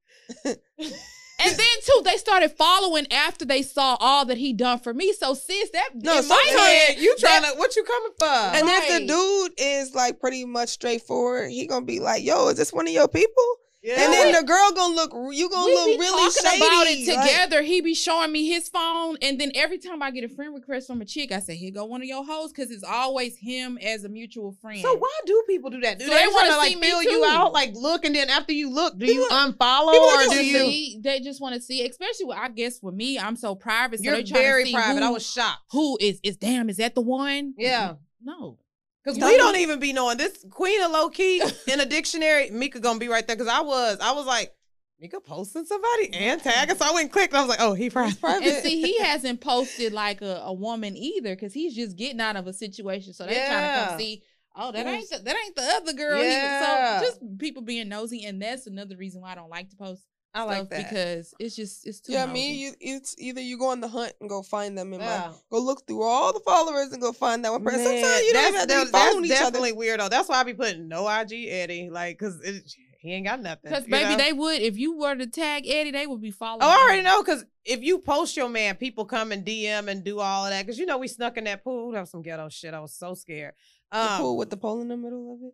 And 1.45 1.58
then 1.58 1.67
too, 1.84 2.01
they 2.03 2.17
started 2.17 2.51
following 2.51 3.05
after 3.12 3.45
they 3.45 3.62
saw 3.62 3.97
all 3.99 4.25
that 4.25 4.38
he 4.38 4.53
done 4.53 4.79
for 4.79 4.93
me. 4.93 5.13
So 5.13 5.34
sis, 5.34 5.69
that 5.71 5.89
No, 5.95 6.19
in 6.19 6.27
my 6.27 6.36
sometimes 6.47 6.60
head, 6.62 6.97
you 6.99 7.15
trying 7.17 7.41
that- 7.43 7.53
to 7.53 7.60
what 7.60 7.75
you 7.75 7.84
coming 7.84 8.12
for? 8.17 8.25
And 8.25 8.67
if 8.69 8.88
the 8.99 9.08
dude 9.08 9.53
is 9.58 9.93
like 9.93 10.19
pretty 10.19 10.45
much 10.45 10.69
straightforward, 10.69 11.51
he 11.51 11.67
gonna 11.67 11.86
be 11.86 11.99
like, 11.99 12.23
"Yo, 12.23 12.47
is 12.49 12.58
this 12.58 12.73
one 12.73 12.88
of 12.88 12.93
your 12.93 13.08
people?" 13.08 13.60
Yeah. 13.86 14.04
And 14.04 14.13
then 14.13 14.34
the 14.34 14.48
girl 14.48 14.71
gonna 14.71 14.95
look, 14.95 15.12
you 15.34 15.50
gonna 15.50 15.65
we 15.65 15.76
look 15.76 15.86
be 15.88 15.98
really 16.00 16.32
talking 16.32 16.52
shady. 16.52 16.58
about 16.58 16.88
it 16.88 17.08
like- 17.08 17.30
together. 17.30 17.62
he 17.62 17.82
be 17.82 17.93
showing 17.93 18.32
me 18.32 18.48
his 18.48 18.67
phone, 18.67 19.17
and 19.21 19.39
then 19.39 19.52
every 19.54 19.78
time 19.78 20.02
I 20.02 20.12
get 20.12 20.24
a 20.24 20.30
friend 20.30 20.54
request 20.54 20.88
from 20.88 21.02
a 21.02 21.06
chick, 21.06 21.32
I 21.32 21.39
say, 21.39 21.56
"Here 21.56 21.71
go 21.71 21.86
one 21.86 22.02
of 22.02 22.08
your 22.08 22.26
hoes," 22.26 22.52
because 22.52 22.71
it's 22.71 22.84
always 22.84 23.38
him 23.38 23.78
as 23.82 24.04
a 24.04 24.10
mutual 24.10 24.54
friend. 24.62 24.82
So 24.82 24.95
why 24.98 25.19
do 25.26 25.43
people 25.48 25.69
do 25.69 25.80
that? 25.82 26.00
Do 26.00 26.06
So 26.06 26.12
they, 26.12 26.17
they 26.17 26.28
want 26.28 26.48
wanna 26.48 26.58
like 26.58 26.74
see 26.74 26.82
fill 26.82 27.04
you 27.04 27.26
out, 27.26 27.54
like 27.54 27.76
look, 27.76 28.06
and 28.06 28.15
then 28.15 28.30
after 28.30 28.54
you 28.54 28.69
look, 28.69 28.98
do 28.98 29.06
you 29.06 29.28
unfollow 29.32 29.93
or 29.93 30.30
do 30.34 30.43
you? 30.45 30.60
see, 30.60 31.00
they 31.02 31.19
just 31.19 31.39
want 31.39 31.56
to 31.56 31.62
see, 31.62 31.86
especially 31.88 32.26
with, 32.26 32.38
I 32.38 32.50
guess 32.50 32.82
with 32.82 32.95
me, 32.95 33.19
I'm 33.19 33.36
so 33.36 33.54
private. 33.56 34.00
So 34.00 34.04
You're 34.04 34.24
very 34.24 34.63
to 34.63 34.67
see 34.67 34.74
private. 34.74 35.02
Who, 35.02 35.08
I 35.08 35.12
was 35.12 35.26
shocked 35.26 35.62
who 35.71 35.98
is 36.02 36.19
is 36.24 36.38
damn? 36.38 36.69
Is 36.69 36.78
that 36.78 36.95
the 36.95 37.02
one? 37.02 37.54
Yeah. 37.58 37.95
No. 38.24 38.58
Because 39.06 39.24
we 39.24 39.38
don't 39.38 39.58
even 39.58 39.80
be 39.80 39.94
knowing 39.94 40.18
this 40.18 40.44
queen 40.50 40.82
of 40.82 40.91
low 40.91 41.10
key 41.10 41.41
in 41.68 41.80
a 41.80 41.86
dictionary. 41.86 42.50
Mika 42.50 42.80
gonna 42.80 43.00
be 43.00 43.08
right 43.08 43.26
there 43.28 43.36
because 43.36 43.52
I 43.52 43.62
was, 43.62 44.00
I 44.02 44.12
was 44.13 44.26
like, 44.26 44.52
Mika 45.00 45.20
posting 45.20 45.65
somebody 45.65 46.10
and 46.13 46.41
tagging. 46.41 46.76
So 46.78 46.86
I 46.86 46.91
went 46.91 47.04
and 47.04 47.12
clicked. 47.12 47.34
And 47.34 47.38
I 47.39 47.41
was 47.41 47.50
like, 47.50 47.60
oh, 47.62 47.74
he 47.74 47.89
private. 47.89 48.20
private. 48.20 48.48
And 48.48 48.63
see, 48.63 48.82
he 48.82 48.98
hasn't 49.04 49.41
posted 49.41 49.94
like 49.94 50.22
a, 50.22 50.41
a 50.46 50.54
woman 50.54 50.96
either, 50.98 51.36
because 51.36 51.54
he's 51.54 51.76
just 51.76 51.98
getting 51.98 52.20
out 52.22 52.36
of 52.38 52.48
a 52.48 52.54
situation. 52.54 53.13
So 53.13 53.26
they 53.26 53.36
trying 53.36 53.48
to 53.62 53.68
Yeah. 53.68 53.88
come 53.89 54.00
see. 54.00 54.24
Oh, 54.56 54.72
that 54.72 54.88
ain't 54.88 55.10
the, 55.10 55.18
that 55.20 55.36
ain't 55.36 55.56
the 55.56 55.62
other 55.76 55.94
girl. 55.94 56.18
He- 56.22 56.30
Yeah. 56.32 57.00
so 57.02 57.06
just 57.06 57.20
people 57.39 57.62
being 57.62 57.89
nosy, 57.89 58.24
and 58.26 58.41
that's 58.41 58.68
another 58.68 58.96
reason 58.96 59.22
why 59.22 59.34
I 59.34 59.36
don't 59.36 59.50
like 59.50 59.70
to 59.72 59.76
post. 59.76 60.04
I 60.36 60.43
like 60.43 60.69
that. 60.69 60.89
because 60.89 61.34
it's 61.39 61.56
just 61.56 61.88
it's 61.88 62.02
too. 62.02 62.12
Yeah, 62.12 62.26
me, 62.26 62.54
you, 62.56 62.74
it's 62.82 63.15
either 63.17 63.39
you 63.41 63.58
go 63.58 63.69
on 63.69 63.80
the 63.80 63.88
hunt 63.88 64.13
and 64.19 64.30
go 64.30 64.41
find 64.43 64.78
them 64.78 64.93
in 64.93 65.00
Yeah. 65.00 65.32
go 65.50 65.60
look 65.60 65.88
through 65.88 66.04
all 66.04 66.34
the 66.34 66.41
followers 66.41 66.91
and 66.91 67.02
go 67.02 67.12
find 67.13 67.43
that 67.45 67.52
one 67.52 67.63
person. 67.63 67.86
Man, 67.86 68.04
Sometimes 68.04 68.26
you 68.26 68.34
don't 68.34 68.41
even 68.43 68.54
have 68.60 68.62
to 68.63 68.67
be 68.67 68.74
that's- 68.74 68.89
following 68.91 69.21
that's 69.30 69.39
each 69.41 69.45
definitely 69.45 69.71
weird 69.71 70.00
though. 70.02 70.10
That's 70.10 70.28
why 70.30 70.41
I 70.41 70.43
be 70.43 70.54
putting 70.54 70.88
no 70.89 71.08
IG 71.08 71.48
Eddie, 71.48 71.89
like, 71.89 72.19
cause 72.19 72.39
it, 72.43 72.63
he 73.00 73.13
ain't 73.13 73.26
got 73.26 73.39
nothing. 73.41 73.69
Because 73.71 73.86
baby, 73.86 74.12
know? 74.12 74.17
they 74.17 74.34
would 74.34 74.62
if 74.62 74.78
you 74.78 74.98
were 74.98 75.15
to 75.15 75.28
tag 75.28 75.65
Eddie, 75.67 75.91
they 75.91 76.06
would 76.08 76.21
be 76.21 76.32
following. 76.32 76.63
Oh, 76.63 76.67
I 76.69 76.84
already 76.84 77.02
know, 77.04 77.24
cause 77.24 77.45
if 77.63 77.82
you 77.82 78.00
post 78.00 78.36
your 78.36 78.50
man, 78.50 78.76
people 78.76 79.06
come 79.06 79.32
and 79.32 79.45
DM 79.45 79.88
and 79.88 80.04
do 80.04 80.19
all 80.19 80.45
of 80.45 80.52
that. 80.52 80.65
Cause 80.67 80.78
you 80.78 80.86
know 80.86 80.98
we 80.98 81.08
snuck 81.08 81.38
in 81.38 81.45
that 81.45 81.63
pool. 81.63 81.91
That 81.91 82.02
was 82.02 82.10
some 82.12 82.21
ghetto 82.21 82.50
shit. 82.50 82.74
I 82.74 82.80
was 82.82 82.93
so 82.93 83.13
scared. 83.13 83.54
The 83.91 84.00
Um, 84.00 84.17
pool 84.21 84.38
with 84.38 84.50
the 84.50 84.58
pole 84.58 84.82
in 84.82 84.88
the 84.89 84.98
middle 84.98 85.34
of 85.34 85.39
it. 85.48 85.54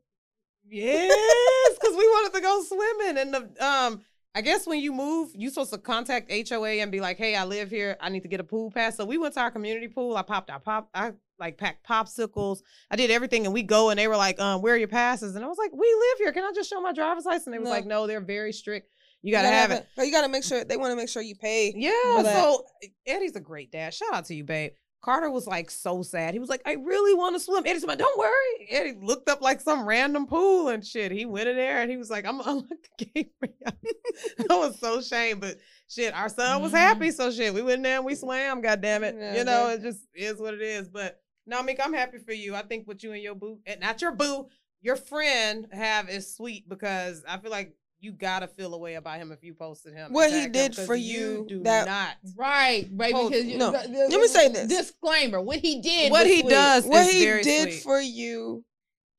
Yes, 0.69 1.77
because 1.79 1.95
we 1.97 2.07
wanted 2.07 2.33
to 2.33 2.41
go 2.41 2.63
swimming. 2.63 3.17
And 3.17 3.33
the 3.33 3.65
um, 3.65 4.01
I 4.33 4.41
guess 4.41 4.65
when 4.65 4.79
you 4.79 4.93
move, 4.93 5.31
you 5.33 5.49
supposed 5.49 5.73
to 5.73 5.77
contact 5.77 6.31
HOA 6.31 6.79
and 6.81 6.91
be 6.91 7.01
like, 7.01 7.17
"Hey, 7.17 7.35
I 7.35 7.43
live 7.43 7.69
here. 7.69 7.97
I 7.99 8.09
need 8.09 8.21
to 8.21 8.29
get 8.29 8.39
a 8.39 8.43
pool 8.45 8.71
pass." 8.71 8.95
So 8.95 9.03
we 9.05 9.17
went 9.17 9.33
to 9.33 9.41
our 9.41 9.51
community 9.51 9.89
pool. 9.89 10.15
I 10.15 10.21
popped 10.21 10.49
out 10.49 10.63
pop. 10.63 10.89
I 10.93 11.13
like 11.37 11.57
packed 11.57 11.85
popsicles. 11.85 12.61
I 12.89 12.95
did 12.95 13.11
everything, 13.11 13.45
and 13.45 13.53
we 13.53 13.63
go, 13.63 13.89
and 13.89 13.99
they 13.99 14.07
were 14.07 14.15
like, 14.15 14.39
"Um, 14.39 14.61
where 14.61 14.73
are 14.75 14.77
your 14.77 14.87
passes?" 14.87 15.35
And 15.35 15.43
I 15.43 15.47
was 15.47 15.57
like, 15.57 15.71
"We 15.73 15.79
live 15.79 16.17
here. 16.19 16.31
Can 16.31 16.45
I 16.45 16.51
just 16.53 16.69
show 16.69 16.79
my 16.79 16.93
driver's 16.93 17.25
license?" 17.25 17.47
And 17.47 17.53
they 17.53 17.59
was 17.59 17.65
No. 17.67 17.71
like, 17.71 17.85
"No, 17.85 18.07
they're 18.07 18.21
very 18.21 18.53
strict. 18.53 18.89
You 19.21 19.33
gotta, 19.33 19.49
have 19.49 19.71
it." 19.71 19.85
But 19.97 20.05
you 20.05 20.11
gotta 20.11 20.29
make 20.29 20.43
sure 20.45 20.63
they 20.63 20.77
want 20.77 20.91
to 20.91 20.95
make 20.95 21.09
sure 21.09 21.21
you 21.21 21.35
pay. 21.35 21.73
Yeah. 21.75 22.23
So 22.23 22.65
Eddie's 23.05 23.35
a 23.35 23.41
great 23.41 23.71
dad. 23.71 23.93
Shout 23.93 24.13
out 24.13 24.25
to 24.25 24.35
you, 24.35 24.45
babe. 24.45 24.71
Carter 25.01 25.31
was 25.31 25.47
like 25.47 25.71
so 25.71 26.03
sad. 26.03 26.33
He 26.33 26.39
was 26.39 26.49
like, 26.49 26.61
I 26.65 26.73
really 26.73 27.15
want 27.15 27.35
to 27.35 27.39
swim. 27.39 27.63
Eddie's 27.65 27.83
like, 27.83 27.97
don't 27.97 28.19
worry. 28.19 28.67
Eddie 28.69 28.97
looked 29.01 29.29
up 29.29 29.41
like 29.41 29.59
some 29.59 29.87
random 29.87 30.27
pool 30.27 30.67
and 30.69 30.85
shit. 30.85 31.11
He 31.11 31.25
went 31.25 31.49
in 31.49 31.55
there 31.55 31.81
and 31.81 31.89
he 31.89 31.97
was 31.97 32.09
like, 32.11 32.25
I'm 32.25 32.37
gonna 32.37 32.51
unlock 32.51 32.69
the 32.99 33.05
gate 33.05 33.31
for 33.39 33.47
you. 33.47 34.45
I 34.49 34.55
was 34.57 34.79
so 34.79 34.99
ashamed, 34.99 35.41
but 35.41 35.57
shit, 35.87 36.13
our 36.13 36.29
son 36.29 36.61
was 36.61 36.71
happy. 36.71 37.07
Mm-hmm. 37.07 37.15
So 37.15 37.31
shit, 37.31 37.53
we 37.53 37.63
went 37.63 37.77
in 37.77 37.81
there 37.83 37.97
and 37.97 38.05
we 38.05 38.13
swam. 38.15 38.61
God 38.61 38.81
damn 38.81 39.03
it. 39.03 39.15
Yeah, 39.17 39.37
you 39.37 39.43
know, 39.43 39.67
they- 39.67 39.73
it 39.73 39.81
just 39.81 40.01
is 40.13 40.39
what 40.39 40.53
it 40.53 40.61
is. 40.61 40.87
But 40.87 41.19
no, 41.47 41.63
Meek, 41.63 41.79
I'm 41.83 41.93
happy 41.93 42.19
for 42.19 42.33
you. 42.33 42.53
I 42.55 42.61
think 42.61 42.87
what 42.87 43.01
you 43.01 43.11
and 43.13 43.23
your 43.23 43.35
boo, 43.35 43.59
and 43.65 43.79
not 43.81 44.01
your 44.01 44.11
boo, 44.11 44.47
your 44.81 44.95
friend 44.95 45.67
have 45.71 46.09
is 46.09 46.35
sweet 46.35 46.69
because 46.69 47.23
I 47.27 47.37
feel 47.37 47.51
like 47.51 47.75
you 48.01 48.11
gotta 48.11 48.47
feel 48.47 48.73
a 48.73 48.77
way 48.77 48.95
about 48.95 49.17
him 49.19 49.31
if 49.31 49.43
you 49.43 49.53
posted 49.53 49.93
him. 49.93 50.11
What 50.11 50.31
he 50.31 50.47
did 50.47 50.77
him, 50.77 50.85
for 50.85 50.95
you, 50.95 51.45
do 51.47 51.63
that- 51.63 51.85
not. 51.87 52.17
Right, 52.35 52.85
baby. 52.97 53.13
Hold- 53.13 53.31
Because 53.31 53.45
you- 53.45 53.57
no. 53.57 53.71
the- 53.71 53.87
the- 53.87 54.07
Let 54.09 54.19
me 54.21 54.27
say 54.27 54.47
this. 54.49 54.67
Disclaimer: 54.67 55.39
What 55.39 55.59
he 55.59 55.79
did, 55.81 56.11
What 56.11 56.27
he 56.27 56.39
sweet. 56.41 56.49
does 56.49 56.85
what 56.85 57.07
is 57.07 57.13
he 57.13 57.23
very 57.25 57.43
did 57.43 57.69
sweet. 57.71 57.83
for 57.83 58.01
you 58.01 58.65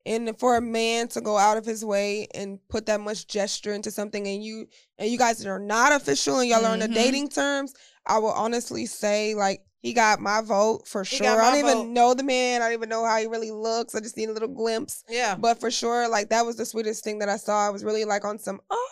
and 0.04 0.36
for 0.38 0.56
a 0.56 0.60
man 0.60 1.06
to 1.08 1.20
go 1.20 1.38
out 1.38 1.56
of 1.56 1.64
his 1.64 1.84
way 1.84 2.26
and 2.34 2.58
put 2.68 2.86
that 2.86 3.00
much 3.00 3.26
gesture 3.28 3.72
into 3.72 3.90
something 3.92 4.26
and 4.26 4.42
you 4.44 4.66
and 4.98 5.08
you 5.10 5.16
guys 5.16 5.46
are 5.46 5.60
not 5.60 5.92
official 5.92 6.40
and 6.40 6.48
y'all 6.48 6.66
are 6.66 6.72
on 6.72 6.80
the 6.80 6.88
Mhm. 6.88 6.94
dating 6.94 7.28
terms 7.28 7.72
i 8.04 8.18
will 8.18 8.32
honestly 8.32 8.84
say 8.84 9.36
like 9.36 9.64
he 9.82 9.92
got 9.92 10.20
my 10.20 10.40
vote 10.40 10.86
for 10.86 11.02
He 11.04 11.16
sure. 11.16 11.26
i 11.42 11.52
don't 11.52 11.62
vote. 11.62 11.70
even 11.72 11.92
know 11.92 12.14
the 12.14 12.22
man. 12.22 12.62
I 12.62 12.66
don't 12.66 12.74
even 12.74 12.88
know 12.88 13.04
how 13.04 13.18
he 13.18 13.26
really 13.26 13.50
looks. 13.50 13.94
I 13.94 14.00
just 14.00 14.16
need 14.16 14.28
a 14.28 14.32
little 14.32 14.48
glimpse. 14.48 15.04
Yeah, 15.08 15.34
but 15.34 15.60
for 15.60 15.70
sure 15.70 16.08
like 16.08 16.28
that 16.30 16.46
was 16.46 16.56
the 16.56 16.64
sweetest 16.64 17.02
thing 17.04 17.18
that 17.18 17.28
i 17.28 17.36
saw. 17.36 17.66
I 17.66 17.70
was 17.70 17.82
really 17.84 18.04
like 18.04 18.24
on 18.24 18.38
some 18.38 18.60
oh 18.70 18.88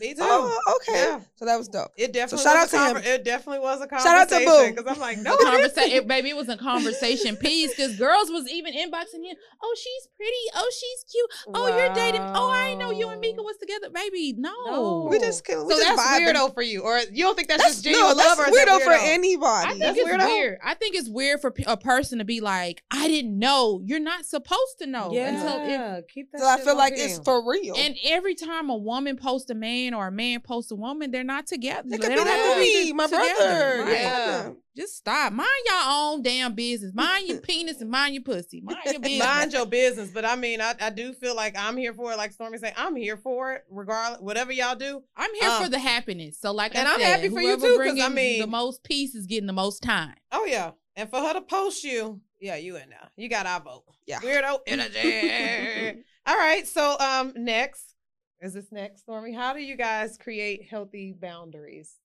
me 0.00 0.14
too. 0.14 0.20
oh 0.22 0.76
okay 0.76 0.92
Yeah. 1.04 1.20
so 1.36 1.44
that 1.44 1.56
was 1.56 1.68
dope 1.68 1.92
It 1.96 2.12
definitely 2.12 2.44
shout 2.44 2.56
out 2.56 2.68
to 2.70 2.76
conver- 2.76 3.02
him. 3.02 3.12
It 3.14 3.24
definitely 3.24 3.60
was 3.60 3.80
a 3.80 3.88
Shout 3.88 4.06
out 4.06 4.28
to 4.30 4.38
Boo. 4.38 4.70
because 4.74 4.86
I'm 4.96 5.00
like, 5.00 5.18
The 5.18 5.22
no, 5.24 5.34
it 5.34 5.40
conversation, 5.44 6.08
baby, 6.08 6.30
it 6.30 6.36
was 6.36 6.48
a 6.48 6.56
conversation 6.56 7.36
piece 7.36 7.70
because 7.70 7.96
girls 7.96 8.30
was 8.30 8.50
even 8.50 8.72
inboxing 8.74 9.24
him. 9.24 9.36
Oh, 9.62 9.74
she's 9.76 10.08
pretty. 10.16 10.32
Oh, 10.54 10.70
she's 10.78 11.04
cute. 11.10 11.54
Oh, 11.54 11.66
you're 11.76 11.94
dating. 11.94 12.20
Oh, 12.22 12.50
I 12.50 12.68
didn't 12.68 12.80
know 12.80 12.90
you 12.90 13.08
and 13.08 13.20
Mika 13.20 13.42
was 13.42 13.56
together, 13.58 13.88
baby. 13.90 14.34
No, 14.36 14.52
No. 14.66 15.08
we 15.10 15.18
just 15.18 15.46
we 15.48 15.54
So 15.54 15.68
just 15.68 15.82
that's 15.82 16.00
vibing. 16.00 16.34
weirdo 16.34 16.54
for 16.54 16.62
you, 16.62 16.80
or 16.82 16.98
you 17.12 17.24
don't 17.24 17.34
think 17.36 17.48
that's, 17.48 17.62
that's 17.62 17.74
just 17.82 17.86
no 17.86 17.92
genuine 17.92 18.16
that's 18.16 18.38
love, 18.38 18.46
or 18.46 18.50
is 18.50 18.56
that 18.56 18.68
weirdo 18.68 18.84
for 18.84 18.92
anybody 18.92 19.66
I 19.66 19.68
think 19.70 19.80
That's 19.80 19.98
it's 19.98 20.08
weirdo. 20.10 20.26
weird. 20.26 20.58
I 20.64 20.74
think 20.74 20.94
it's 20.96 21.08
weird 21.08 21.40
for 21.40 21.54
a 21.66 21.76
person 21.76 22.18
to 22.18 22.24
be 22.24 22.40
like, 22.40 22.82
I 22.90 23.06
didn't 23.08 23.38
know. 23.38 23.80
You're 23.84 24.00
not 24.00 24.24
supposed 24.24 24.78
to 24.80 24.86
know 24.86 25.10
Yeah, 25.12 25.28
until 25.28 25.96
it. 25.98 26.08
keep 26.12 26.30
that. 26.32 26.40
so 26.40 26.46
i 26.48 26.60
feel 26.60 26.76
like 26.76 26.94
it's 26.96 27.18
for 27.18 27.48
real 27.48 27.74
And 27.76 27.96
every 28.04 28.34
time 28.34 28.70
a 28.70 28.76
woman 28.76 29.16
posts 29.16 29.50
a 29.50 29.54
man 29.54 29.83
or 29.92 30.06
a 30.06 30.12
man 30.12 30.40
posts 30.40 30.70
a 30.70 30.74
woman, 30.76 31.10
they're 31.10 31.24
not 31.24 31.46
together. 31.46 31.88
It 31.88 31.90
They 31.90 31.98
could 31.98 32.08
be 32.10 32.14
don't 32.14 32.26
have 32.26 32.38
that 32.38 32.54
to 32.54 32.60
be 32.60 32.78
movie, 32.78 32.92
my 32.94 33.04
together. 33.06 33.34
brother. 33.36 33.82
Right. 33.84 34.00
Yeah. 34.00 34.50
Just 34.76 34.96
stop. 34.96 35.32
Mind 35.32 35.48
your 35.66 35.80
own 35.84 36.22
damn 36.22 36.54
business. 36.54 36.92
Mind 36.94 37.28
your 37.28 37.38
penis 37.40 37.80
and 37.80 37.90
mind 37.90 38.14
your 38.14 38.22
pussy. 38.24 38.60
Mind 38.60 38.78
your 38.86 38.98
business. 39.00 39.18
Mind 39.26 39.52
your 39.52 39.66
business, 39.66 40.10
but 40.10 40.24
I 40.24 40.34
mean, 40.36 40.60
I, 40.60 40.74
I 40.80 40.90
do 40.90 41.12
feel 41.12 41.36
like 41.36 41.56
I'm 41.58 41.76
here 41.76 41.92
for 41.92 42.12
it. 42.12 42.16
Like 42.16 42.32
Stormy 42.32 42.58
said, 42.58 42.72
I'm 42.76 42.96
here 42.96 43.16
for 43.16 43.52
it, 43.52 43.64
regardless, 43.70 44.20
whatever 44.20 44.52
y'all 44.52 44.74
do. 44.76 45.02
I'm 45.16 45.30
here 45.40 45.50
Um, 45.50 45.62
for 45.64 45.68
the 45.68 45.78
happiness. 45.78 46.38
So, 46.40 46.52
like, 46.52 46.74
and 46.74 46.88
I 46.88 46.94
I'm 46.94 47.00
said, 47.00 47.06
happy 47.06 47.28
for 47.28 47.40
you 47.40 47.48
whoever 47.56 47.66
too, 47.66 47.76
'cause 47.76 47.80
I 47.80 47.92
bringing 48.08 48.14
mean- 48.14 48.40
the 48.40 48.46
most 48.46 48.82
peace 48.82 49.14
is 49.14 49.26
getting 49.26 49.46
the 49.46 49.52
most 49.52 49.82
time. 49.82 50.14
Oh 50.32 50.44
yeah, 50.46 50.70
and 50.96 51.08
for 51.10 51.20
her 51.20 51.34
to 51.34 51.40
post 51.42 51.84
you, 51.84 52.20
yeah, 52.40 52.56
you 52.56 52.76
in 52.76 52.88
there. 52.90 53.10
You 53.16 53.28
got 53.28 53.46
our 53.46 53.60
vote. 53.60 53.84
Yeah. 54.06 54.18
weirdo 54.20 54.58
energy. 54.66 56.02
All 56.26 56.36
right, 56.36 56.66
so 56.66 56.96
um, 56.98 57.32
next 57.36 57.93
is 58.40 58.52
this 58.54 58.70
next, 58.70 59.02
Stormy? 59.02 59.32
How 59.32 59.52
do 59.52 59.60
you 59.60 59.76
guys 59.76 60.16
create 60.18 60.64
healthy 60.68 61.12
boundaries? 61.12 61.96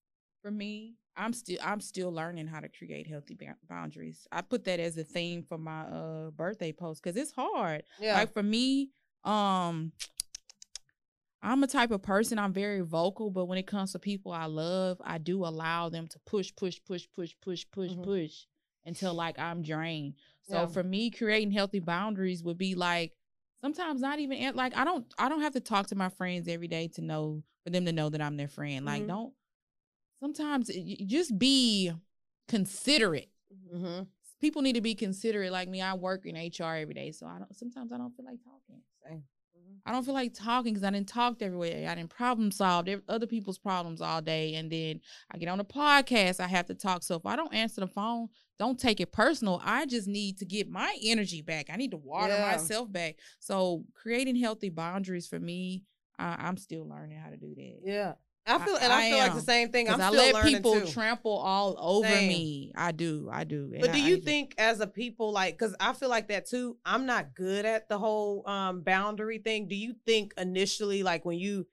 For 0.42 0.52
me, 0.52 0.96
I'm 1.18 1.34
still 1.34 1.58
I'm 1.64 1.82
still 1.82 2.12
learning 2.12 2.48
how 2.48 2.62
to 2.62 2.70
create 2.70 3.08
healthy 3.08 3.36
ba- 3.36 3.58
boundaries. 3.68 4.26
I 4.32 4.42
put 4.42 4.64
that 4.66 4.80
as 4.80 4.98
a 4.98 5.04
theme 5.04 5.44
for 5.44 5.58
my 5.58 5.82
uh 5.82 6.30
birthday 6.32 6.72
post 6.72 7.04
because 7.04 7.18
it's 7.18 7.32
hard. 7.34 7.84
Yeah, 8.00 8.16
Like 8.16 8.34
for 8.34 8.44
me, 8.44 8.90
um, 9.26 9.92
I'm 11.42 11.64
a 11.64 11.68
type 11.68 11.92
of 11.92 12.02
person. 12.02 12.40
I'm 12.40 12.54
very 12.54 12.82
vocal, 12.82 13.32
but 13.32 13.46
when 13.46 13.58
it 13.58 13.68
comes 13.68 13.92
to 13.94 14.00
people 14.00 14.32
I 14.32 14.46
love, 14.46 15.02
I 15.04 15.18
do 15.18 15.46
allow 15.46 15.90
them 15.90 16.08
to 16.08 16.20
push, 16.26 16.52
push, 16.56 16.80
push, 16.86 17.06
push, 17.14 17.34
push, 17.42 17.66
push, 17.72 17.92
Mhm. 17.92 18.04
push 18.04 18.46
until 18.86 19.14
like 19.14 19.38
I'm 19.40 19.62
drained. 19.62 20.16
So 20.44 20.56
Yeah. 20.62 20.66
for 20.68 20.84
me, 20.84 21.10
creating 21.12 21.52
healthy 21.52 21.80
boundaries 21.80 22.44
would 22.44 22.58
be 22.58 22.76
like 22.76 23.14
sometimes 23.62 24.02
not 24.02 24.20
even 24.20 24.56
like 24.56 24.76
I 24.76 24.84
don't 24.84 25.06
I 25.18 25.30
don't 25.30 25.42
have 25.42 25.54
to 25.54 25.60
talk 25.60 25.88
to 25.88 25.96
my 25.96 26.10
friends 26.10 26.48
every 26.48 26.68
day 26.68 26.88
to 26.96 27.02
know 27.02 27.44
for 27.64 27.70
them 27.70 27.86
to 27.86 27.92
know 27.92 28.10
that 28.10 28.22
I'm 28.22 28.38
their 28.38 28.48
friend. 28.48 28.86
Like 28.86 29.04
Mhm. 29.04 29.08
don't 29.08 29.34
sometimes 30.20 30.70
it- 30.70 31.06
just 31.08 31.38
be 31.38 31.92
considerate 32.48 33.30
mm-hmm. 33.74 34.04
people 34.42 34.62
need 34.62 34.74
to 34.74 34.82
be 34.82 34.96
considerate 34.96 35.52
like 35.52 35.70
me 35.70 35.82
i 35.82 35.94
work 35.94 36.26
in 36.26 36.36
hr 36.36 36.76
every 36.76 36.94
day 36.94 37.12
so 37.12 37.26
i 37.28 37.38
don't 37.38 37.56
sometimes 37.56 37.92
i 37.92 37.98
don't 37.98 38.16
feel 38.16 38.26
like 38.26 38.40
talking 38.44 38.82
Same. 39.08 39.24
I 39.86 39.92
don't 39.92 40.04
feel 40.04 40.14
like 40.14 40.34
talking 40.34 40.74
because 40.74 40.84
i 40.84 40.90
didn't 40.92 41.08
talk 41.08 41.42
everywhere. 41.42 41.90
I 41.90 41.96
didn't 41.96 42.10
problem 42.10 42.52
solve 42.52 42.88
other 43.08 43.28
people's 43.28 43.58
problems 43.58 44.02
all 44.02 44.22
day 44.22 44.56
and 44.56 44.72
then 44.72 45.02
i 45.32 45.38
get 45.38 45.50
on 45.50 45.60
a 45.60 45.64
podcast 45.64 46.40
i 46.40 46.48
have 46.48 46.66
to 46.68 46.76
talk. 46.76 47.04
So 47.04 47.16
if 47.16 47.26
i 47.26 47.36
don't 47.36 47.54
answer 47.54 47.82
the 47.82 47.88
phone 47.88 48.30
don't 48.60 48.78
take 48.78 49.00
it 49.00 49.14
personal. 49.14 49.62
I 49.64 49.86
just 49.86 50.06
need 50.08 50.38
to 50.40 50.46
get 50.46 50.70
my 50.70 50.94
energy 51.02 51.42
back. 51.42 51.68
I 51.72 51.78
need 51.78 51.92
to 51.92 51.98
water 51.98 52.34
Yeah. 52.34 52.42
myself 52.42 52.92
back. 52.92 53.16
So 53.40 53.86
creating 53.96 54.36
healthy 54.36 54.68
boundaries 54.68 55.28
for 55.28 55.40
me 55.40 55.86
I, 56.18 56.36
i'm 56.40 56.58
still 56.58 56.86
learning 56.88 57.18
how 57.18 57.30
to 57.30 57.38
do 57.38 57.56
that. 57.56 57.80
Yeah, 57.84 58.14
I 58.50 58.56
I- 58.56 58.66
feel, 58.66 58.76
and 58.78 58.92
I, 58.94 59.06
I 59.06 59.10
feel 59.10 59.18
like 59.20 59.34
the 59.36 59.42
same 59.42 59.70
thing. 59.72 59.90
I'm 59.90 60.02
I 60.02 60.10
let 60.10 60.44
people 60.46 60.80
too. 60.82 60.88
trample 60.88 61.38
all 61.38 61.76
over 61.80 62.08
Same. 62.08 62.28
me. 62.28 62.72
I 62.76 62.92
do, 62.92 63.30
I 63.32 63.44
do. 63.44 63.72
But 63.80 63.94
do 63.94 64.00
I 64.00 64.02
you 64.08 64.16
just- 64.16 64.26
think 64.28 64.56
as 64.58 64.80
a 64.80 64.88
people 64.88 65.32
like 65.32 65.58
cuz 65.58 65.76
I 65.80 65.94
feel 65.94 66.10
like 66.10 66.28
that 66.30 66.48
too. 66.48 66.78
I'm 66.86 67.06
not 67.06 67.36
good 67.36 67.66
at 67.66 67.88
the 67.90 67.98
whole 68.00 68.48
um 68.48 68.82
boundary 68.82 69.38
thing. 69.40 69.68
Do 69.68 69.76
you 69.76 69.96
think 70.06 70.34
initially 70.38 71.04
like 71.04 71.26
when 71.26 71.38
you 71.38 71.68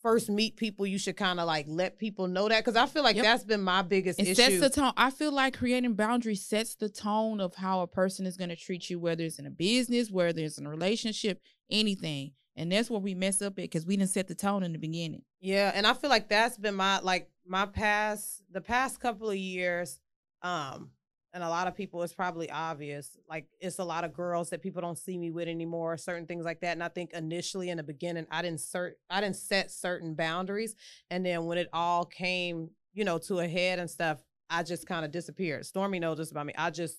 first 0.00 0.30
meet 0.30 0.56
people 0.56 0.86
you 0.86 0.96
should 0.96 1.16
kind 1.16 1.40
of 1.40 1.46
like 1.48 1.66
let 1.68 1.98
people 1.98 2.28
know 2.28 2.48
that 2.48 2.64
cuz 2.64 2.76
I 2.76 2.86
feel 2.86 3.02
like 3.02 3.16
Yep. 3.16 3.24
that's 3.24 3.44
been 3.44 3.60
my 3.62 3.82
biggest 3.82 4.20
it 4.20 4.28
issue. 4.28 4.34
sets 4.36 4.60
the 4.60 4.70
tone. 4.70 4.92
I 4.96 5.10
feel 5.10 5.32
like 5.32 5.56
creating 5.58 5.94
boundaries 5.94 6.44
sets 6.46 6.76
the 6.76 6.88
tone 6.88 7.40
of 7.40 7.56
how 7.56 7.80
a 7.80 7.88
person 7.88 8.24
is 8.24 8.36
going 8.36 8.50
to 8.50 8.56
treat 8.56 8.88
you, 8.88 9.00
whether 9.00 9.24
it's 9.24 9.40
in 9.40 9.46
a 9.46 9.50
business, 9.50 10.08
whether 10.10 10.40
it's 10.40 10.56
in 10.58 10.66
a 10.66 10.70
relationship, 10.70 11.40
anything. 11.68 12.32
And 12.54 12.70
that's 12.72 12.88
where 12.90 13.00
we 13.00 13.14
mess 13.14 13.42
up 13.42 13.54
it 13.54 13.62
because 13.70 13.86
we 13.86 13.96
didn't 13.96 14.10
set 14.10 14.28
the 14.28 14.34
tone 14.36 14.62
in 14.62 14.72
the 14.72 14.78
beginning. 14.78 15.22
Yeah, 15.40 15.70
and 15.74 15.86
I 15.86 15.94
feel 15.94 16.10
like 16.10 16.28
that's 16.28 16.58
been 16.58 16.74
my 16.74 17.00
like 17.00 17.28
my 17.46 17.66
past 17.66 18.42
the 18.50 18.60
past 18.60 19.00
couple 19.00 19.30
of 19.30 19.36
years 19.36 19.98
um 20.42 20.90
and 21.32 21.42
a 21.42 21.48
lot 21.48 21.66
of 21.66 21.74
people 21.74 22.02
it's 22.02 22.12
probably 22.12 22.50
obvious 22.50 23.16
like 23.28 23.46
it's 23.58 23.78
a 23.78 23.84
lot 23.84 24.04
of 24.04 24.12
girls 24.12 24.50
that 24.50 24.62
people 24.62 24.82
don't 24.82 24.98
see 24.98 25.16
me 25.16 25.30
with 25.30 25.48
anymore 25.48 25.96
certain 25.96 26.26
things 26.26 26.44
like 26.44 26.60
that 26.60 26.72
and 26.72 26.82
I 26.84 26.88
think 26.88 27.12
initially 27.14 27.70
in 27.70 27.78
the 27.78 27.82
beginning 27.82 28.26
I 28.30 28.42
didn't 28.42 28.58
cert 28.60 28.92
I 29.08 29.20
didn't 29.22 29.36
set 29.36 29.70
certain 29.70 30.14
boundaries 30.14 30.74
and 31.10 31.24
then 31.24 31.46
when 31.46 31.56
it 31.58 31.68
all 31.72 32.04
came 32.04 32.70
you 32.92 33.04
know 33.04 33.18
to 33.18 33.40
a 33.40 33.48
head 33.48 33.78
and 33.78 33.88
stuff 33.90 34.22
I 34.50 34.62
just 34.62 34.86
kind 34.86 35.04
of 35.04 35.10
disappeared. 35.10 35.66
Stormy 35.66 35.98
knows 35.98 36.18
this 36.18 36.30
about 36.30 36.46
me 36.46 36.54
I 36.56 36.70
just 36.70 36.98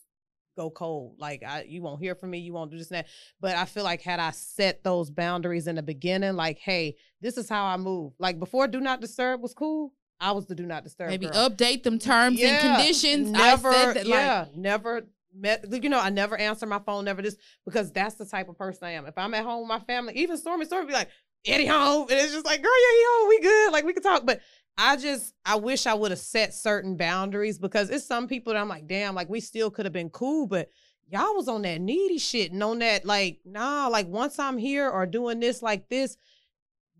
go 0.57 0.69
cold 0.69 1.15
like 1.19 1.41
I 1.43 1.65
you 1.67 1.81
won't 1.81 2.01
hear 2.01 2.15
from 2.15 2.31
me 2.31 2.39
you 2.39 2.51
won't 2.51 2.69
do 2.69 2.77
this 2.77 2.91
and 2.91 2.97
that 2.97 3.07
but 3.39 3.55
I 3.55 3.65
feel 3.65 3.83
like 3.83 4.01
had 4.01 4.19
I 4.19 4.31
set 4.31 4.83
those 4.83 5.09
boundaries 5.09 5.67
in 5.67 5.75
the 5.75 5.83
beginning 5.83 6.35
like 6.35 6.59
hey 6.59 6.95
this 7.21 7.37
is 7.37 7.49
how 7.49 7.65
I 7.65 7.77
move. 7.77 8.13
Like 8.19 8.39
before, 8.39 8.67
do 8.67 8.79
not 8.79 9.01
disturb 9.01 9.41
was 9.41 9.53
cool. 9.53 9.93
I 10.19 10.31
was 10.31 10.45
the 10.47 10.55
do 10.55 10.65
not 10.65 10.83
disturb. 10.83 11.09
Maybe 11.09 11.27
girl. 11.27 11.49
update 11.49 11.83
them 11.83 11.99
terms 11.99 12.39
Yeah, 12.39 12.49
and 12.49 12.77
conditions. 12.77 13.31
Never, 13.31 13.69
I 13.69 13.73
said 13.73 13.95
that, 13.95 14.07
like, 14.07 14.19
yeah, 14.19 14.45
never 14.55 15.03
met. 15.33 15.65
You 15.71 15.89
know, 15.89 15.99
I 15.99 16.09
never 16.09 16.37
answer 16.37 16.65
my 16.65 16.79
phone. 16.79 17.05
Never 17.05 17.21
this 17.21 17.37
because 17.65 17.91
that's 17.91 18.15
the 18.15 18.25
type 18.25 18.49
of 18.49 18.57
person 18.57 18.85
I 18.85 18.91
am. 18.91 19.05
If 19.05 19.17
I'm 19.17 19.33
at 19.33 19.43
home 19.43 19.61
with 19.61 19.69
my 19.69 19.79
family, 19.79 20.13
even 20.15 20.37
Stormy, 20.37 20.65
Stormy 20.65 20.87
be 20.87 20.93
like, 20.93 21.09
Eddie 21.45 21.67
home, 21.67 22.07
and 22.09 22.19
it's 22.19 22.33
just 22.33 22.45
like, 22.45 22.61
girl, 22.61 22.71
yeah, 22.71 22.97
he 22.97 23.05
home, 23.07 23.29
we 23.29 23.39
good, 23.39 23.71
like 23.71 23.85
we 23.85 23.93
can 23.93 24.03
talk. 24.03 24.25
But 24.25 24.41
I 24.79 24.95
just, 24.95 25.33
I 25.45 25.57
wish 25.57 25.85
I 25.85 25.93
would 25.93 26.11
have 26.11 26.19
set 26.19 26.53
certain 26.53 26.95
boundaries 26.95 27.59
because 27.59 27.89
it's 27.89 28.05
some 28.05 28.29
people 28.29 28.53
that 28.53 28.59
I'm 28.59 28.69
like, 28.69 28.87
damn, 28.87 29.13
like 29.13 29.29
we 29.29 29.41
still 29.41 29.69
could 29.69 29.85
have 29.85 29.91
been 29.93 30.09
cool, 30.09 30.47
but 30.47 30.69
y'all 31.09 31.35
was 31.35 31.49
on 31.49 31.63
that 31.63 31.81
needy 31.81 32.17
shit 32.17 32.53
and 32.53 32.63
on 32.63 32.79
that 32.79 33.05
like, 33.05 33.39
nah, 33.43 33.87
like 33.87 34.07
once 34.07 34.39
I'm 34.39 34.57
here 34.57 34.89
or 34.89 35.05
doing 35.05 35.41
this 35.41 35.61
like 35.61 35.89
this, 35.89 36.15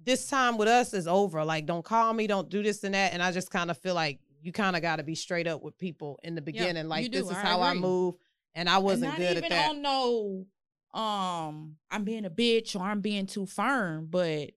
this 0.03 0.27
time 0.27 0.57
with 0.57 0.67
us 0.67 0.93
is 0.93 1.07
over. 1.07 1.45
Like, 1.45 1.65
don't 1.65 1.85
call 1.85 2.13
me, 2.13 2.27
don't 2.27 2.49
do 2.49 2.61
this 2.61 2.83
and 2.83 2.93
that. 2.95 3.13
And 3.13 3.23
I 3.23 3.31
just 3.31 3.49
kind 3.49 3.71
of 3.71 3.77
feel 3.77 3.95
like 3.95 4.19
you 4.41 4.51
kind 4.51 4.75
of 4.75 4.81
got 4.81 4.97
to 4.97 5.03
be 5.03 5.15
straight 5.15 5.47
up 5.47 5.63
with 5.63 5.77
people 5.77 6.19
in 6.21 6.35
the 6.35 6.41
beginning. 6.41 6.83
you 6.83 6.89
like, 6.89 7.11
this 7.11 7.25
is 7.25 7.31
I 7.31 7.41
how 7.41 7.61
I 7.61 7.75
move, 7.75 8.15
and 8.55 8.69
I 8.69 8.79
wasn't 8.79 9.11
not 9.11 9.17
good 9.17 9.37
even 9.37 9.43
at 9.45 9.49
that. 9.51 9.69
on 9.69 9.81
no 9.81 10.45
um 10.91 11.75
I'm 11.91 12.03
being 12.03 12.25
a 12.25 12.31
bitch 12.31 12.75
or 12.75 12.81
I'm 12.81 13.01
being 13.01 13.25
too 13.27 13.45
firm, 13.45 14.07
but 14.09 14.51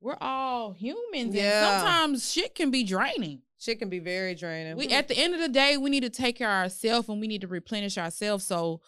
we're 0.00 0.16
all 0.20 0.72
humans 0.72 1.34
Yeah. 1.34 1.42
and 1.44 1.82
sometimes 1.82 2.32
shit 2.32 2.54
can 2.54 2.70
be 2.70 2.84
draining. 2.84 3.42
Shit 3.58 3.80
can 3.80 3.88
be 3.88 3.98
very 3.98 4.34
draining. 4.34 4.76
We 4.76 4.88
at 4.88 5.08
the 5.08 5.18
end 5.18 5.34
of 5.34 5.40
the 5.40 5.48
day, 5.48 5.76
we 5.76 5.90
need 5.90 6.02
to 6.02 6.10
take 6.10 6.36
care 6.36 6.48
of 6.48 6.64
ourselves 6.64 7.08
and 7.08 7.20
we 7.20 7.26
need 7.26 7.40
to 7.40 7.48
replenish 7.48 7.98
ourselves. 7.98 8.44
So 8.44 8.80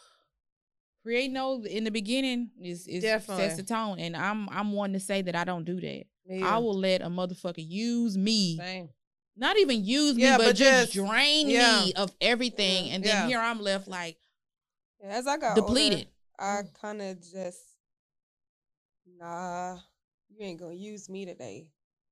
create 1.03 1.33
no 1.33 1.65
in 1.65 1.85
the 1.85 1.91
beginning 1.91 2.51
is 2.61 2.87
is 2.87 3.03
sets 3.03 3.57
the 3.57 3.65
tone. 3.65 3.99
And 3.99 4.17
I'm 4.17 4.49
I'm 4.51 4.73
one 4.73 4.93
to 4.93 5.01
say 5.01 5.23
that 5.23 5.35
I 5.35 5.43
don't 5.43 5.65
do 5.65 5.81
that. 5.81 6.05
Me 6.27 6.43
I 6.43 6.59
will 6.59 6.79
let 6.79 7.03
a 7.03 7.07
motherfucker 7.09 7.65
use 7.67 8.17
me. 8.17 8.57
Same. 8.59 8.91
Not 9.37 9.59
even 9.59 9.85
use 9.85 10.17
me, 10.17 10.25
but, 10.37 10.39
but 10.39 10.57
just, 10.57 10.93
just- 10.93 10.95
drain 10.95 11.49
yeah. 11.49 11.81
me 11.81 11.93
of 11.95 12.13
everything. 12.21 12.91
And 12.91 13.03
then 13.03 13.23
yeah. 13.23 13.27
here 13.27 13.41
I'm 13.41 13.61
left 13.61 13.89
like 13.89 14.19
as 15.03 15.27
I 15.27 15.37
got 15.37 15.57
depleted. 15.57 16.07
older, 16.39 16.61
I 16.61 16.63
kind 16.81 17.03
of 17.03 17.21
just 17.21 17.59
nah. 19.19 19.79
You 20.31 20.47
ain't 20.47 20.61
gonna 20.61 20.75
use 20.75 21.09
me 21.09 21.27
today. 21.27 21.69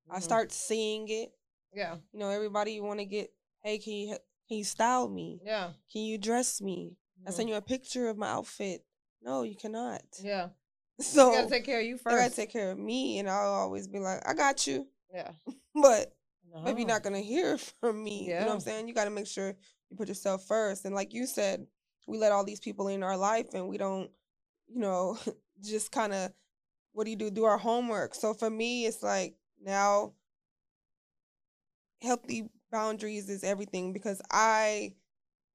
I 0.09 0.19
Mhm. 0.19 0.23
start 0.23 0.51
seeing 0.51 1.07
it. 1.09 1.33
Yeah. 1.73 1.97
You 2.11 2.19
know, 2.19 2.29
everybody 2.29 2.73
you 2.73 2.83
want 2.83 2.99
to 2.99 3.05
get. 3.05 3.33
Hey, 3.63 3.77
can 3.77 3.93
you 3.93 4.17
can 4.47 4.57
you 4.57 4.63
style 4.63 5.07
me? 5.07 5.39
Yeah. 5.43 5.73
Can 5.91 6.01
you 6.03 6.17
dress 6.17 6.61
me? 6.61 6.97
I 7.25 7.29
Mhm. 7.29 7.33
send 7.33 7.49
you 7.49 7.55
a 7.55 7.61
picture 7.61 8.09
of 8.09 8.17
my 8.17 8.29
outfit. 8.29 8.85
No, 9.21 9.43
you 9.43 9.55
cannot. 9.55 10.03
Yeah. 10.21 10.49
So 10.99 11.31
you 11.33 11.37
gotta 11.37 11.49
take 11.49 11.65
care 11.65 11.79
of 11.79 11.85
you 11.85 11.97
first. 11.97 12.13
I 12.13 12.17
gotta 12.23 12.35
take 12.35 12.49
care 12.49 12.71
of 12.71 12.77
me, 12.79 13.19
and 13.19 13.29
I'll 13.29 13.53
always 13.53 13.87
be 13.87 13.99
like, 13.99 14.27
I 14.27 14.33
got 14.33 14.65
you, 14.67 14.87
yeah. 15.13 15.31
but 15.75 16.15
maybe 16.63 16.83
No. 16.83 16.93
not 16.93 17.03
gonna 17.03 17.19
hear 17.21 17.57
from 17.79 18.03
me. 18.03 18.25
You 18.25 18.39
know 18.39 18.47
what 18.47 18.53
I'm 18.53 18.59
saying? 18.61 18.87
You 18.87 18.93
gotta 18.93 19.09
make 19.11 19.27
sure 19.27 19.55
you 19.89 19.97
put 19.97 20.07
yourself 20.07 20.45
first. 20.45 20.85
And 20.85 20.95
like 20.95 21.13
you 21.13 21.25
said, 21.25 21.67
we 22.07 22.17
let 22.17 22.31
all 22.31 22.43
these 22.43 22.59
people 22.59 22.87
in 22.87 23.03
our 23.03 23.17
life 23.17 23.53
and 23.53 23.67
we 23.67 23.77
don't, 23.77 24.09
you 24.67 24.79
know, 24.79 25.17
just 25.61 25.91
kind 25.91 26.13
of 26.13 26.31
what 26.93 27.05
do 27.05 27.11
you 27.11 27.17
do? 27.17 27.31
Do 27.31 27.45
our 27.45 27.57
homework. 27.57 28.15
So 28.15 28.33
for 28.33 28.49
me, 28.49 28.85
it's 28.85 29.03
like 29.03 29.35
now 29.61 30.13
healthy 32.01 32.49
boundaries 32.71 33.29
is 33.29 33.43
everything 33.43 33.93
because 33.93 34.21
I 34.31 34.93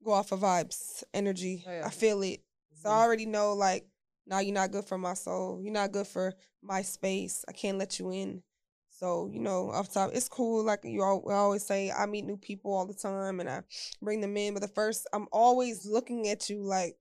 go 0.04 0.12
off 0.12 0.32
of 0.32 0.40
vibes, 0.40 1.02
energy. 1.14 1.64
Oh, 1.66 1.72
yeah. 1.72 1.86
I 1.86 1.90
feel 1.90 2.22
it. 2.22 2.42
So 2.74 2.90
I 2.90 2.94
Mhm. 2.94 3.02
already 3.02 3.26
know 3.26 3.54
like 3.54 3.86
now 4.26 4.40
you're 4.40 4.54
not 4.54 4.72
good 4.72 4.86
for 4.86 4.98
my 4.98 5.14
soul. 5.14 5.60
You're 5.62 5.72
not 5.72 5.92
good 5.92 6.06
for 6.06 6.34
my 6.62 6.82
space. 6.82 7.44
I 7.48 7.52
can't 7.52 7.78
let 7.78 7.98
you 7.98 8.10
in. 8.10 8.42
So, 8.90 9.26
you 9.26 9.40
know, 9.40 9.70
off 9.70 9.92
top, 9.92 10.12
it's 10.14 10.28
cool. 10.28 10.64
Like 10.64 10.84
you 10.84 11.02
all, 11.02 11.22
we 11.24 11.32
always 11.34 11.64
say, 11.66 11.90
I 11.90 12.06
meet 12.06 12.24
new 12.24 12.36
people 12.36 12.72
all 12.72 12.86
the 12.86 12.94
time 12.94 13.40
and 13.40 13.48
I 13.50 13.62
bring 14.00 14.20
them 14.20 14.36
in. 14.36 14.54
But 14.54 14.60
the 14.62 14.68
first, 14.68 15.06
I'm 15.12 15.28
always 15.32 15.84
looking 15.86 16.28
at 16.28 16.48
you 16.48 16.62
like, 16.62 16.96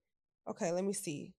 okay, 0.48 0.72
let 0.72 0.84
me 0.84 0.92
see 0.92 1.32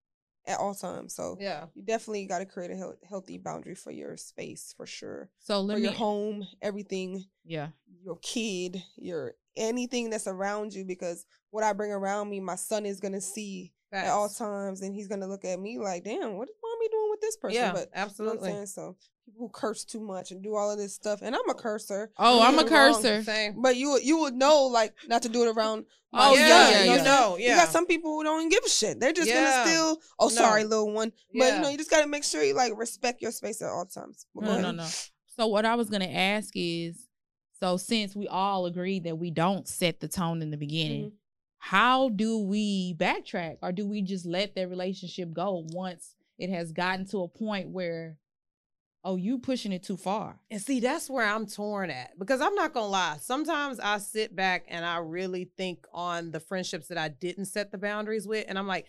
at 0.46 0.58
all 0.58 0.74
times. 0.74 1.14
So 1.14 1.36
Yeah. 1.40 1.66
you 1.74 1.82
definitely 1.82 2.26
got 2.26 2.40
to 2.40 2.46
create 2.46 2.70
a 2.70 2.76
heal- 2.76 2.98
healthy 3.08 3.38
boundary 3.38 3.74
for 3.74 3.90
your 3.90 4.16
space 4.16 4.74
for 4.76 4.86
sure. 4.86 5.30
So 5.38 5.60
let 5.60 5.74
for 5.74 5.78
me 5.80 5.84
your 5.84 5.92
home, 5.94 6.46
everything, 6.60 7.24
Yeah. 7.44 7.68
your 8.02 8.16
kid, 8.22 8.82
your 8.96 9.34
anything 9.56 10.10
that's 10.10 10.26
around 10.26 10.74
you. 10.74 10.84
Because 10.84 11.24
what 11.50 11.64
I 11.64 11.72
bring 11.72 11.92
around 11.92 12.28
me, 12.28 12.40
my 12.40 12.56
son 12.56 12.84
is 12.86 13.00
going 13.00 13.12
to 13.14 13.20
see 13.20 13.72
at 13.92 14.08
all 14.08 14.28
times 14.28 14.82
and 14.82 14.92
he's 14.92 15.06
gonna 15.06 15.28
look 15.28 15.44
at 15.44 15.60
me 15.60 15.78
like, 15.78 16.02
damn, 16.02 16.36
what 16.36 16.48
is 16.48 16.56
mommy 16.60 16.88
doing 16.88 17.10
with 17.10 17.20
this 17.20 17.36
person? 17.36 17.54
Yeah, 17.54 17.72
but 17.72 17.78
you 17.80 17.84
know 17.94 18.02
absolutely. 18.02 18.66
So 18.66 18.96
people 19.24 19.46
who 19.46 19.48
curse 19.48 19.84
too 19.84 20.00
much 20.00 20.30
and 20.30 20.42
do 20.42 20.54
all 20.54 20.70
of 20.70 20.78
this 20.78 20.94
stuff, 20.94 21.20
and 21.22 21.34
I'm 21.34 21.48
a 21.48 21.54
cursor. 21.54 22.10
Oh, 22.18 22.42
I'm 22.42 22.58
a 22.58 22.62
me 22.62 22.68
cursor. 22.68 23.22
Same. 23.22 23.60
But 23.62 23.76
you 23.76 23.90
would- 23.92 24.04
you 24.04 24.18
would 24.20 24.34
know 24.34 24.66
like 24.66 24.94
not 25.08 25.22
to 25.22 25.28
do 25.28 25.42
it 25.48 25.56
around 25.56 25.86
my 26.12 26.28
Oh, 26.28 26.34
yeah, 26.34 26.46
yeah, 26.46 26.46
you 26.46 26.74
yeah. 26.74 26.84
You 26.84 26.90
I'm 26.90 26.96
saying? 26.98 27.04
know, 27.04 27.36
You 27.38 27.48
got 27.48 27.68
some 27.70 27.86
people 27.86 28.14
who 28.14 28.24
don't 28.24 28.40
even 28.40 28.48
give 28.50 28.64
a 28.64 28.68
shit. 28.68 29.00
They're 29.00 29.12
just 29.12 29.28
Yeah. 29.28 29.40
gonna 29.64 29.70
still, 29.70 30.00
oh 30.18 30.28
sorry, 30.28 30.64
little 30.64 30.92
one. 30.92 31.12
But 31.32 31.38
Yeah. 31.46 31.56
you 31.56 31.62
know, 31.62 31.68
you 31.70 31.78
just 31.78 31.90
gotta 31.90 32.06
make 32.06 32.24
sure 32.24 32.42
you 32.42 32.54
like 32.54 32.76
respect 32.76 33.20
your 33.22 33.32
space 33.32 33.62
at 33.62 33.70
all 33.70 33.86
times. 33.86 34.26
But 34.34 34.44
No, 34.44 34.60
no, 34.60 34.70
no. 34.70 34.86
So 35.36 35.46
what 35.46 35.64
I 35.64 35.74
was 35.74 35.88
gonna 35.90 36.04
ask 36.04 36.52
is, 36.54 37.08
so 37.58 37.76
since 37.76 38.14
we 38.14 38.28
all 38.28 38.66
agree 38.66 39.00
that 39.00 39.16
we 39.18 39.30
don't 39.30 39.66
set 39.66 40.00
the 40.00 40.08
tone 40.08 40.42
in 40.42 40.50
the 40.50 40.56
beginning, 40.56 41.10
Mhm. 41.10 41.14
how 41.58 42.10
do 42.10 42.38
we 42.38 42.94
backtrack, 42.94 43.56
or 43.62 43.72
do 43.72 43.86
we 43.88 44.02
just 44.02 44.26
let 44.26 44.54
that 44.54 44.68
relationship 44.68 45.32
go 45.32 45.64
once 45.72 46.14
it 46.38 46.50
has 46.50 46.70
gotten 46.72 47.06
to 47.06 47.22
a 47.22 47.28
point 47.28 47.70
where, 47.70 48.18
oh, 49.04 49.16
you 49.16 49.38
pushing 49.38 49.70
it 49.72 49.82
too 49.82 49.96
far? 49.96 50.38
And 50.50 50.60
see, 50.60 50.80
that's 50.80 51.10
where 51.10 51.26
I'm 51.26 51.46
torn 51.46 51.90
at 51.90 52.18
because 52.18 52.40
I'm 52.40 52.54
not 52.54 52.72
gonna 52.72 52.88
lie. 52.88 53.16
Sometimes 53.20 53.78
I 53.78 53.98
sit 53.98 54.34
back 54.34 54.64
and 54.68 54.84
I 54.84 54.98
really 54.98 55.50
think 55.56 55.84
on 55.92 56.30
the 56.30 56.40
friendships 56.40 56.88
that 56.88 56.98
I 56.98 57.08
didn't 57.08 57.46
set 57.46 57.70
the 57.70 57.78
boundaries 57.78 58.26
with, 58.26 58.46
and 58.48 58.58
I'm 58.58 58.66
like, 58.66 58.86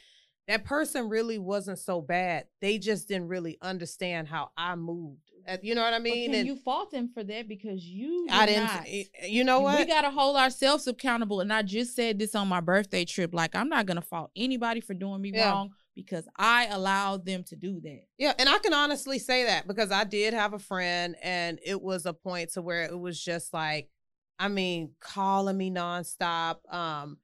that 0.47 0.63
person 0.63 1.09
really 1.09 1.39
wasn't 1.39 1.79
so 1.79 2.01
bad. 2.01 2.45
They 2.61 2.77
just 2.77 3.07
didn't 3.07 3.29
really 3.29 3.57
understand 3.61 4.27
how 4.27 4.51
I 4.55 4.75
moved. 4.75 5.31
Uh, 5.47 5.57
You 5.61 5.73
know 5.75 5.81
what 5.81 5.93
I 5.93 5.99
mean? 5.99 6.29
can 6.31 6.35
And 6.39 6.47
you 6.47 6.55
fault 6.55 6.91
them 6.91 7.09
for 7.13 7.23
that 7.23 7.47
because 7.47 7.83
you? 7.83 8.27
I 8.29 8.45
did 8.45 8.53
didn't. 8.53 8.65
not. 8.67 9.29
You 9.29 9.43
know 9.43 9.61
what? 9.61 9.79
We 9.79 9.85
gotta 9.85 10.11
hold 10.11 10.37
ourselves 10.37 10.87
accountable. 10.87 11.41
And 11.41 11.51
I 11.51 11.61
just 11.63 11.95
said 11.95 12.19
this 12.19 12.35
on 12.35 12.47
my 12.47 12.61
birthday 12.61 13.05
trip. 13.05 13.33
Like, 13.33 13.55
I'm 13.55 13.69
not 13.69 13.85
gonna 13.87 14.01
fault 14.01 14.31
anybody 14.35 14.81
for 14.81 14.93
doing 14.93 15.21
me 15.21 15.31
Yeah. 15.33 15.49
wrong 15.51 15.71
because 15.95 16.27
I 16.35 16.65
allowed 16.67 17.25
them 17.25 17.43
to 17.45 17.55
do 17.55 17.79
that. 17.81 18.03
Yeah, 18.17 18.33
and 18.37 18.49
I 18.49 18.57
can 18.59 18.73
honestly 18.73 19.17
say 19.19 19.45
that 19.45 19.67
because 19.67 19.91
I 19.91 20.03
did 20.03 20.33
have 20.33 20.53
a 20.53 20.59
friend 20.59 21.15
and 21.23 21.59
it 21.65 21.81
was 21.81 22.05
a 22.05 22.13
point 22.13 22.51
to 22.53 22.61
where 22.61 22.83
it 22.83 22.97
was 22.99 23.19
just 23.23 23.53
like, 23.53 23.89
I 24.37 24.49
mean, 24.49 24.91
calling 24.99 25.57
me 25.57 25.71
nonstop. 25.71 26.57
Um, 26.73 27.17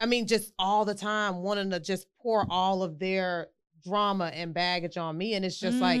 I 0.00 0.06
mean, 0.06 0.26
just 0.26 0.52
all 0.58 0.84
the 0.84 0.94
time 0.94 1.36
wanting 1.42 1.70
to 1.70 1.80
just 1.80 2.06
pour 2.20 2.46
all 2.50 2.82
of 2.82 2.98
their 2.98 3.48
drama 3.84 4.30
and 4.34 4.52
baggage 4.54 4.96
on 4.96 5.16
me. 5.16 5.34
And 5.34 5.44
it's 5.44 5.58
just 5.58 5.80
like, 5.80 6.00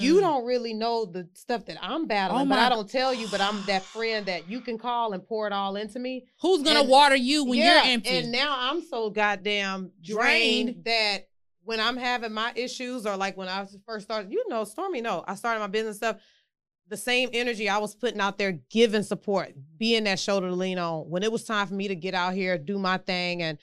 you 0.00 0.16
Mm. 0.16 0.20
don't 0.20 0.44
really 0.44 0.74
know 0.74 1.04
the 1.04 1.28
stuff 1.34 1.64
that 1.66 1.78
I'm 1.80 2.06
battling, 2.06 2.48
but 2.48 2.58
I 2.58 2.68
don't 2.68 2.90
tell 2.90 3.14
you, 3.14 3.26
but 3.28 3.40
I'm 3.40 3.64
that 3.66 3.86
friend 3.92 4.26
that 4.26 4.48
you 4.48 4.60
can 4.60 4.76
call 4.76 5.12
and 5.12 5.26
pour 5.26 5.46
it 5.46 5.52
all 5.52 5.76
into 5.76 5.98
me. 5.98 6.26
Who's 6.40 6.62
gonna 6.62 6.82
water 6.82 7.16
you 7.16 7.44
when 7.44 7.58
Yeah, 7.58 7.82
you're 7.84 7.92
empty? 7.92 8.08
And 8.10 8.32
now 8.32 8.54
I'm 8.58 8.82
so 8.82 9.08
goddamn 9.10 9.92
Drained. 10.02 10.66
drained 10.66 10.84
that 10.84 11.28
when 11.68 11.80
I'm 11.80 11.98
having 11.98 12.32
my 12.32 12.50
issues 12.54 13.04
or 13.04 13.14
like 13.14 13.36
when 13.36 13.46
I 13.46 13.60
was 13.60 13.76
first 13.84 14.06
started, 14.06 14.32
you 14.32 14.42
know, 14.48 14.64
Stormy, 14.64 15.02
no, 15.02 15.22
I 15.28 15.34
started 15.34 15.60
my 15.60 15.66
business 15.66 15.98
stuff. 15.98 16.16
The 16.88 16.96
same 16.96 17.28
energy 17.34 17.68
I 17.68 17.76
was 17.76 17.94
putting 17.94 18.20
out 18.20 18.38
there, 18.38 18.52
giving 18.70 19.02
support, 19.02 19.52
being 19.76 20.04
that 20.04 20.18
shoulder 20.18 20.48
to 20.48 20.54
lean 20.54 20.78
on. 20.78 21.10
When 21.10 21.22
it 21.22 21.30
was 21.30 21.44
time 21.44 21.66
for 21.66 21.74
me 21.74 21.88
to 21.88 21.94
get 21.94 22.14
out 22.14 22.32
here, 22.32 22.56
do 22.56 22.78
my 22.78 22.96
thing, 22.96 23.42
and 23.42 23.58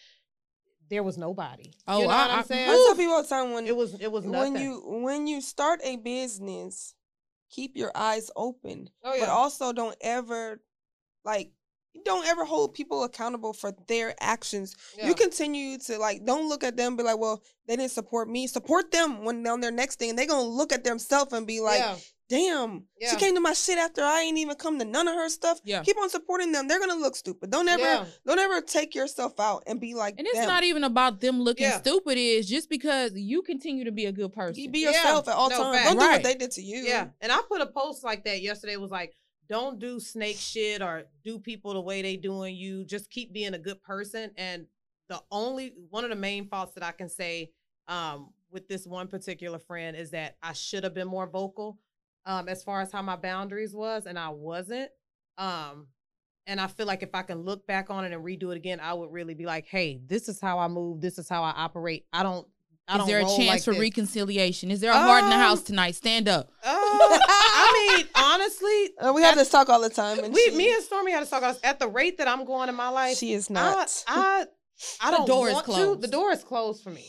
there 0.87 1.01
was 1.01 1.17
nobody. 1.17 1.73
Oh, 1.87 2.01
you 2.01 2.03
know 2.05 2.11
I- 2.11 2.27
what 2.27 2.29
I- 2.29 2.37
I'm 2.37 2.43
saying? 2.45 2.69
I 2.69 2.73
tell 2.73 2.95
people 2.95 3.13
all 3.15 3.23
the 3.23 3.27
time 3.27 3.53
when 3.53 3.65
it 3.65 3.75
was 3.75 3.99
it 3.99 4.11
was 4.11 4.23
nothing. 4.23 4.53
when 4.53 4.61
you 4.61 4.81
when 5.01 5.25
you 5.25 5.41
start 5.41 5.79
a 5.83 5.95
business, 5.95 6.93
keep 7.49 7.75
your 7.75 7.91
eyes 7.95 8.29
open. 8.35 8.91
oh 9.03 9.19
but 9.19 9.29
also 9.29 9.73
don't 9.73 9.97
ever 9.99 10.61
like 11.23 11.53
don't 12.03 12.27
ever 12.27 12.45
hold 12.45 12.73
people 12.73 13.03
accountable 13.03 13.53
for 13.53 13.73
their 13.87 14.13
actions. 14.19 14.75
yeah. 14.97 15.07
You 15.07 15.15
continue 15.15 15.77
to 15.79 15.97
like 15.97 16.25
don't 16.25 16.49
look 16.49 16.63
at 16.63 16.75
them 16.77 16.89
and 16.89 16.97
be 16.97 17.03
like, 17.03 17.17
well, 17.17 17.41
they 17.67 17.75
didn't 17.75 17.91
support 17.91 18.29
me. 18.29 18.47
Support 18.47 18.91
them 18.91 19.23
when 19.23 19.43
they're 19.43 19.53
on 19.53 19.61
their 19.61 19.71
next 19.71 19.99
thing 19.99 20.09
and 20.11 20.19
they're 20.19 20.27
gonna 20.27 20.43
look 20.47 20.71
at 20.73 20.83
themselves 20.83 21.33
and 21.33 21.47
be 21.47 21.61
like, 21.61 21.79
yeah. 21.79 21.95
damn, 22.29 22.83
Yeah. 22.99 23.09
she 23.11 23.15
came 23.17 23.33
to 23.35 23.41
my 23.41 23.53
shit 23.53 23.77
after 23.77 24.01
I 24.03 24.21
ain't 24.21 24.37
even 24.37 24.55
come 24.55 24.77
to 24.79 24.85
none 24.85 25.07
of 25.07 25.15
her 25.15 25.29
stuff. 25.29 25.59
Yeah. 25.63 25.81
Keep 25.83 25.97
on 25.97 26.09
supporting 26.09 26.51
them. 26.51 26.67
They're 26.67 26.79
gonna 26.79 26.95
look 26.95 27.15
stupid. 27.15 27.49
Don't 27.51 27.67
ever 27.67 28.07
don't 28.25 28.39
ever 28.39 28.61
take 28.61 28.93
yourself 28.93 29.39
out 29.39 29.63
and 29.67 29.79
be 29.79 29.93
like 29.95 30.15
and 30.17 30.27
it's 30.27 30.37
them. 30.37 30.47
not 30.47 30.63
even 30.63 30.83
about 30.83 31.21
them 31.21 31.39
looking 31.41 31.71
stupid. 31.71 32.17
Is 32.17 32.47
just 32.47 32.69
because 32.69 33.13
you 33.15 33.41
continue 33.41 33.85
to 33.85 33.91
be 33.91 34.05
a 34.05 34.11
good 34.11 34.33
person. 34.33 34.55
You 34.61 34.69
be 34.69 34.79
yourself 34.79 35.27
at 35.27 35.35
all 35.35 35.49
No, 35.49 35.57
times. 35.63 35.83
Don't 35.85 35.99
do 35.99 36.05
what 36.05 36.23
they 36.23 36.35
did 36.35 36.51
to 36.51 36.61
you. 36.61 36.79
Yeah. 36.83 37.07
And 37.21 37.31
I 37.31 37.41
put 37.47 37.61
a 37.61 37.67
post 37.67 38.03
like 38.03 38.23
that 38.25 38.41
yesterday. 38.41 38.73
It 38.73 38.81
was 38.81 38.91
like, 38.91 39.13
don't 39.47 39.79
do 39.79 39.99
snake 39.99 40.37
shit 40.37 40.81
or 40.81 41.03
do 41.23 41.39
people 41.39 41.73
the 41.73 41.81
way 41.81 42.01
they 42.01 42.17
doing 42.17 42.55
you. 42.55 42.83
Just 42.85 43.09
keep 43.09 43.33
being 43.33 43.53
a 43.53 43.59
good 43.59 43.81
person. 43.83 44.31
And 44.37 44.65
the 45.09 45.21
only 45.31 45.73
one 45.89 46.03
of 46.03 46.09
the 46.09 46.15
main 46.15 46.47
faults 46.47 46.73
that 46.75 46.83
I 46.83 46.91
can 46.91 47.09
say 47.09 47.51
um 47.87 48.29
with 48.51 48.67
this 48.67 48.87
one 48.87 49.07
particular 49.07 49.59
friend 49.59 49.95
is 49.97 50.11
that 50.11 50.37
I 50.41 50.53
should 50.53 50.83
have 50.83 50.93
been 50.93 51.07
more 51.07 51.27
vocal 51.27 51.77
um 52.25 52.47
as 52.47 52.63
far 52.63 52.81
as 52.81 52.91
how 52.91 53.01
my 53.03 53.15
boundaries 53.15 53.75
was 53.75 54.05
and 54.07 54.17
I 54.17 54.29
wasn't. 54.29 54.89
Um 55.37 55.87
and 56.47 56.59
I 56.61 56.67
feel 56.67 56.85
like 56.85 57.01
if 57.03 57.13
I 57.13 57.23
can 57.23 57.39
look 57.39 57.65
back 57.67 57.89
on 57.89 58.05
it 58.05 58.13
and 58.13 58.23
redo 58.23 58.51
it 58.51 58.57
again, 58.57 58.79
I 58.79 58.93
would 58.93 59.11
really 59.11 59.33
be 59.33 59.45
like, 59.47 59.65
hey, 59.67 59.99
this 60.05 60.29
is 60.29 60.39
how 60.39 60.59
I 60.59 60.67
move, 60.67 61.01
this 61.01 61.17
is 61.17 61.27
how 61.27 61.43
I 61.43 61.51
operate. 61.51 62.05
I 62.13 62.23
don't 62.23 62.47
I 62.87 62.93
Is 62.93 62.97
don't 62.99 63.07
there 63.07 63.19
a 63.19 63.23
chance 63.23 63.47
like 63.47 63.63
for 63.63 63.71
this. 63.71 63.79
reconciliation? 63.81 64.69
Is 64.69 64.79
there 64.79 64.91
a 64.91 64.97
heart 64.97 65.23
in 65.23 65.29
the 65.31 65.37
house 65.37 65.59
Um, 65.59 65.65
tonight? 65.65 65.95
Stand 65.95 66.27
up. 66.27 66.51
Uh, 66.63 67.19
mean, 67.73 68.07
honestly, 68.15 68.89
Uh, 68.99 69.13
we 69.13 69.21
have 69.23 69.35
this 69.35 69.49
talk 69.49 69.69
all 69.69 69.81
the 69.81 69.89
time, 69.89 70.19
and 70.23 70.33
we, 70.33 70.41
she, 70.41 70.55
me 70.55 70.73
and 70.73 70.83
Stormy 70.83 71.11
had 71.11 71.23
to 71.23 71.29
talk 71.29 71.39
about 71.39 71.59
at 71.63 71.79
the 71.79 71.87
rate 71.87 72.17
that 72.17 72.27
I'm 72.27 72.45
going 72.45 72.69
in 72.69 72.75
my 72.75 72.89
life. 72.89 73.17
she 73.17 73.33
is 73.33 73.49
not. 73.49 74.03
I, 74.07 74.45
I 75.01 75.11
The 75.11 75.17
don't 75.17 75.27
door 75.27 75.47
is 75.47 75.53
want 75.53 75.65
to. 75.67 75.71
closed. 75.71 76.01
The 76.01 76.07
door 76.07 76.31
is 76.31 76.43
closed 76.43 76.83
for 76.83 76.89
me 76.89 77.05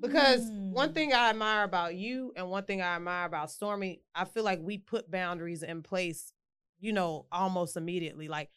because 0.00 0.42
one 0.72 0.90
Mm. 0.90 0.94
thing 0.94 1.12
I 1.14 1.30
admire 1.30 1.64
about 1.64 1.94
you 1.94 2.32
and 2.36 2.50
one 2.50 2.64
thing 2.64 2.82
I 2.82 2.96
admire 2.96 3.26
about 3.26 3.50
Stormy, 3.50 4.02
I 4.14 4.24
feel 4.26 4.44
like 4.44 4.60
we 4.62 4.78
put 4.78 5.10
boundaries 5.10 5.62
in 5.62 5.82
place, 5.82 6.32
you 6.78 6.92
know, 6.92 7.26
almost 7.32 7.76
immediately. 7.76 8.28
Like 8.28 8.50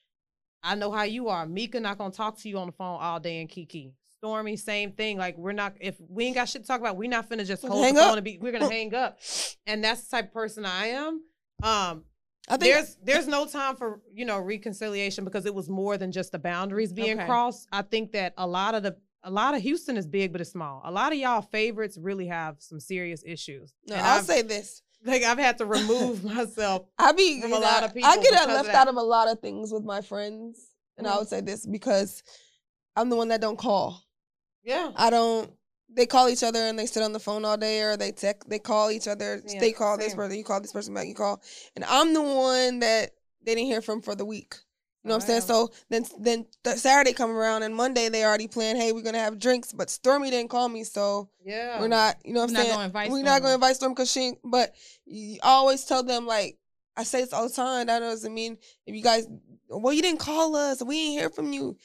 I 0.61 0.75
know 0.75 0.91
how 0.91 1.03
you 1.03 1.29
are. 1.29 1.45
Mika 1.45 1.79
not 1.79 1.97
gonna 1.97 2.11
talk 2.11 2.37
to 2.39 2.49
you 2.49 2.57
on 2.57 2.67
the 2.67 2.73
phone 2.73 2.99
all 2.99 3.19
day 3.21 3.39
and 3.39 3.49
Kiki. 3.49 3.93
Stormy, 4.17 4.57
same 4.57 4.91
thing. 4.91 5.17
Like 5.17 5.37
we're 5.37 5.53
not 5.53 5.75
if 5.79 5.95
we 6.09 6.25
ain't 6.25 6.35
got 6.35 6.49
shit 6.49 6.63
to 6.63 6.67
talk 6.67 6.81
about, 6.81 6.97
we're 6.97 7.09
not 7.09 7.29
finna 7.29 7.45
just 7.47 7.65
hold 7.65 7.85
hang 7.85 7.93
the 7.95 8.01
phone 8.01 8.09
up. 8.11 8.15
and 8.17 8.25
be 8.25 8.37
we're 8.41 8.51
gonna 8.51 8.69
hang 8.69 8.93
up. 8.93 9.17
And 9.65 9.81
that's 9.81 10.03
the 10.03 10.17
type 10.17 10.25
of 10.25 10.33
person 10.33 10.65
I 10.65 10.87
am. 10.87 11.21
Um 11.63 12.03
I 12.47 12.57
think 12.57 12.73
there's 12.73 12.97
there's 13.03 13.27
no 13.27 13.45
time 13.45 13.75
for 13.75 14.01
you 14.11 14.25
know 14.25 14.39
reconciliation 14.39 15.23
because 15.23 15.45
it 15.45 15.53
was 15.53 15.69
more 15.69 15.97
than 15.97 16.11
just 16.11 16.31
the 16.31 16.39
boundaries 16.39 16.91
being 16.93 17.17
Okay. 17.17 17.25
crossed. 17.25 17.67
I 17.71 17.81
think 17.83 18.11
that 18.13 18.33
a 18.37 18.47
lot 18.47 18.73
of 18.75 18.83
the 18.83 18.95
a 19.23 19.29
lot 19.29 19.53
of 19.53 19.61
Houston 19.61 19.97
is 19.97 20.07
big 20.07 20.31
but 20.31 20.41
it's 20.41 20.51
small. 20.51 20.81
A 20.85 20.91
lot 20.91 21.11
of 21.11 21.17
y'all 21.19 21.41
favorites 21.41 21.97
really 21.99 22.27
have 22.27 22.55
some 22.59 22.79
serious 22.79 23.21
issues. 23.25 23.73
no, 23.87 23.95
and 23.95 24.05
I'll 24.05 24.19
I've, 24.19 24.25
say 24.25 24.41
this. 24.41 24.81
like 25.05 25.23
I've 25.23 25.37
had 25.37 25.57
to 25.59 25.65
remove 25.65 26.23
myself. 26.35 26.85
I 26.97 27.11
be 27.11 27.41
from 27.41 27.51
a 27.51 27.55
know, 27.55 27.61
lot 27.61 27.83
of 27.83 27.93
people. 27.93 28.09
I 28.09 28.15
get 28.15 28.31
because 28.31 28.45
of 28.47 28.51
left 28.53 28.69
out 28.69 28.87
of 28.87 28.95
a 28.95 29.01
lot 29.01 29.27
of 29.27 29.39
things 29.41 29.71
with 29.71 29.83
my 29.83 30.01
friends, 30.01 30.69
and 30.97 31.05
I 31.07 31.11
Mhm. 31.11 31.19
would 31.19 31.27
say 31.27 31.41
this 31.41 31.65
because 31.65 32.23
I'm 32.95 33.09
the 33.09 33.15
one 33.15 33.27
that 33.27 33.41
don't 33.41 33.57
call. 33.57 34.01
Yeah. 34.63 34.91
I 34.95 35.09
don't. 35.09 35.51
They 35.95 36.05
call 36.05 36.29
each 36.29 36.43
other 36.43 36.59
and 36.59 36.77
they 36.77 36.85
sit 36.85 37.01
on 37.03 37.13
the 37.13 37.19
phone 37.19 37.43
all 37.45 37.57
day, 37.57 37.81
or 37.81 37.97
they 37.97 38.11
text. 38.11 38.47
They 38.49 38.59
call 38.59 38.91
each 38.91 39.07
other. 39.07 39.41
Yeah, 39.47 39.59
they 39.59 39.71
call 39.71 39.97
this 39.97 40.09
same. 40.09 40.17
person. 40.17 40.37
You 40.37 40.43
call 40.43 40.61
this 40.61 40.71
person 40.71 40.93
back. 40.93 41.07
You 41.07 41.15
call, 41.15 41.41
and 41.75 41.83
I'm 41.85 42.13
the 42.13 42.21
one 42.21 42.79
that 42.79 43.11
they 43.43 43.55
didn't 43.55 43.67
hear 43.67 43.81
from 43.81 44.01
for 44.01 44.15
the 44.15 44.25
week. 44.25 44.55
You 45.03 45.09
know 45.09 45.15
what 45.15 45.23
I'm 45.23 45.27
saying? 45.27 45.41
So 45.41 45.69
then, 45.89 46.05
then 46.19 46.45
th- 46.65 46.75
Saturday 46.77 47.13
come 47.13 47.31
around 47.31 47.63
and 47.63 47.73
Monday 47.73 48.09
they 48.09 48.25
already 48.25 48.47
plan. 48.49 48.75
Hey, 48.75 48.91
we're 48.91 49.01
gonna 49.01 49.17
have 49.17 49.39
drinks, 49.39 49.71
but 49.71 49.89
Stormy 49.89 50.29
didn't 50.29 50.49
call 50.49 50.67
me, 50.67 50.83
so 50.83 51.29
Yeah. 51.43 51.79
we're 51.79 51.87
not. 51.87 52.17
You 52.25 52.33
know 52.33 52.41
what 52.41 52.51
We're 52.51 52.57
I'm 52.59 52.67
not 52.67 52.75
saying? 52.75 52.91
gonna 52.91 53.11
we're 53.13 53.23
not 53.23 53.41
gonna 53.41 53.53
invite 53.55 53.75
storm 53.77 53.93
because 53.93 54.11
she. 54.11 54.33
But 54.43 54.75
you 55.05 55.39
always 55.41 55.85
tell 55.85 56.03
them 56.03 56.27
like 56.27 56.57
I 56.97 57.03
say 57.03 57.21
this 57.21 57.31
all 57.33 57.47
the 57.47 57.53
time. 57.53 57.87
That 57.87 57.99
doesn't 57.99 58.33
mean 58.33 58.57
if 58.85 58.93
you 58.93 59.01
guys. 59.01 59.25
Well, 59.69 59.93
you 59.93 60.01
didn't 60.01 60.19
call 60.19 60.55
us. 60.55 60.83
We 60.83 60.97
ain't 60.99 61.19
hear 61.19 61.29
from 61.29 61.53
you. 61.53 61.77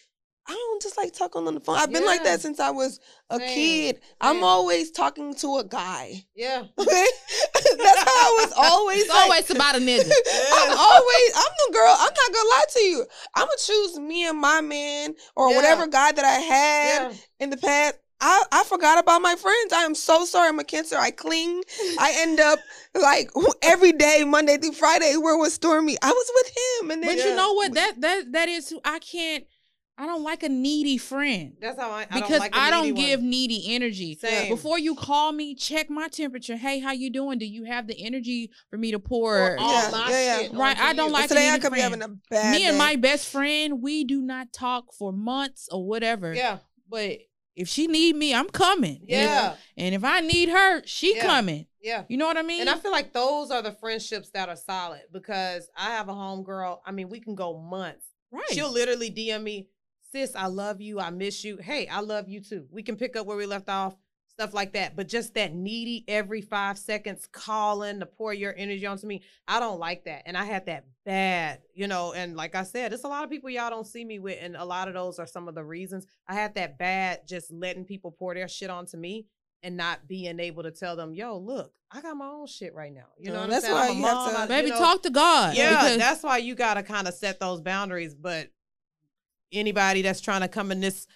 I 0.46 0.52
don't 0.52 0.82
just 0.82 0.96
like 0.98 1.12
talking 1.14 1.46
on 1.46 1.54
the 1.54 1.60
phone. 1.60 1.76
I've 1.76 1.90
been 1.92 2.04
like 2.04 2.22
that 2.24 2.40
since 2.40 2.60
I 2.60 2.70
was 2.70 3.00
a 3.30 3.38
Same, 3.38 3.48
kid. 3.54 4.00
I'm 4.20 4.44
always 4.44 4.90
talking 4.90 5.34
to 5.36 5.56
a 5.58 5.64
guy. 5.64 6.24
Yeah. 6.36 6.64
Okay, 6.78 7.06
that's 7.54 8.00
how 8.00 8.10
I 8.10 8.40
was 8.44 8.52
always. 8.56 9.00
It's 9.02 9.08
like- 9.08 9.22
always 9.22 9.50
about 9.50 9.76
a 9.76 9.78
nigga. 9.78 10.00
I'm 10.52 10.78
always. 10.78 11.32
I'm 11.34 11.52
the 11.66 11.72
girl. 11.72 11.96
I'm 11.98 12.12
not 12.12 12.32
gonna 12.32 12.48
lie 12.50 12.64
to 12.74 12.80
you. 12.80 13.06
I'm 13.36 13.44
gonna 13.46 13.56
choose 13.58 13.98
me 13.98 14.28
and 14.28 14.38
my 14.38 14.60
man 14.60 15.14
or 15.34 15.50
Yeah. 15.50 15.56
whatever 15.56 15.86
guy 15.86 16.12
that 16.12 16.24
I 16.24 16.34
had 16.40 17.10
Yeah. 17.10 17.16
in 17.40 17.50
the 17.50 17.56
past. 17.56 17.94
I, 18.20 18.42
I 18.52 18.64
forgot 18.64 18.98
about 18.98 19.20
my 19.22 19.34
friends. 19.36 19.72
I 19.72 19.82
am 19.82 19.94
so 19.94 20.24
sorry. 20.24 20.48
I'm 20.48 20.58
a 20.58 20.64
cancer. 20.64 20.96
I 20.96 21.10
cling. 21.10 21.62
I 21.98 22.14
end 22.18 22.40
up 22.40 22.58
like 22.94 23.30
every 23.62 23.92
day, 23.92 24.24
Monday 24.24 24.56
through 24.56 24.72
Friday, 24.72 25.16
where 25.16 25.36
was 25.36 25.52
Stormy? 25.54 25.96
I 26.02 26.08
was 26.10 26.30
with 26.34 26.52
him, 26.56 26.90
and 26.92 27.02
then 27.02 27.16
But 27.16 27.18
Yeah. 27.24 27.30
you 27.30 27.36
know 27.36 27.52
what? 27.54 27.74
That 27.74 28.00
that 28.00 28.32
that 28.32 28.48
is 28.48 28.68
who 28.68 28.80
I 28.84 28.98
can't. 29.00 29.44
I 29.96 30.06
don't 30.06 30.24
like 30.24 30.42
a 30.42 30.48
needy 30.48 30.98
friend 30.98 31.54
That's 31.60 31.78
how 31.78 31.90
I, 31.90 32.02
I 32.02 32.04
because 32.06 32.28
don't 32.30 32.38
like 32.40 32.54
a 32.56 32.58
I 32.58 32.70
don't 32.70 32.86
needy 32.86 33.00
one. 33.00 33.06
give 33.10 33.22
needy 33.22 33.74
energy. 33.74 34.16
Same. 34.20 34.48
Before 34.50 34.78
you 34.78 34.96
call 34.96 35.30
me, 35.32 35.54
check 35.54 35.88
my 35.88 36.08
temperature. 36.08 36.56
Hey, 36.56 36.80
how 36.80 36.90
you 36.92 37.10
doing? 37.10 37.38
Do 37.38 37.46
you 37.46 37.64
have 37.64 37.86
the 37.86 37.96
energy 38.04 38.50
for 38.70 38.76
me 38.76 38.90
to 38.90 38.98
pour? 38.98 39.38
Or 39.38 39.56
all 39.58 39.72
Yeah, 39.72 39.88
my 39.92 40.10
yeah, 40.10 40.40
yeah. 40.40 40.48
Right, 40.52 40.76
I 40.78 40.92
don't 40.94 41.06
you. 41.08 41.12
like- 41.12 41.28
But 41.28 41.34
today 41.36 41.46
a 41.46 41.50
I 41.50 41.52
needy 41.52 41.62
could 41.62 41.72
be 41.74 41.80
having 41.80 42.02
a 42.02 42.08
bad. 42.30 42.52
me 42.56 42.66
and 42.66 42.76
my 42.76 42.96
best 42.96 43.28
friend, 43.30 43.80
we 43.82 44.02
do 44.04 44.20
not 44.20 44.52
talk 44.52 44.92
for 44.92 45.12
months 45.12 45.68
or 45.70 45.86
whatever. 45.86 46.34
Yeah. 46.34 46.58
But 46.88 47.18
if 47.54 47.68
she 47.68 47.86
need 47.86 48.16
me, 48.16 48.34
I'm 48.34 48.48
coming. 48.48 49.02
And 49.02 49.10
if- 49.10 49.28
Yeah. 49.30 49.54
And 49.76 49.94
if 49.94 50.02
I 50.02 50.20
need 50.20 50.48
her, 50.48 50.82
she 50.86 51.14
Yeah. 51.16 51.22
coming. 51.26 51.66
Yeah. 51.80 52.02
You 52.08 52.16
know 52.16 52.26
what 52.26 52.36
I 52.36 52.42
mean? 52.42 52.62
And 52.62 52.70
I 52.70 52.74
feel 52.78 52.90
like 52.90 53.12
those 53.12 53.52
are 53.52 53.62
the 53.62 53.70
friendships 53.72 54.30
that 54.30 54.48
are 54.48 54.56
solid 54.56 55.02
because 55.12 55.68
I 55.76 55.90
have 55.90 56.08
a 56.08 56.12
homegirl. 56.14 56.78
I 56.84 56.90
mean, 56.90 57.08
we 57.10 57.20
can 57.20 57.36
go 57.36 57.56
months. 57.60 58.06
right. 58.32 58.42
She'll 58.50 58.72
literally 58.72 59.10
DM 59.10 59.44
me, 59.44 59.68
sis, 60.14 60.36
I 60.36 60.46
love 60.46 60.80
you. 60.80 61.00
I 61.00 61.10
miss 61.10 61.42
you. 61.44 61.56
Hey, 61.56 61.88
I 61.88 62.00
love 62.00 62.28
you 62.28 62.40
too. 62.40 62.66
We 62.70 62.82
can 62.82 62.96
pick 62.96 63.16
up 63.16 63.26
where 63.26 63.36
we 63.36 63.46
left 63.46 63.68
off, 63.68 63.96
stuff 64.28 64.54
like 64.54 64.72
that. 64.74 64.94
But 64.94 65.08
just 65.08 65.34
that 65.34 65.52
needy 65.54 66.04
every 66.06 66.40
five 66.40 66.78
seconds 66.78 67.26
calling 67.32 67.98
to 68.00 68.06
pour 68.06 68.32
your 68.32 68.54
energy 68.56 68.86
onto 68.86 69.08
me, 69.08 69.22
I 69.48 69.58
don't 69.58 69.80
like 69.80 70.04
that. 70.04 70.22
And 70.26 70.36
I 70.36 70.44
had 70.44 70.66
that 70.66 70.84
bad, 71.04 71.62
you 71.74 71.88
know. 71.88 72.12
And 72.12 72.36
like 72.36 72.54
I 72.54 72.62
said, 72.62 72.92
it's 72.92 73.02
a 73.04 73.08
lot 73.08 73.24
of 73.24 73.30
people 73.30 73.50
y'all 73.50 73.70
don't 73.70 73.86
see 73.86 74.04
me 74.04 74.20
with. 74.20 74.38
And 74.40 74.54
a 74.56 74.64
lot 74.64 74.86
of 74.86 74.94
those 74.94 75.18
are 75.18 75.26
some 75.26 75.48
of 75.48 75.56
the 75.56 75.64
reasons 75.64 76.06
I 76.28 76.34
had 76.34 76.54
that 76.54 76.78
bad, 76.78 77.26
just 77.26 77.50
letting 77.52 77.84
people 77.84 78.12
pour 78.12 78.34
their 78.34 78.48
shit 78.48 78.70
onto 78.70 78.96
me. 78.96 79.26
And 79.64 79.78
not 79.78 80.06
being 80.06 80.40
able 80.40 80.62
to 80.64 80.70
tell 80.70 80.94
them, 80.94 81.14
yo, 81.14 81.38
look, 81.38 81.72
I 81.90 82.02
got 82.02 82.18
my 82.18 82.26
own 82.26 82.46
shit 82.46 82.74
right 82.74 82.92
now. 82.92 83.06
You 83.18 83.30
know 83.32 83.38
Uh, 83.38 83.40
what 83.46 83.50
that's 83.50 83.64
I'm 83.64 83.70
saying? 83.70 83.74
why 83.74 83.86
I'm 83.88 83.90
a 83.96 83.98
you 83.98 84.04
have 84.04 84.30
to- 84.34 84.38
I- 84.38 84.42
you 84.42 84.48
Baby, 84.48 84.70
know, 84.72 84.78
talk 84.78 85.02
to 85.04 85.10
God. 85.10 85.56
yeah, 85.56 85.70
because- 85.70 85.96
that's 85.96 86.22
why 86.22 86.36
you 86.36 86.54
got 86.54 86.74
to 86.74 86.82
kind 86.82 87.08
of 87.08 87.14
set 87.14 87.40
those 87.40 87.62
boundaries. 87.62 88.14
But 88.14 88.50
anybody 89.54 90.02
that's 90.02 90.20
trying 90.20 90.40
to 90.42 90.48
come 90.48 90.70
in 90.72 90.80
this 90.80 91.06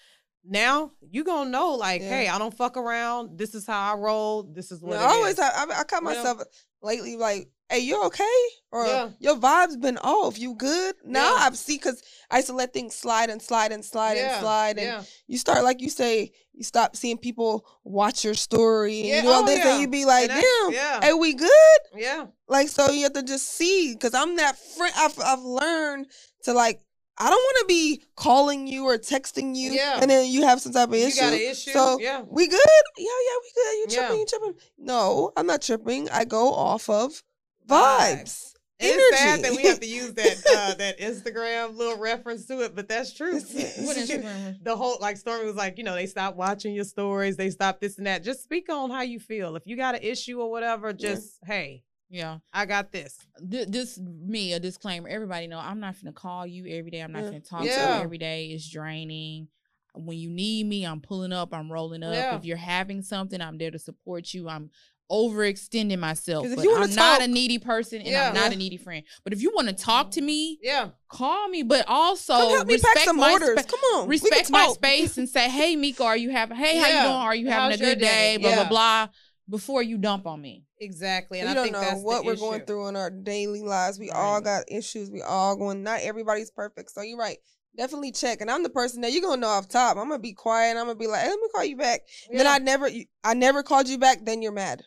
now, 0.44 0.92
you 1.10 1.24
gonna 1.24 1.50
know, 1.50 1.74
like, 1.74 2.00
Yeah. 2.00 2.08
hey, 2.08 2.28
I 2.28 2.38
don't 2.38 2.54
fuck 2.54 2.76
around. 2.76 3.36
This 3.36 3.54
is 3.54 3.66
how 3.66 3.92
I 3.92 3.96
roll. 3.98 4.44
This 4.44 4.72
is 4.72 4.80
No, 4.80 4.88
what 4.88 4.98
I 4.98 5.04
always. 5.04 5.38
I, 5.38 5.64
I 5.64 5.84
caught 5.84 6.02
know? 6.02 6.10
myself 6.10 6.42
lately 6.80 7.16
like, 7.16 7.50
"Hey, 7.68 7.80
you 7.80 8.02
okay?" 8.04 8.40
Or 8.70 8.86
Yeah. 8.86 9.08
"Your 9.18 9.36
vibes 9.36 9.78
been 9.78 9.98
off. 9.98 10.38
You 10.38 10.54
good?" 10.54 10.94
Now 11.04 11.36
Yeah. 11.36 11.48
I 11.50 11.54
see 11.54 11.76
because 11.76 12.02
I 12.30 12.36
used 12.36 12.48
to 12.48 12.54
let 12.54 12.72
things 12.72 12.94
slide 12.94 13.28
and 13.30 13.42
slide 13.42 13.72
and 13.72 13.84
slide 13.84 14.16
yeah, 14.16 14.32
and 14.36 14.40
slide, 14.40 14.78
and 14.78 14.86
yeah, 14.86 15.02
you 15.26 15.36
start 15.38 15.64
like 15.64 15.82
you 15.82 15.90
say, 15.90 16.30
you 16.54 16.62
stop 16.64 16.96
seeing 16.96 17.18
people 17.18 17.66
watch 17.84 18.24
your 18.24 18.34
story, 18.34 19.00
and 19.00 19.08
Yeah, 19.08 19.22
you 19.24 19.28
all 19.30 19.42
oh, 19.42 19.46
this, 19.46 19.58
yeah. 19.58 19.72
and 19.72 19.80
you 19.82 19.88
be 19.88 20.04
like, 20.06 20.30
And 20.30 20.40
"Damn, 20.40 20.72
yeah. 20.72 21.00
hey, 21.02 21.12
we 21.14 21.34
good?" 21.34 21.80
yeah, 21.94 22.26
Like 22.46 22.68
so, 22.68 22.90
you 22.90 23.02
have 23.02 23.12
to 23.14 23.22
just 23.22 23.48
see 23.50 23.92
because 23.92 24.14
I'm 24.14 24.36
that 24.36 24.56
friend. 24.56 24.94
I've 24.96 25.18
I've 25.18 25.42
learned 25.42 26.06
to 26.44 26.54
like. 26.54 26.80
I 27.20 27.28
don't 27.30 27.38
want 27.38 27.56
to 27.60 27.66
be 27.66 28.02
calling 28.16 28.66
you 28.66 28.84
or 28.84 28.96
texting 28.98 29.56
you, 29.56 29.72
Yeah. 29.72 29.98
and 30.00 30.10
then 30.10 30.30
you 30.30 30.42
have 30.44 30.60
some 30.60 30.72
type 30.72 30.88
of 30.88 30.94
issue. 30.94 31.04
you 31.04 31.08
issue. 31.08 31.20
got 31.20 31.32
an 31.32 31.40
issue. 31.40 31.70
So 31.72 31.98
yeah, 32.00 32.22
we 32.28 32.46
good? 32.48 32.60
Yeah, 32.96 33.04
yeah, 33.06 33.38
we 33.42 33.50
good. 33.54 33.72
You 33.72 33.86
tripping? 33.88 34.14
Yeah. 34.16 34.20
You 34.20 34.26
tripping? 34.26 34.54
No, 34.78 35.32
I'm 35.36 35.46
not 35.46 35.62
tripping. 35.62 36.08
I 36.10 36.24
go 36.24 36.52
off 36.54 36.88
of 36.88 37.22
Vibes. 37.68 38.20
vibes. 38.22 38.52
And 38.80 38.92
it's 38.94 39.18
sad 39.18 39.42
that 39.42 39.50
we 39.56 39.64
have 39.66 39.80
to 39.80 39.88
use 39.88 40.12
that 40.14 40.36
uh, 40.56 40.74
that 40.74 41.00
Instagram 41.00 41.76
little 41.76 41.98
reference 41.98 42.46
to 42.46 42.60
it, 42.60 42.76
but 42.76 42.88
that's 42.88 43.12
true. 43.12 43.34
What 43.34 43.96
Instagram? 43.96 44.62
the 44.62 44.76
whole 44.76 44.98
like 45.00 45.16
Stormy 45.16 45.46
was 45.46 45.56
like, 45.56 45.78
you 45.78 45.82
know, 45.84 45.94
they 45.96 46.06
stop 46.06 46.36
watching 46.36 46.74
your 46.74 46.84
stories, 46.84 47.36
they 47.36 47.50
stop 47.50 47.80
this 47.80 47.98
and 47.98 48.06
that. 48.06 48.22
Just 48.22 48.44
speak 48.44 48.70
on 48.72 48.90
how 48.90 49.02
you 49.02 49.18
feel. 49.18 49.56
If 49.56 49.64
you 49.66 49.76
got 49.76 49.96
an 49.96 50.02
issue 50.04 50.40
or 50.40 50.48
whatever, 50.48 50.92
just 50.92 51.40
hey, 51.44 51.82
Yeah. 52.10 52.38
I 52.52 52.64
got 52.66 52.90
this. 52.92 53.18
Th- 53.50 53.68
this 53.68 53.98
me 53.98 54.52
a 54.54 54.60
disclaimer. 54.60 55.08
Everybody 55.08 55.46
know 55.46 55.58
I'm 55.58 55.80
not 55.80 55.94
gonna 56.02 56.12
call 56.12 56.46
you 56.46 56.66
every 56.66 56.90
day. 56.90 57.00
I'm 57.00 57.12
not 57.12 57.24
Yeah. 57.24 57.28
gonna 57.30 57.40
talk 57.40 57.60
to 57.62 57.66
you 57.66 57.72
every 57.72 58.18
day. 58.18 58.46
It's 58.46 58.68
draining. 58.68 59.48
When 59.94 60.16
you 60.16 60.30
need 60.30 60.66
me, 60.66 60.84
I'm 60.84 61.00
pulling 61.00 61.32
up. 61.32 61.52
I'm 61.52 61.70
rolling 61.70 62.02
up. 62.02 62.14
Yeah. 62.14 62.36
If 62.36 62.44
you're 62.44 62.56
having 62.56 63.02
something, 63.02 63.40
I'm 63.40 63.58
there 63.58 63.70
to 63.70 63.78
support 63.78 64.32
you. 64.32 64.48
I'm 64.48 64.70
overextending 65.10 65.98
myself. 65.98 66.46
But 66.54 66.66
I'm 66.68 66.94
not 66.94 67.22
a 67.22 67.26
needy 67.28 67.58
person, 67.58 67.98
and 68.00 68.06
Yeah. 68.08 68.28
I'm 68.28 68.34
not 68.34 68.52
a 68.52 68.56
needy 68.56 68.76
friend. 68.76 69.04
But 69.24 69.32
if 69.32 69.40
you 69.42 69.50
want 69.54 69.68
to 69.68 69.74
talk 69.74 70.10
to 70.12 70.20
me, 70.20 70.58
Yeah, 70.62 70.90
call 71.08 71.48
me. 71.48 71.62
But 71.62 71.86
also 71.88 72.34
Come 72.34 72.50
help 72.50 72.66
me 72.66 72.74
respect 72.74 72.96
pack 72.96 73.04
some 73.06 73.16
my 73.16 73.32
orders. 73.32 73.58
spa- 73.60 73.70
Come 73.70 73.80
on, 74.02 74.08
respect 74.08 74.50
my 74.50 74.68
space 74.68 75.16
and 75.18 75.26
say, 75.28 75.48
"Hey, 75.48 75.76
Mika, 75.76 76.04
are 76.04 76.16
you 76.16 76.30
having? 76.30 76.56
Hey, 76.58 76.76
how 76.78 76.86
you 76.88 76.92
doing? 77.02 77.12
Are 77.14 77.34
you 77.34 77.48
having 77.48 77.70
How's 77.70 77.80
a 77.80 77.84
good 77.84 77.98
day? 78.00 78.36
day? 78.36 78.36
Blah 78.36 78.50
Yeah. 78.50 78.56
blah 78.56 78.68
blah." 78.68 79.08
Before 79.48 79.82
you 79.82 79.96
dump 79.98 80.26
on 80.26 80.40
me. 80.42 80.64
exactly. 80.80 81.40
And 81.40 81.46
we 81.48 81.50
I 81.52 81.54
don't 81.54 81.64
think 81.64 81.72
know 81.74 81.80
that's 81.80 82.02
what 82.02 82.24
we're 82.24 82.36
going 82.36 82.62
through 82.66 82.88
in 82.88 82.96
our 82.96 83.10
daily 83.10 83.62
lives. 83.62 83.98
We 83.98 84.10
all 84.10 84.40
got 84.40 84.64
issues. 84.70 85.10
We 85.10 85.22
all 85.22 85.56
going. 85.56 85.82
Not 85.82 86.00
everybody's 86.02 86.50
perfect. 86.50 86.90
So 86.90 87.00
you're 87.02 87.16
right. 87.18 87.38
Definitely 87.76 88.12
check. 88.12 88.40
And 88.40 88.50
I'm 88.50 88.62
the 88.62 88.68
person 88.70 89.00
that 89.02 89.12
you're 89.12 89.22
gonna 89.22 89.40
know 89.40 89.48
off 89.48 89.68
top. 89.68 89.96
I'm 89.96 90.08
gonna 90.08 90.18
be 90.18 90.32
quiet. 90.34 90.76
I'm 90.76 90.86
gonna 90.86 90.96
be 90.96 91.06
like, 91.06 91.20
hey, 91.22 91.28
let 91.30 91.38
me 91.40 91.48
call 91.54 91.64
you 91.64 91.76
back. 91.76 92.00
Then 92.32 92.46
I 92.46 92.58
never, 92.58 92.88
I 93.24 93.34
never 93.34 93.62
called 93.62 93.88
you 93.88 93.98
back. 93.98 94.24
Then 94.24 94.42
you're 94.42 94.52
mad. 94.52 94.82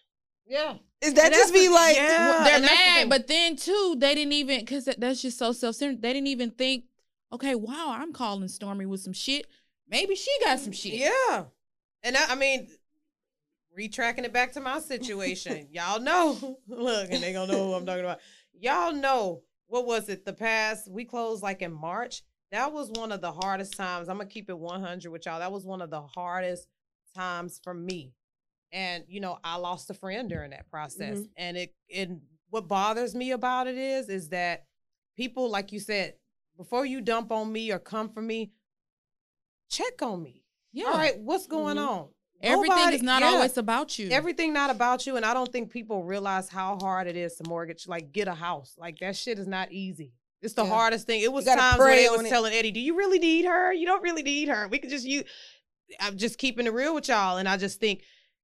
yeah. 0.48 0.76
Is 1.02 1.16
that 1.16 1.26
And 1.26 1.34
just 1.34 1.52
be 1.52 1.68
like? 1.68 1.96
yeah. 1.96 2.44
they're 2.44 2.56
and 2.58 2.64
the 2.64 2.68
mad, 2.68 3.10
but 3.10 3.26
then 3.28 3.56
too, 3.56 3.96
they 3.98 4.14
didn't 4.14 4.34
even 4.34 4.60
because 4.60 4.88
that's 5.00 5.20
just 5.24 5.40
so 5.40 5.52
self 5.54 5.76
centered. 5.76 6.00
They 6.04 6.14
didn't 6.14 6.28
even 6.28 6.52
think, 6.52 6.84
okay, 7.34 7.56
wow, 7.56 7.96
I'm 7.98 8.14
calling 8.14 8.48
Stormy 8.48 8.86
with 8.86 9.00
some 9.00 9.14
shit. 9.14 9.48
Maybe 9.88 10.14
she 10.16 10.30
got 10.44 10.60
some 10.60 10.74
shit. 10.74 10.94
Yeah. 10.94 11.46
And 12.04 12.16
I, 12.16 12.34
I 12.34 12.36
mean, 12.36 12.68
retracking 13.78 14.24
it 14.26 14.34
back 14.34 14.54
to 14.54 14.60
my 14.62 14.80
situation, 14.80 15.68
y'all 15.72 16.00
know. 16.00 16.60
Look, 16.68 17.12
and 17.12 17.22
they 17.24 17.34
gonna 17.34 17.52
know 17.52 17.68
who 17.68 17.74
I'm 17.74 17.86
talking 17.86 18.04
about. 18.04 18.20
Y'all 18.54 18.94
know 18.94 19.44
what 19.68 19.86
was 19.86 20.10
it? 20.10 20.26
The 20.26 20.34
past 20.34 20.90
we 20.92 21.06
closed 21.06 21.42
like 21.44 21.62
in 21.62 21.72
March. 21.74 22.24
That 22.52 22.74
was 22.74 22.92
one 22.92 23.12
of 23.14 23.22
the 23.22 23.32
hardest 23.32 23.78
times. 23.78 24.10
I'm 24.10 24.18
gonna 24.18 24.30
keep 24.30 24.50
it 24.50 24.58
100 24.60 25.10
with 25.10 25.26
y'all. 25.26 25.40
That 25.40 25.52
was 25.54 25.66
one 25.66 25.82
of 25.82 25.90
the 25.90 26.02
hardest 26.02 26.68
times 27.16 27.60
for 27.64 27.74
me. 27.74 28.14
And 28.74 29.06
you 29.08 29.20
know, 29.22 29.40
I 29.44 29.56
lost 29.56 29.90
a 29.90 29.94
friend 29.94 30.30
during 30.30 30.52
that 30.52 30.70
process, 30.70 31.20
Mhm. 31.20 31.30
and 31.38 31.58
it 31.58 31.74
and 31.94 32.22
what 32.50 32.68
bothers 32.68 33.16
me 33.16 33.32
about 33.32 33.68
it 33.68 33.78
is, 33.78 34.10
is 34.10 34.30
that 34.30 34.66
people, 35.16 35.50
like 35.50 35.72
you 35.72 35.80
said, 35.80 36.16
before 36.58 36.86
you 36.86 37.00
dump 37.00 37.32
on 37.32 37.52
me 37.52 37.72
or 37.72 37.80
come 37.80 38.10
for 38.10 38.22
me, 38.22 38.52
check 39.70 40.02
on 40.02 40.22
me. 40.22 40.44
Yeah. 40.74 40.88
All 40.88 40.98
right, 40.98 41.18
what's 41.20 41.48
going 41.48 41.78
Mhm. 41.78 41.88
on? 41.88 42.10
Everything 42.44 42.78
Nobody- 42.78 42.96
is 42.96 43.02
not 43.04 43.22
yeah. 43.22 43.30
always 43.30 43.58
about 43.58 44.00
you. 44.00 44.10
Everything 44.10 44.52
not 44.54 44.70
about 44.70 45.06
you, 45.06 45.16
and 45.16 45.26
I 45.26 45.34
don't 45.34 45.52
think 45.52 45.72
people 45.72 46.04
realize 46.04 46.50
how 46.50 46.78
hard 46.82 47.08
it 47.08 47.16
is 47.16 47.36
to 47.36 47.44
mortgage, 47.48 47.88
like 47.88 48.12
get 48.12 48.28
a 48.28 48.34
house. 48.34 48.74
Like 48.78 49.00
that 49.00 49.16
shit 49.16 49.38
is 49.40 49.48
not 49.48 49.72
easy. 49.72 50.14
It's 50.42 50.56
the 50.56 50.64
Yeah. 50.64 50.70
hardest 50.70 51.06
thing. 51.06 51.22
It 51.22 51.32
was 51.32 51.46
times 51.46 51.78
where 51.78 51.96
they 51.96 52.10
was 52.10 52.26
it. 52.26 52.30
telling 52.30 52.54
Eddie, 52.54 52.72
"Do 52.72 52.80
you 52.80 52.98
really 52.98 53.20
need 53.20 53.46
her? 53.46 53.72
You 53.72 53.86
don't 53.86 54.02
really 54.02 54.24
need 54.24 54.48
her. 54.48 54.68
We 54.68 54.80
could 54.80 54.90
just 54.90 55.06
you." 55.06 55.24
I'm 56.00 56.18
just 56.18 56.38
keeping 56.38 56.66
it 56.66 56.74
real 56.74 56.96
with 56.96 57.10
y'all, 57.10 57.38
and 57.38 57.48
I 57.50 57.58
just 57.58 57.80
think, 57.80 58.02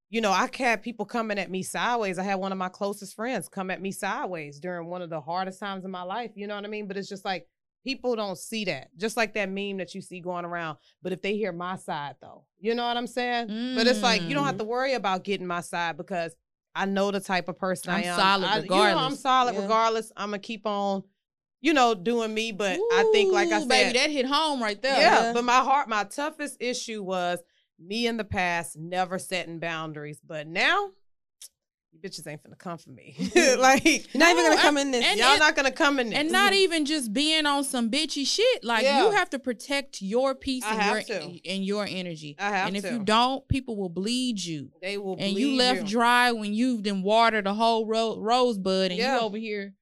you 0.10 0.20
know, 0.22 0.32
I 0.32 0.50
had 0.54 0.82
people 0.84 1.06
coming 1.06 1.40
at 1.40 1.50
me 1.50 1.64
sideways. 1.64 2.20
I 2.20 2.24
had 2.24 2.36
one 2.36 2.52
of 2.52 2.58
my 2.58 2.70
closest 2.70 3.16
friends 3.16 3.48
come 3.50 3.72
at 3.72 3.82
me 3.82 3.92
sideways 3.92 4.60
during 4.60 4.88
one 4.90 5.02
of 5.02 5.10
the 5.10 5.22
hardest 5.22 5.60
times 5.60 5.86
in 5.86 5.92
my 5.92 6.04
life. 6.04 6.32
You 6.36 6.46
know 6.48 6.56
what 6.56 6.66
I 6.66 6.68
mean? 6.68 6.88
But 6.88 6.98
it's 6.98 7.10
just 7.10 7.26
like 7.26 7.48
people 7.88 8.16
don't 8.18 8.38
see 8.38 8.66
that. 8.66 8.90
Just 8.98 9.16
like 9.16 9.34
that 9.36 9.50
meme 9.50 9.78
that 9.78 9.96
you 9.96 10.02
see 10.02 10.20
going 10.20 10.44
around. 10.46 10.78
But 11.02 11.14
if 11.14 11.22
they 11.22 11.36
hear 11.38 11.52
my 11.54 11.78
side, 11.78 12.16
though, 12.22 12.44
you 12.60 12.76
know 12.76 12.86
what 12.86 12.98
I'm 12.98 13.08
saying? 13.08 13.48
But 13.76 13.88
it's 13.88 14.02
like 14.04 14.24
you 14.24 14.34
don't 14.34 14.46
have 14.46 14.56
Mm. 14.56 14.60
to 14.60 14.64
worry 14.66 14.94
about 14.94 15.24
getting 15.24 15.48
my 15.48 15.62
side 15.62 15.96
because 15.96 16.36
I 16.76 16.86
know 16.86 17.12
the 17.12 17.20
type 17.22 17.48
of 17.48 17.58
person 17.58 17.92
I'm 17.92 18.00
I'm 18.00 18.04
solid 18.04 18.46
I, 18.46 18.58
You 18.58 18.68
know, 18.70 18.76
I'm 18.76 18.82
regardless. 18.92 19.20
solid 19.22 19.56
Yeah. 19.56 19.62
regardless. 19.62 20.12
I'm 20.18 20.30
gonna 20.30 20.40
keep 20.40 20.66
on, 20.68 21.04
you 21.62 21.74
know, 21.74 21.96
doing 21.96 22.34
me. 22.34 22.52
But 22.52 22.78
I 22.92 23.10
think, 23.14 23.32
like 23.34 23.52
I 23.52 23.60
said, 23.60 23.70
baby, 23.70 23.98
that 24.00 24.10
hit 24.12 24.26
home 24.26 24.62
right 24.62 24.80
there. 24.82 25.00
yeah, 25.00 25.24
Yeah. 25.28 25.34
But 25.34 25.44
my 25.46 25.60
heart, 25.62 25.88
my 25.88 26.04
toughest 26.04 26.58
issue 26.60 27.02
was 27.04 27.40
me 27.80 28.06
in 28.06 28.18
the 28.18 28.24
past 28.26 28.78
never 28.78 29.18
setting 29.18 29.60
boundaries. 29.60 30.20
But 30.26 30.46
now, 30.48 30.90
you 32.02 32.10
bitches 32.10 32.28
ain't 32.28 32.44
finna 32.44 32.58
come 32.58 32.78
for 32.78 32.90
me. 32.92 33.16
like 33.60 33.84
You're 33.86 34.20
not 34.20 34.32
even 34.32 34.44
gonna 34.50 34.62
come 34.62 34.78
in 34.78 34.92
this. 34.92 35.06
and- 35.06 35.20
y'all 35.20 35.38
not 35.40 35.56
gonna 35.56 35.72
come 35.72 36.00
in 36.00 36.10
this. 36.10 36.20
And 36.20 36.32
not 36.32 36.54
even 36.54 36.86
just 36.86 37.14
being 37.14 37.46
on 37.46 37.64
some 37.64 37.90
bitchy 37.90 38.26
shit. 38.26 38.64
Like 38.64 38.84
Yeah. 38.84 39.04
you 39.04 39.12
have 39.12 39.30
to 39.32 39.40
protect 39.40 40.02
your 40.02 40.36
peace 40.36 40.64
I 40.66 40.76
and 40.76 41.08
your 41.10 41.20
to. 41.20 41.50
and 41.50 41.66
your 41.66 41.86
energy. 41.90 42.36
I 42.40 42.50
have 42.50 42.68
and 42.68 42.78
if 42.78 42.84
to. 42.84 42.92
you 42.92 43.00
don't, 43.04 43.48
people 43.48 43.76
will 43.78 43.90
bleed 43.90 44.40
you. 44.44 44.72
they 44.82 44.98
will. 44.98 45.16
and 45.20 45.34
you 45.38 45.56
left 45.56 45.86
dry 45.86 46.32
when 46.32 46.54
you've 46.54 46.84
done 46.84 47.02
watered 47.04 47.46
the 47.46 47.54
whole 47.54 47.86
ro- 47.86 48.18
rosebud, 48.20 48.92
and 48.92 49.00
Yeah. 49.00 49.16
you 49.16 49.22
over 49.22 49.38
here 49.38 49.74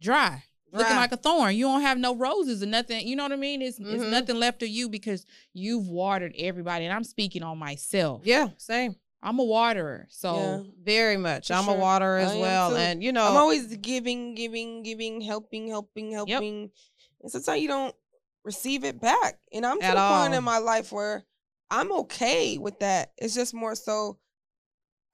dry, 0.00 0.44
looking 0.72 0.88
Dry. 0.88 0.96
like 0.96 1.12
a 1.12 1.16
thorn. 1.16 1.54
You 1.56 1.66
don't 1.66 1.82
have 1.82 1.98
no 1.98 2.14
roses 2.16 2.62
or 2.62 2.66
nothing. 2.66 3.06
You 3.06 3.14
know 3.16 3.22
what 3.24 3.32
I 3.32 3.36
mean? 3.36 3.62
It's 3.62 3.78
it's 3.78 4.02
Mhm. 4.04 4.10
nothing 4.10 4.36
left 4.36 4.62
of 4.62 4.68
you 4.68 4.88
because 4.88 5.24
you've 5.52 5.86
watered 5.88 6.34
everybody. 6.38 6.84
And 6.84 6.92
I'm 6.94 7.04
speaking 7.04 7.42
on 7.42 7.58
myself. 7.58 8.22
Yeah, 8.24 8.48
same. 8.58 8.96
I'm 9.22 9.38
a 9.38 9.44
waterer, 9.44 10.06
so 10.10 10.34
Yeah. 10.34 10.70
Very 10.82 11.16
much. 11.16 11.48
For 11.48 11.54
I'm 11.54 11.64
sure. 11.64 11.76
a 11.76 11.78
waterer 11.78 12.18
as 12.18 12.36
well, 12.36 12.70
too. 12.70 12.76
and 12.76 13.02
you 13.02 13.12
know, 13.12 13.26
I'm 13.26 13.36
always 13.36 13.76
giving, 13.76 14.34
giving, 14.34 14.82
giving, 14.82 15.20
helping, 15.20 15.68
helping, 15.68 16.10
helping. 16.12 16.70
And 17.20 17.30
sometimes 17.30 17.62
you 17.62 17.68
don't 17.68 17.94
receive 18.44 18.84
it 18.84 19.00
back. 19.00 19.38
And 19.52 19.64
I'm 19.64 19.78
to 19.78 19.84
At 19.84 19.94
the 19.94 20.22
point 20.22 20.34
in 20.34 20.42
my 20.42 20.58
life 20.58 20.90
where 20.90 21.24
I'm 21.70 21.92
okay 21.92 22.58
with 22.58 22.80
that. 22.80 23.12
It's 23.16 23.34
just 23.34 23.54
more 23.54 23.74
so 23.74 24.18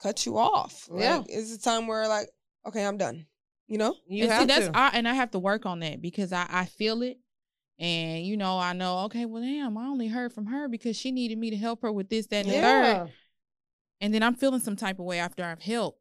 cut 0.02 0.24
you 0.26 0.38
off. 0.38 0.88
Yeah. 0.92 1.18
Like, 1.18 1.26
it's 1.28 1.54
a 1.54 1.60
time 1.60 1.86
where 1.86 2.08
like, 2.08 2.28
okay, 2.66 2.86
I'm 2.86 2.96
done. 2.96 3.26
You 3.66 3.76
know? 3.76 3.94
you 4.08 4.24
and 4.24 4.32
have 4.32 4.40
see, 4.40 4.46
that's 4.46 4.66
to. 4.68 4.76
I, 4.76 4.90
and 4.94 5.06
I 5.06 5.12
have 5.14 5.30
to 5.32 5.38
work 5.38 5.66
on 5.66 5.80
that 5.80 6.00
because 6.00 6.32
I 6.32 6.46
I 6.48 6.64
feel 6.64 7.02
it, 7.02 7.18
and 7.78 8.24
you 8.24 8.38
know 8.38 8.58
I 8.58 8.72
know 8.72 9.00
okay, 9.00 9.26
well 9.26 9.42
damn, 9.42 9.76
I 9.76 9.84
only 9.84 10.08
heard 10.08 10.32
from 10.32 10.46
her 10.46 10.68
because 10.68 10.96
she 10.96 11.12
needed 11.12 11.36
me 11.36 11.50
to 11.50 11.56
help 11.56 11.82
her 11.82 11.92
with 11.92 12.08
this, 12.08 12.28
that, 12.28 12.46
and 12.46 12.48
the 12.48 12.60
third, 12.62 12.82
yeah. 12.82 13.06
And 14.00 14.12
then 14.14 14.22
I'm 14.22 14.34
feeling 14.34 14.60
some 14.60 14.76
type 14.76 14.98
of 14.98 15.04
way 15.04 15.18
after 15.18 15.44
I've 15.44 15.60
helped, 15.60 16.00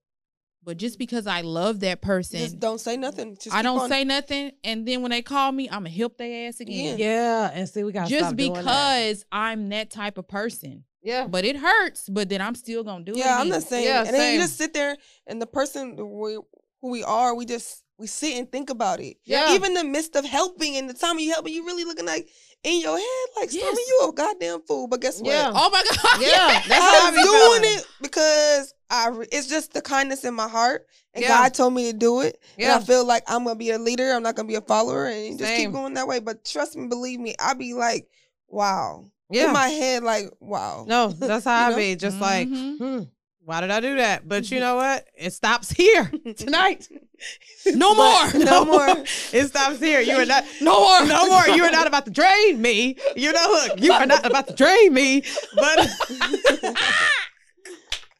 but 0.63 0.77
just 0.77 0.99
because 0.99 1.27
I 1.27 1.41
love 1.41 1.79
that 1.81 2.01
person, 2.01 2.39
Just 2.39 2.59
don't 2.59 2.79
say 2.79 2.97
nothing. 2.97 3.37
Just 3.39 3.55
I 3.55 3.61
don't 3.61 3.79
on- 3.79 3.89
say 3.89 4.03
nothing, 4.03 4.51
and 4.63 4.87
then 4.87 5.01
when 5.01 5.11
they 5.11 5.21
call 5.21 5.51
me, 5.51 5.69
I'ma 5.69 5.89
help 5.89 6.17
their 6.17 6.47
ass 6.47 6.59
again. 6.59 6.97
Yeah, 6.97 7.49
and 7.53 7.67
see, 7.67 7.83
we 7.83 7.91
got 7.91 8.07
Just 8.07 8.35
because 8.35 9.25
I'm 9.31 9.69
that 9.69 9.89
type 9.91 10.17
of 10.17 10.27
person, 10.27 10.83
Yeah, 11.01 11.27
but 11.27 11.45
it 11.45 11.55
hurts. 11.55 12.09
But 12.09 12.29
then 12.29 12.41
I'm 12.41 12.55
still 12.55 12.83
gonna 12.83 13.03
do 13.03 13.13
it. 13.13 13.19
Yeah, 13.19 13.35
I'm 13.35 13.47
again. 13.47 13.59
the 13.59 13.61
same. 13.61 13.85
Yeah, 13.85 14.03
and 14.03 14.13
then 14.13 14.33
you 14.35 14.41
just 14.41 14.57
sit 14.57 14.73
there 14.73 14.97
and 15.25 15.41
the 15.41 15.47
person 15.47 15.95
we, 15.95 16.33
who 16.81 16.91
we 16.91 17.03
are, 17.03 17.33
we 17.33 17.45
just 17.45 17.83
we 17.97 18.07
sit 18.07 18.37
and 18.37 18.51
think 18.51 18.69
about 18.69 18.99
it. 18.99 19.17
Yeah. 19.25 19.55
Even 19.55 19.73
the 19.73 19.83
midst 19.83 20.15
of 20.15 20.23
helping 20.23 20.77
and 20.77 20.89
the 20.89 20.93
time 20.93 21.17
you 21.17 21.31
helping, 21.31 21.53
you 21.53 21.65
really 21.65 21.83
looking 21.83 22.05
like 22.05 22.29
in 22.63 22.81
your 22.81 22.97
head, 22.97 23.27
like 23.39 23.49
Stormy, 23.49 23.77
Yes. 23.77 23.87
you 23.87 24.09
a 24.09 24.13
goddamn 24.13 24.61
fool. 24.61 24.87
But 24.87 25.01
guess 25.01 25.19
what? 25.21 25.27
Yeah. 25.31 25.51
Oh 25.53 25.69
my 25.69 25.83
god! 25.89 26.21
Yeah, 26.21 26.61
that's 26.67 26.73
how 26.73 27.05
I 27.05 27.07
I'm 27.07 27.13
doing 27.13 27.25
feeling. 27.61 27.77
it 27.79 27.87
because 28.01 28.73
I 28.89 29.09
re- 29.09 29.27
it's 29.31 29.47
just 29.47 29.73
the 29.73 29.81
kindness 29.81 30.23
in 30.25 30.33
my 30.33 30.47
heart, 30.47 30.85
and 31.13 31.21
Yeah. 31.21 31.29
God 31.29 31.53
told 31.53 31.73
me 31.73 31.91
to 31.91 31.97
do 31.97 32.21
it. 32.21 32.41
And 32.57 32.71
I 32.71 32.79
feel 32.79 33.05
like 33.05 33.23
I'm 33.27 33.43
gonna 33.43 33.55
be 33.55 33.71
a 33.71 33.77
leader. 33.79 34.11
I'm 34.11 34.23
not 34.23 34.35
gonna 34.35 34.47
be 34.47 34.55
a 34.55 34.61
follower, 34.61 35.05
and 35.07 35.37
just 35.37 35.49
Same. 35.49 35.67
keep 35.69 35.73
going 35.73 35.93
that 35.95 36.07
way. 36.07 36.19
But 36.19 36.43
trust 36.45 36.75
me, 36.75 36.87
believe 36.87 37.19
me, 37.19 37.35
I 37.39 37.53
be 37.53 37.73
like, 37.73 38.07
wow, 38.47 39.05
Yeah. 39.29 39.47
in 39.47 39.53
my 39.53 39.67
head, 39.69 40.03
like, 40.03 40.25
wow. 40.39 40.85
No, 40.87 41.09
that's 41.09 41.45
how 41.45 41.55
I 41.67 41.69
know? 41.71 41.75
be. 41.77 41.95
Just 41.95 42.19
like, 42.19 42.47
Mhm. 42.47 42.77
hmm, 42.77 43.03
why 43.47 43.61
did 43.61 43.71
I 43.71 43.79
do 43.79 43.95
that? 43.95 44.27
But 44.27 44.51
you 44.51 44.59
know 44.65 44.75
what? 44.75 45.05
It 45.17 45.31
stops 45.31 45.71
here 45.71 46.11
tonight. 46.35 46.89
No 47.65 47.95
more. 47.95 48.33
No 48.43 48.65
more. 48.65 48.89
It 49.31 49.47
stops 49.47 49.79
here. 49.79 50.01
You 50.01 50.15
are 50.17 50.25
not. 50.25 50.43
No 50.61 50.79
more. 50.81 51.07
No 51.07 51.27
more. 51.29 51.47
You 51.55 51.63
are 51.63 51.71
not 51.71 51.87
about 51.87 52.05
to 52.05 52.11
drain 52.11 52.61
me. 52.61 52.97
You 53.15 53.31
know, 53.31 53.47
look, 53.49 53.79
you 53.81 53.93
are 53.93 54.05
not 54.05 54.25
about 54.25 54.47
to 54.49 54.53
drain 54.53 54.93
me. 54.93 55.23
But 55.55 55.89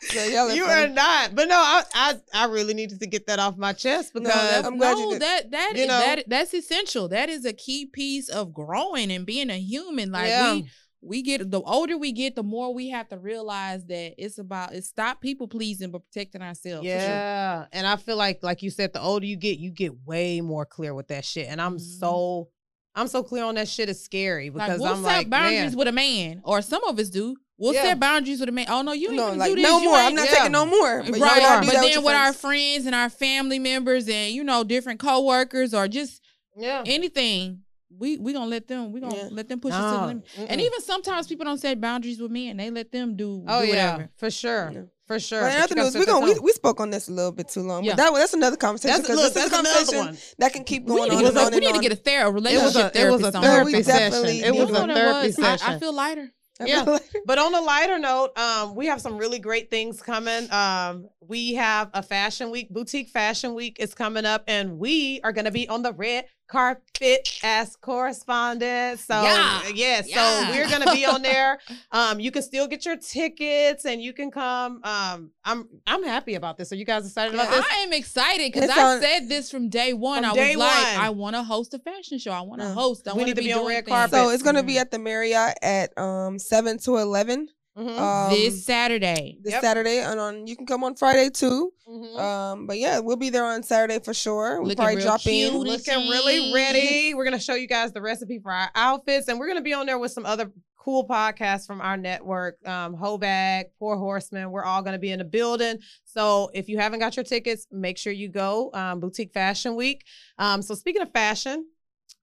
So 0.02 0.24
y'all 0.24 0.46
are 0.50 0.50
funny. 0.50 0.62
are 0.62 0.88
not. 0.88 1.36
But 1.36 1.50
no, 1.50 1.58
I, 1.58 1.84
I 1.94 2.14
I 2.34 2.46
really 2.46 2.74
needed 2.74 3.02
to 3.02 3.08
get 3.08 3.28
that 3.28 3.40
off 3.40 3.58
my 3.58 3.74
chest 3.74 4.14
because 4.14 4.30
that's- 4.30 4.64
I'm 4.66 4.78
glad 4.78 4.98
you 4.98 5.06
no, 5.06 5.12
did. 5.14 5.22
that 5.22 5.52
that 5.52 5.74
You 5.76 5.82
is- 5.82 5.88
know? 5.90 6.00
that 6.00 6.24
that's 6.28 6.54
essential. 6.54 7.10
That 7.10 7.28
is 7.30 7.44
a 7.44 7.52
key 7.52 7.86
piece 7.88 8.30
of 8.30 8.54
growing 8.54 9.12
and 9.12 9.26
being 9.26 9.50
a 9.50 9.60
human. 9.60 10.12
Like 10.12 10.30
Yeah. 10.30 10.54
we 10.54 10.70
we 11.08 11.22
get 11.22 11.50
the 11.50 11.62
older 11.62 11.98
we 11.98 12.12
get, 12.12 12.36
the 12.36 12.44
more 12.44 12.74
we 12.74 12.90
have 12.90 13.08
to 13.10 13.18
realize 13.18 13.86
that 13.86 14.16
it's 14.18 14.38
about 14.38 14.74
it's 14.74 14.88
stop 14.88 15.22
people 15.22 15.48
pleasing 15.48 15.90
but 15.92 16.04
protecting 16.12 16.42
ourselves. 16.42 16.86
for 16.86 16.92
sure. 16.92 17.00
Yeah. 17.00 17.66
And 17.72 17.88
I 17.88 17.96
feel 17.96 18.18
like, 18.18 18.44
like 18.44 18.62
you 18.62 18.70
said, 18.70 18.94
the 18.94 19.02
older 19.02 19.26
you 19.26 19.38
get, 19.38 19.58
you 19.60 19.72
get 19.72 19.94
way 20.06 20.42
more 20.42 20.66
clear 20.66 20.94
with 20.94 21.08
that 21.08 21.24
shit. 21.26 21.48
And 21.50 21.62
I'm 21.62 21.78
Mhm. 21.78 22.00
so, 22.00 22.50
I'm 22.96 23.08
so 23.08 23.24
clear 23.24 23.44
on 23.44 23.56
that 23.56 23.68
shit 23.68 23.90
is 23.90 24.04
scary 24.04 24.50
Like 24.50 24.68
because 24.68 24.82
we'll 24.82 24.90
I'm 24.96 25.04
set 25.04 25.18
like, 25.18 25.30
boundaries 25.30 25.72
man, 25.72 25.78
with 25.78 25.88
a 25.88 25.92
man, 25.92 26.42
or 26.44 26.62
some 26.62 26.84
of 26.84 26.98
us 27.00 27.10
do. 27.10 27.36
We'll 27.60 27.74
Yeah. 27.74 27.84
set 27.84 28.00
boundaries 28.00 28.40
with 28.40 28.50
a 28.50 28.52
man. 28.52 28.68
Oh 28.70 28.82
no, 28.84 28.92
you 28.94 29.08
ain't 29.10 29.18
no, 29.18 29.28
gonna 29.30 29.40
like 29.40 29.50
do 29.50 29.56
this. 29.56 29.64
no 29.64 29.80
you 29.80 29.86
more. 29.86 29.98
I'm 29.98 30.14
not 30.16 30.26
yeah. 30.30 30.36
taking 30.36 30.52
no 30.52 30.66
more. 30.66 31.04
But 31.04 31.20
right, 31.20 31.62
do 31.62 31.68
but 31.68 31.74
then 31.82 31.92
your 31.92 32.02
with 32.04 32.14
our 32.14 32.34
friends. 32.34 32.38
friends 32.42 32.86
and 32.86 32.94
our 32.96 33.10
family 33.10 33.58
members 33.60 34.08
and 34.10 34.32
you 34.34 34.44
know 34.44 34.64
different 34.64 35.00
coworkers 35.00 35.74
or 35.74 35.88
just 35.88 36.22
yeah. 36.56 36.84
anything, 36.86 37.62
we 37.90 38.18
we 38.18 38.34
gonna 38.34 38.46
let 38.48 38.68
them 38.68 38.92
we 38.92 39.00
gonna 39.00 39.16
Yeah. 39.16 39.30
let 39.32 39.48
them 39.48 39.60
push 39.60 39.74
us 39.74 39.94
to 39.94 40.00
the 40.02 40.08
limit. 40.08 40.26
mm-mm. 40.36 40.46
And 40.50 40.60
even 40.62 40.82
sometimes 40.82 41.28
people 41.28 41.46
don't 41.46 41.58
set 41.60 41.80
boundaries 41.80 42.20
with 42.22 42.32
men; 42.32 42.58
they 42.58 42.70
let 42.70 42.92
them 42.92 43.16
do, 43.16 43.44
oh 43.48 43.62
do 43.62 43.68
yeah, 43.68 43.92
whatever. 43.94 44.10
for 44.18 44.30
sure, 44.30 44.72
Yeah. 44.74 44.82
for 45.06 45.20
sure. 45.20 45.42
But 45.42 45.48
But 45.48 45.56
another 45.72 45.76
news, 45.76 45.94
we 45.96 46.00
that 46.06 46.12
going 46.12 46.24
we, 46.34 46.40
we 46.40 46.52
spoke 46.52 46.80
on 46.82 46.90
this 46.90 47.08
a 47.08 47.12
little 47.14 47.32
bit 47.32 47.48
too 47.50 47.62
long. 47.62 47.84
Yeah. 47.84 47.94
But 47.96 47.98
that 47.98 48.14
that's 48.14 48.34
another 48.34 48.58
conversation 48.58 48.98
That's 48.98 49.08
because 49.08 49.24
look, 49.24 49.34
this 49.34 49.46
is 49.46 49.52
a 49.52 49.56
another 49.60 49.70
conversation 49.74 50.06
one. 50.06 50.18
that 50.40 50.54
can 50.54 50.64
keep 50.66 50.84
We 50.84 50.96
going 50.96 51.10
need, 51.10 51.16
on 51.16 51.22
to 51.22 51.28
and 51.28 51.36
get, 51.36 51.46
on 51.46 51.54
a, 51.54 51.56
we 51.56 51.60
need 51.66 51.76
to 51.76 51.82
get 51.82 51.92
a 51.94 51.96
ther- 51.96 52.26
a 52.26 52.30
It 52.30 52.34
was 52.34 52.44
relationship 52.44 52.96
a, 52.96 53.02
it 53.02 53.12
was 53.12 53.22
a 53.24 53.32
therapist 53.32 53.36
on 53.36 53.44
therapy 53.44 53.84
session. 53.84 54.12
definitely 54.12 54.40
It 54.44 54.56
was 54.56 54.70
a 54.70 54.74
what 54.74 54.90
it 54.90 54.94
therapy 54.96 55.28
was? 55.28 55.62
I, 55.62 55.76
I 55.76 55.80
feel 55.80 55.94
lighter. 55.94 56.32
Yeah. 56.66 56.98
But 57.26 57.38
on 57.38 57.54
a 57.54 57.62
lighter 57.62 58.00
note, 58.00 58.36
um, 58.36 58.74
we 58.74 58.88
have 58.88 59.00
some 59.00 59.16
really 59.18 59.38
great 59.38 59.70
things 59.70 60.02
coming. 60.02 60.52
Um, 60.52 61.08
we 61.22 61.54
have 61.54 61.92
a 61.94 62.02
fashion 62.02 62.50
week, 62.50 62.70
boutique 62.72 63.10
fashion 63.10 63.54
week 63.54 63.78
is 63.80 63.94
coming 63.94 64.26
up, 64.26 64.44
and 64.48 64.80
we 64.80 65.22
are 65.24 65.32
gonna 65.32 65.52
be 65.52 65.70
on 65.70 65.84
the 65.84 65.94
red 65.94 66.26
carpet 66.48 67.40
as 67.44 67.76
correspondent. 67.76 69.00
So 69.00 69.22
Yeah. 69.22 69.62
yeah, 69.74 70.02
so 70.02 70.52
we're 70.52 70.70
gonna 70.70 70.92
be 70.94 71.06
on 71.06 71.22
there. 71.22 71.60
Um, 71.92 72.20
you 72.20 72.32
can 72.32 72.42
still 72.42 72.68
get 72.68 72.86
your 72.86 72.98
tickets 72.98 73.86
and 73.86 74.02
you 74.02 74.12
can 74.14 74.30
come. 74.30 74.82
Um, 74.84 75.32
I'm 75.46 75.68
I'm 75.86 76.04
happy 76.04 76.36
about 76.36 76.58
this. 76.58 76.72
Are 76.72 76.76
you 76.76 76.86
guys 76.86 77.06
excited 77.06 77.34
about 77.34 77.50
this? 77.50 77.66
I 77.72 77.76
am 77.84 77.94
excited 77.94 78.52
because 78.52 78.70
I 78.70 78.84
on- 78.96 79.02
said 79.02 79.30
this 79.30 79.50
from 79.50 79.70
day 79.70 79.94
one. 79.94 80.24
From 80.24 80.32
I 80.32 80.36
day 80.36 80.56
was 80.56 80.66
like, 80.66 80.96
one. 80.98 81.06
I 81.06 81.10
want 81.12 81.36
to 81.36 81.44
host 81.44 81.74
a 81.74 81.80
fashion 81.80 82.20
show. 82.20 82.32
I 82.32 82.42
want 82.42 82.62
to 82.62 82.68
Yeah. 82.68 82.74
host. 82.74 83.08
I 83.08 83.14
We 83.14 83.24
need 83.24 83.36
to 83.38 83.42
be 83.42 83.54
on 83.54 83.66
red 83.68 83.86
carpet. 83.86 84.12
So 84.14 84.30
it's 84.30 84.44
gonna 84.44 84.64
Mhm. 84.64 84.68
be 84.68 84.78
at 84.80 84.92
the 84.92 85.00
Marriott 85.00 85.58
at 85.62 85.98
um 85.98 86.40
seven 86.40 86.78
to 86.80 86.98
eleven. 86.98 87.48
Mhm. 87.78 87.98
Um, 88.00 88.30
this 88.32 88.66
Saturday. 88.66 89.38
this 89.42 89.54
Yep. 89.54 89.62
Saturday 89.62 90.00
and 90.00 90.20
on 90.20 90.48
you 90.48 90.56
can 90.56 90.66
come 90.66 90.84
on 90.84 90.96
Friday 90.96 91.30
too. 91.30 91.72
Mhm. 91.88 92.20
Um, 92.20 92.66
but 92.68 92.80
yeah, 92.80 93.00
we'll 93.00 93.16
be 93.18 93.30
there 93.30 93.46
on 93.46 93.62
Saturday 93.64 94.00
for 94.00 94.14
sure. 94.14 94.60
We'll 94.60 94.70
Looking 94.70 94.76
probably 94.78 94.96
real 94.96 95.06
drop 95.06 95.22
cute. 95.22 95.54
in. 95.54 95.58
looking 95.60 96.10
really 96.10 96.52
ready. 96.54 97.14
We're 97.14 97.24
gonna 97.26 97.40
show 97.40 97.54
you 97.56 97.68
guys 97.68 97.92
the 97.94 98.02
recipe 98.02 98.40
for 98.40 98.52
our 98.52 98.70
outfits, 98.76 99.28
and 99.28 99.38
we're 99.40 99.48
gonna 99.48 99.62
be 99.62 99.74
on 99.74 99.86
there 99.86 100.00
with 100.00 100.12
some 100.12 100.26
other 100.26 100.52
cool 100.80 101.06
podcasts 101.08 101.68
from 101.68 101.82
our 101.82 101.98
network. 101.98 102.58
Um, 102.68 102.96
Hobag, 102.96 103.66
Poor 103.78 103.98
Horseman. 103.98 104.52
We're 104.52 104.64
all 104.64 104.82
gonna 104.82 104.98
be 104.98 105.12
in 105.12 105.20
the 105.20 105.26
building. 105.26 105.80
So 106.06 106.50
if 106.54 106.70
you 106.70 106.78
haven't 106.78 107.00
got 107.00 107.16
your 107.18 107.26
tickets, 107.26 107.68
make 107.72 107.98
sure 107.98 108.14
you 108.14 108.30
go. 108.30 108.72
Um, 108.74 109.00
Boutique 109.02 109.34
Fashion 109.34 109.76
Week. 109.76 110.04
Um, 110.40 110.62
so 110.62 110.74
speaking 110.76 111.02
of 111.02 111.12
fashion, 111.12 111.68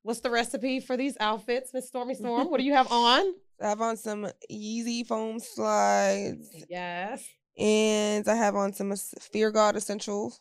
what's 0.02 0.20
the 0.20 0.30
recipe 0.30 0.80
for 0.80 0.96
these 0.96 1.16
outfits, 1.20 1.72
Miss 1.74 1.86
Stormy 1.88 2.14
Storm? 2.14 2.50
what 2.50 2.58
do 2.58 2.64
you 2.64 2.72
have 2.74 2.90
on? 2.90 3.34
I 3.62 3.68
have 3.68 3.80
on 3.80 3.96
some 3.96 4.26
Yeezy 4.50 5.06
foam 5.06 5.38
slides 5.40 6.48
Yes. 6.68 7.22
and 7.58 8.26
I 8.28 8.34
have 8.34 8.54
on 8.56 8.72
some 8.72 8.94
Fear 9.20 9.50
God 9.52 9.76
essentials. 9.76 10.40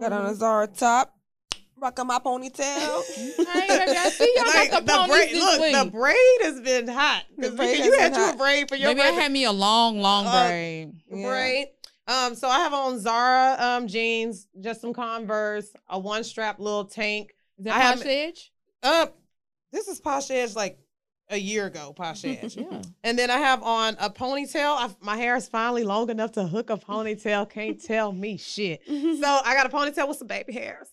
Got 0.00 0.12
on 0.12 0.26
Mhm. 0.26 0.30
a 0.30 0.34
Zara 0.34 0.66
top. 0.68 1.14
Rocking 1.76 2.06
my 2.06 2.18
ponytail. 2.18 3.04
Hey, 3.06 3.34
baby, 3.68 3.96
I 3.96 4.10
see 4.10 4.32
y'all 4.36 4.46
Like, 4.46 4.70
got 4.70 4.84
the 4.86 4.92
the 4.92 5.08
braid, 5.08 5.34
look, 5.34 5.60
week. 5.60 5.74
the 5.76 5.84
braid 5.90 6.38
has 6.42 6.60
been 6.60 6.88
hot. 6.88 7.24
The 7.38 7.48
'Cause 7.48 7.56
braid 7.56 7.84
you 7.84 7.98
had 7.98 8.12
been 8.12 8.20
you 8.20 8.30
a 8.30 8.36
braid 8.36 8.68
for 8.68 8.76
your 8.76 8.88
Maybe 8.94 9.00
I 9.00 9.10
had 9.12 9.32
me 9.32 9.44
a 9.44 9.52
long, 9.52 9.98
long 10.00 10.26
Uh, 10.26 10.48
braid. 10.48 10.92
Yeah. 11.10 11.26
braid. 11.26 11.68
Um, 12.06 12.34
so 12.34 12.48
I 12.48 12.58
have 12.58 12.74
on 12.74 12.98
Zara 13.00 13.56
um 13.58 13.86
jeans, 13.88 14.46
just 14.60 14.80
some 14.82 14.92
Converse, 14.92 15.70
a 15.88 15.98
one 15.98 16.22
strap 16.24 16.58
little 16.58 16.84
tank. 16.84 17.30
Is 17.58 17.64
that 17.64 17.76
I 17.76 17.80
have- 17.80 18.04
Edge? 18.06 18.52
Up, 18.82 19.18
this 19.72 19.88
is 19.88 20.00
Posh 20.00 20.30
Edge 20.30 20.54
like 20.54 20.78
a 21.30 21.36
year 21.38 21.66
ago, 21.66 21.92
Posh 21.94 22.24
Edge. 22.24 22.56
Yeah. 22.60 22.82
and 23.04 23.18
then 23.18 23.30
I 23.30 23.38
have 23.38 23.62
on 23.62 23.96
a 24.00 24.10
ponytail. 24.10 24.76
i 24.76 24.90
my 25.00 25.16
hair 25.16 25.36
is 25.36 25.48
finally 25.48 25.84
long 25.84 26.10
enough 26.10 26.32
to 26.32 26.44
hook 26.46 26.70
a 26.70 26.76
ponytail. 26.76 27.48
Can't 27.48 27.82
tell 27.92 28.12
me 28.12 28.36
shit. 28.36 28.82
So 28.88 29.40
I 29.44 29.54
got 29.54 29.66
a 29.66 29.68
ponytail 29.68 30.08
with 30.08 30.18
some 30.18 30.26
baby 30.28 30.52
hairs. 30.52 30.88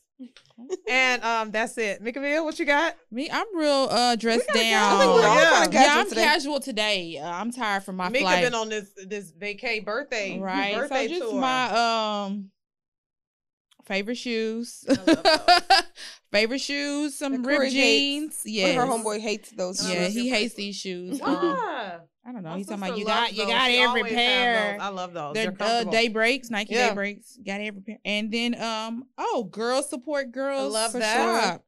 And 0.90 1.24
um, 1.24 1.52
that's 1.52 1.78
it. 1.78 2.04
Mikaville, 2.04 2.44
what 2.44 2.58
you 2.58 2.66
got? 2.66 2.96
Me, 3.12 3.30
I'm 3.32 3.46
real 3.56 3.88
uh 3.92 4.16
dressed 4.16 4.48
down. 4.48 4.56
casual- 4.64 4.98
I 4.98 5.00
think 5.00 5.14
we're 5.14 5.28
all 5.28 5.36
yeah, 5.36 5.62
kinda 5.62 5.78
casual 5.78 6.00
I'm 6.02 6.10
today. 6.10 6.24
casual 6.24 6.60
today. 6.60 7.18
Uh, 7.20 7.30
I'm 7.30 7.52
tired 7.52 7.84
from 7.84 7.98
my 7.98 8.10
Mika 8.10 8.24
flight. 8.26 8.44
been 8.44 8.56
on 8.56 8.70
this 8.70 8.90
this 9.06 9.32
vacay 9.32 9.86
birthday 9.86 10.40
right. 10.40 10.76
birthday 10.76 11.08
so 11.08 11.14
just 11.20 11.32
tour. 11.32 11.40
my 11.42 12.26
um 12.26 12.50
favorite 13.86 14.16
shoes. 14.18 14.84
I 16.32 16.32
love 16.32 16.32
those. 16.32 16.40
favorite 16.40 16.62
shoes, 16.62 17.18
some 17.18 17.42
The 17.42 17.48
ripped 17.48 17.72
jeans. 17.72 18.42
Yeah. 18.46 18.74
her 18.74 18.82
homeboy 18.86 19.20
hates 19.20 19.52
those. 19.52 19.86
I 19.86 19.94
Yeah, 19.94 20.06
shoes. 20.06 20.14
he 20.16 20.30
hates 20.30 20.54
these 20.56 20.76
shoes. 20.76 21.20
Why? 21.20 21.30
Um, 21.30 22.02
I 22.26 22.32
don't 22.34 22.44
know. 22.44 22.50
My 22.50 22.58
He's 22.58 22.68
talking 22.68 22.84
about 22.84 22.98
you 22.98 23.06
loves 23.06 23.20
got 23.30 23.34
you 23.38 23.48
got 23.48 23.68
She 23.68 23.78
every 23.80 24.04
pair. 24.04 24.78
I 24.82 24.90
love 24.90 25.14
those. 25.14 25.34
They're 25.34 25.52
They're 25.52 25.68
uh, 25.68 25.84
Daybreaks, 25.86 26.50
Nike 26.50 26.74
Yeah. 26.74 26.90
Daybreaks. 26.90 27.38
Got 27.46 27.62
every 27.62 27.82
pair. 27.82 27.98
And 28.04 28.32
then 28.32 28.62
um 28.62 29.06
oh, 29.18 29.48
girls 29.50 29.90
support 29.90 30.32
girls. 30.34 30.74
love 30.74 30.92
for 30.92 31.00
that. 31.00 31.52
sure. 31.52 31.62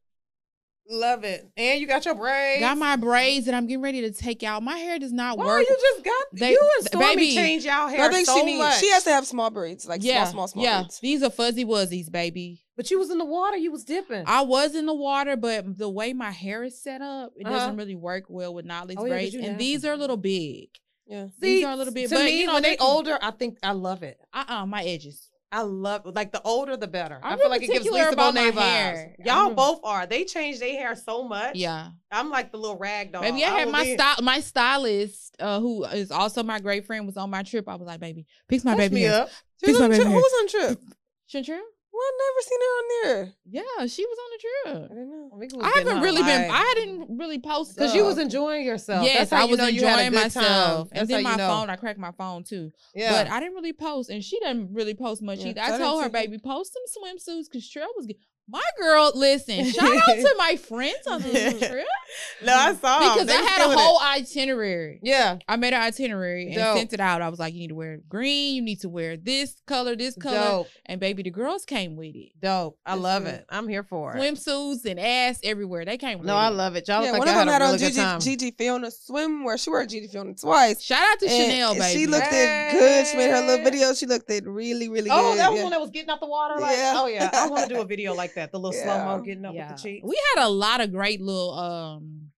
Love 0.92 1.24
it. 1.24 1.48
And 1.56 1.80
you 1.80 1.86
got 1.86 2.04
your 2.06 2.16
braids. 2.16 2.62
Got 2.62 2.78
my 2.80 2.96
braids 2.96 3.46
that 3.46 3.54
I'm 3.54 3.68
getting 3.68 3.84
ready 3.84 4.02
to 4.02 4.12
take 4.12 4.42
out. 4.42 4.64
My 4.64 4.76
hair 4.76 4.98
does 4.98 5.14
not 5.14 5.38
Why 5.38 5.46
work. 5.46 5.66
you 5.70 5.78
just 5.80 6.04
got 6.04 6.26
They- 6.34 6.52
you 6.52 6.60
and 6.78 6.86
th- 6.86 6.88
Stormy 6.88 7.16
baby, 7.16 7.36
change 7.36 7.64
y'all 7.66 7.88
hair 7.88 8.06
I 8.10 8.12
think 8.12 8.26
so 8.26 8.36
she 8.40 8.44
needs. 8.44 8.58
much. 8.58 8.80
She 8.80 8.90
has 8.90 9.04
to 9.04 9.12
have 9.12 9.28
small 9.28 9.52
braids, 9.52 9.88
like 9.88 10.04
yeah, 10.04 10.24
small, 10.24 10.48
small, 10.48 10.48
small 10.48 10.64
yeah. 10.64 10.80
braids. 10.82 11.00
These 11.00 11.22
are 11.22 11.30
fuzzy 11.30 11.64
wuzzies, 11.64 12.12
baby. 12.12 12.64
But 12.80 12.90
you 12.90 12.98
was 12.98 13.10
in 13.12 13.18
the 13.18 13.26
water. 13.26 13.58
You 13.58 13.74
was 13.74 13.84
dipping. 13.84 14.24
I 14.26 14.40
was 14.40 14.74
in 14.74 14.86
the 14.86 14.94
water, 14.94 15.36
but 15.36 15.78
the 15.78 15.90
way 15.90 16.14
my 16.14 16.32
hair 16.32 16.64
is 16.64 16.82
set 16.82 17.02
up, 17.02 17.34
it 17.36 17.46
Uh-huh. 17.46 17.54
doesn't 17.58 17.76
really 17.76 17.96
work 17.96 18.24
well 18.30 18.54
with 18.54 18.66
knotless 18.66 18.96
Oh, 18.98 19.04
yeah, 19.04 19.10
braids. 19.12 19.36
And 19.36 19.60
these 19.60 19.84
are 19.84 19.92
a 19.92 19.98
little 19.98 20.16
big. 20.16 20.70
Yeah. 21.06 21.28
these 21.40 21.66
are 21.66 21.74
a 21.74 21.76
little 21.76 21.94
bit- 21.94 22.08
To 22.08 22.16
but, 22.16 22.24
me, 22.24 22.40
you 22.40 22.46
know, 22.48 22.54
when 22.54 22.64
they 22.64 22.78
they 22.78 22.78
older, 22.78 23.20
I 23.22 23.32
think 23.32 23.58
I 23.62 23.74
love 23.74 24.02
it. 24.04 24.18
Uh 24.34 24.46
uh 24.48 24.66
my 24.66 24.82
edges. 24.82 25.30
I 25.52 25.64
love 25.64 26.04
like 26.06 26.32
the 26.32 26.42
older 26.44 26.78
the 26.78 26.88
better. 26.88 27.20
i 27.22 27.34
I'm 27.34 27.38
feel 27.40 27.50
like 27.50 27.64
it 27.64 27.68
gives 27.70 27.86
Lisa 27.86 28.16
Bonet 28.16 28.52
vibes. 28.54 28.62
hair. 28.62 29.16
I'm 29.20 29.26
Y'all 29.26 29.54
both 29.54 29.82
are. 29.84 30.06
They 30.06 30.24
change 30.24 30.60
their 30.60 30.72
hair 30.80 30.96
so 30.96 31.28
much. 31.28 31.56
Yeah. 31.58 31.90
I'm 32.12 32.30
like 32.30 32.54
the 32.54 32.60
little 32.60 32.78
rag 32.78 33.12
doll. 33.12 33.24
Maybe 33.24 33.44
I 33.44 33.50
had 33.50 33.70
my 33.70 33.94
style 33.94 34.16
my 34.22 34.40
stylist, 34.40 35.36
uh, 35.42 35.60
who 35.60 35.84
is 35.84 36.12
also 36.12 36.44
my 36.44 36.62
great 36.62 36.86
friend, 36.86 37.06
was 37.06 37.18
on 37.18 37.30
my 37.30 37.44
trip. 37.44 37.68
I 37.68 37.76
was 37.76 37.88
like, 37.88 38.00
baby, 38.00 38.26
pick 38.48 38.64
my 38.64 38.76
baby 38.76 38.96
me 38.96 39.02
hair. 39.02 39.24
up. 39.24 39.30
Fix 39.60 39.78
my 39.80 39.86
on 39.86 39.92
baby 39.92 40.04
trip. 40.04 40.14
Who 40.14 40.22
was 40.22 40.34
on 40.40 40.48
trip? 40.48 40.80
Chantrell? 41.28 41.62
Well, 42.00 42.08
I 42.08 42.18
never 42.26 42.42
seen 42.48 42.60
her 42.62 42.74
on 42.78 42.86
there. 43.26 43.34
Yeah, 43.46 43.86
she 43.88 44.06
was 44.06 44.18
on 44.18 44.30
the 44.32 44.40
trip. 44.40 44.66
I 44.66 44.88
trip. 44.88 44.90
don't 44.90 45.60
know. 45.60 45.62
I 45.66 45.72
haven't 45.80 46.02
really 46.02 46.24
been. 46.24 46.50
I 46.50 46.74
didn't 46.78 47.18
really 47.18 47.40
post 47.40 47.76
because 47.76 47.94
you 47.94 48.06
was 48.06 48.18
enjoying 48.18 48.66
yourself. 48.66 49.04
Yes, 49.04 49.30
That's 49.30 49.32
how 49.32 49.48
I 49.48 49.50
was 49.50 49.58
know 49.58 49.68
you 49.68 49.82
had 49.86 50.00
a 50.00 50.06
enjoying 50.06 50.12
good 50.14 50.24
myself. 50.36 50.46
time. 50.48 50.88
And 50.94 51.00
That's 51.02 51.10
then 51.10 51.24
my 51.24 51.36
know. 51.36 51.48
phone, 51.50 51.70
I 51.70 51.76
cracked 51.76 52.00
my 52.00 52.12
phone 52.12 52.44
too. 52.46 52.72
Yeah. 52.96 53.12
But 53.12 53.32
I 53.32 53.40
didn't 53.42 53.56
really 53.56 53.74
post, 53.74 54.10
and 54.10 54.24
she 54.24 54.40
doesn't 54.40 54.74
really 54.74 54.94
post 54.94 55.22
much 55.22 55.40
Yeah, 55.40 55.48
either. 55.50 55.62
I 55.62 55.76
I 55.76 55.78
told 55.78 56.04
her, 56.04 56.10
baby, 56.10 56.38
post 56.38 56.74
some 56.74 57.04
swimsuits 57.04 57.46
because 57.52 57.70
Trell 57.70 57.88
was. 57.98 58.06
Get- 58.06 58.18
my 58.50 58.64
girl, 58.80 59.12
listen, 59.16 59.66
shout 59.72 59.84
out 59.98 60.16
to 60.16 60.36
my 60.38 60.56
friends 60.68 61.06
on 61.08 61.22
this 61.22 61.60
trip 61.60 61.86
no, 62.44 62.54
I 62.56 62.74
saw 62.74 62.98
'em. 62.98 63.14
because 63.14 63.30
I 63.30 63.42
had 63.42 63.60
a 63.60 63.64
feeling 63.66 63.78
it. 63.78 63.82
whole 63.82 64.00
itinerary. 64.02 65.00
Yeah. 65.04 65.38
I 65.48 65.56
made 65.58 65.74
an 65.74 65.82
itinerary 65.82 66.48
and 66.48 66.56
Dope. 66.56 66.78
sent 66.78 66.94
it 66.94 67.00
out. 67.00 67.22
I 67.22 67.30
was 67.30 67.40
like, 67.40 67.54
you 67.54 67.60
need 67.60 67.68
to 67.70 67.76
wear 67.76 68.00
green, 68.10 68.56
you 68.56 68.62
need 68.62 68.80
to 68.82 68.90
wear 68.90 69.18
this 69.18 69.56
color, 69.68 69.96
this 69.96 70.16
color, 70.16 70.36
Dope. 70.38 70.68
and 70.86 71.00
baby, 71.00 71.24
the 71.24 71.30
girls 71.30 71.66
came 71.66 71.96
with 71.96 72.16
it. 72.16 72.32
Dope. 72.42 72.80
I 72.86 72.92
That's 72.92 73.02
love 73.02 73.24
good. 73.26 73.34
it. 73.36 73.46
I'm 73.50 73.68
here 73.68 73.84
for 73.84 74.16
it. 74.16 74.20
Swimsuits 74.20 74.86
and 74.86 75.00
ass 75.00 75.40
everywhere. 75.44 75.86
They 75.86 75.98
came 75.98 76.20
with 76.20 76.28
No, 76.28 76.34
it. 76.36 76.40
I 76.40 76.50
love 76.50 76.76
it. 76.76 76.88
Y'all 76.88 77.04
Yeah, 77.04 77.12
look 77.12 77.20
one 77.20 77.28
like 77.28 77.30
of 77.30 77.36
y'all 77.36 77.46
them 77.46 77.54
had 77.54 77.54
had 77.54 77.62
a 77.62 77.66
on 77.66 77.72
really 77.74 77.80
good 77.84 77.90
Gigi, 77.94 78.02
time. 78.02 78.20
Gigi 78.22 78.52
Fiona 78.52 78.88
swimwear. 78.88 79.64
She 79.64 79.70
wore 79.70 79.86
Gigi 79.86 80.08
Fiona 80.08 80.34
twice. 80.34 80.82
Shout 80.82 81.02
out 81.02 81.20
to 81.20 81.28
And- 81.28 81.52
Chanel, 81.52 81.74
baby. 81.76 82.00
She 82.00 82.08
looked 82.08 82.28
it 82.32 82.72
good. 82.72 83.08
She 83.08 83.18
made 83.18 83.30
her 83.32 83.42
little 83.46 83.64
video. 83.64 83.94
She 83.94 84.06
looked 84.06 84.30
it 84.32 84.48
really, 84.48 84.90
really 84.90 85.10
Oh, 85.12 85.16
good. 85.16 85.34
Oh, 85.34 85.36
that 85.38 85.50
was 85.52 85.58
yeah. 85.58 85.64
when 85.66 85.72
that 85.72 85.82
was 85.82 85.90
getting 85.92 86.10
out 86.10 86.20
the 86.20 86.26
water. 86.28 86.60
Like, 86.60 86.78
Yeah. 86.78 86.94
oh 86.98 87.08
yeah, 87.08 87.30
I 87.34 87.48
want 87.48 87.68
to 87.68 87.74
do 87.76 87.82
a 87.82 87.86
video 87.90 88.14
like 88.16 88.34
that. 88.34 88.39
The 88.48 88.60
little 88.60 88.80
slow 88.80 89.06
mo 89.06 89.22
getting 89.22 89.46
up 89.46 89.54
yeah. 89.54 89.72
with 89.72 89.78
the 89.78 89.84
cheeks. 89.84 90.08
We 90.08 90.20
had 90.36 90.46
a 90.46 90.50
lot 90.50 90.82
of 90.82 90.92
great 90.92 91.22
little 91.22 91.54
um 91.54 92.32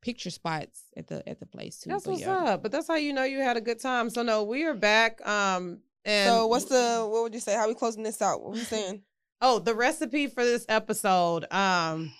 picture 0.00 0.30
spots 0.30 0.82
at 0.96 1.06
the 1.06 1.26
at 1.28 1.40
the 1.40 1.46
place 1.46 1.80
too. 1.80 1.90
That's 1.90 2.04
but 2.04 2.12
what's 2.12 2.22
yeah. 2.22 2.36
up. 2.36 2.62
But 2.62 2.72
that's 2.72 2.88
how 2.88 2.96
you 2.96 3.12
know 3.12 3.24
you 3.24 3.40
had 3.40 3.56
a 3.56 3.60
good 3.60 3.80
time. 3.80 4.10
So 4.10 4.22
no, 4.22 4.44
we 4.44 4.64
are 4.64 4.74
back. 4.74 5.26
Um, 5.26 5.80
and 6.04 6.28
so 6.28 6.46
what's 6.46 6.66
the 6.66 7.06
what 7.10 7.22
would 7.24 7.34
you 7.34 7.40
say? 7.40 7.54
How 7.54 7.62
are 7.62 7.68
we 7.68 7.74
closing 7.74 8.02
this 8.02 8.22
out? 8.22 8.42
What 8.42 8.50
are 8.50 8.58
we 8.58 8.64
saying? 8.64 9.02
oh 9.40 9.58
the 9.58 9.74
recipe 9.74 10.26
for 10.26 10.44
this 10.44 10.64
episode? 10.68 11.50
Um, 11.52 12.12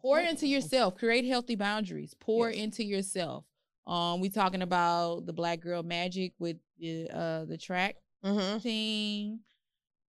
Pour 0.00 0.18
into 0.18 0.46
yourself. 0.46 0.96
Create 0.96 1.24
healthy 1.24 1.54
boundaries. 1.54 2.14
Pour 2.18 2.50
Yes. 2.50 2.58
into 2.58 2.84
yourself. 2.84 3.44
Um, 3.86 4.20
we 4.20 4.30
talking 4.30 4.62
about 4.62 5.26
the 5.26 5.32
Black 5.32 5.60
Girl 5.60 5.82
Magic 5.82 6.32
with 6.38 6.56
the 6.78 7.08
uh 7.10 7.44
the 7.44 7.58
track 7.58 7.96
mhm. 8.24 8.62
team. 8.62 9.40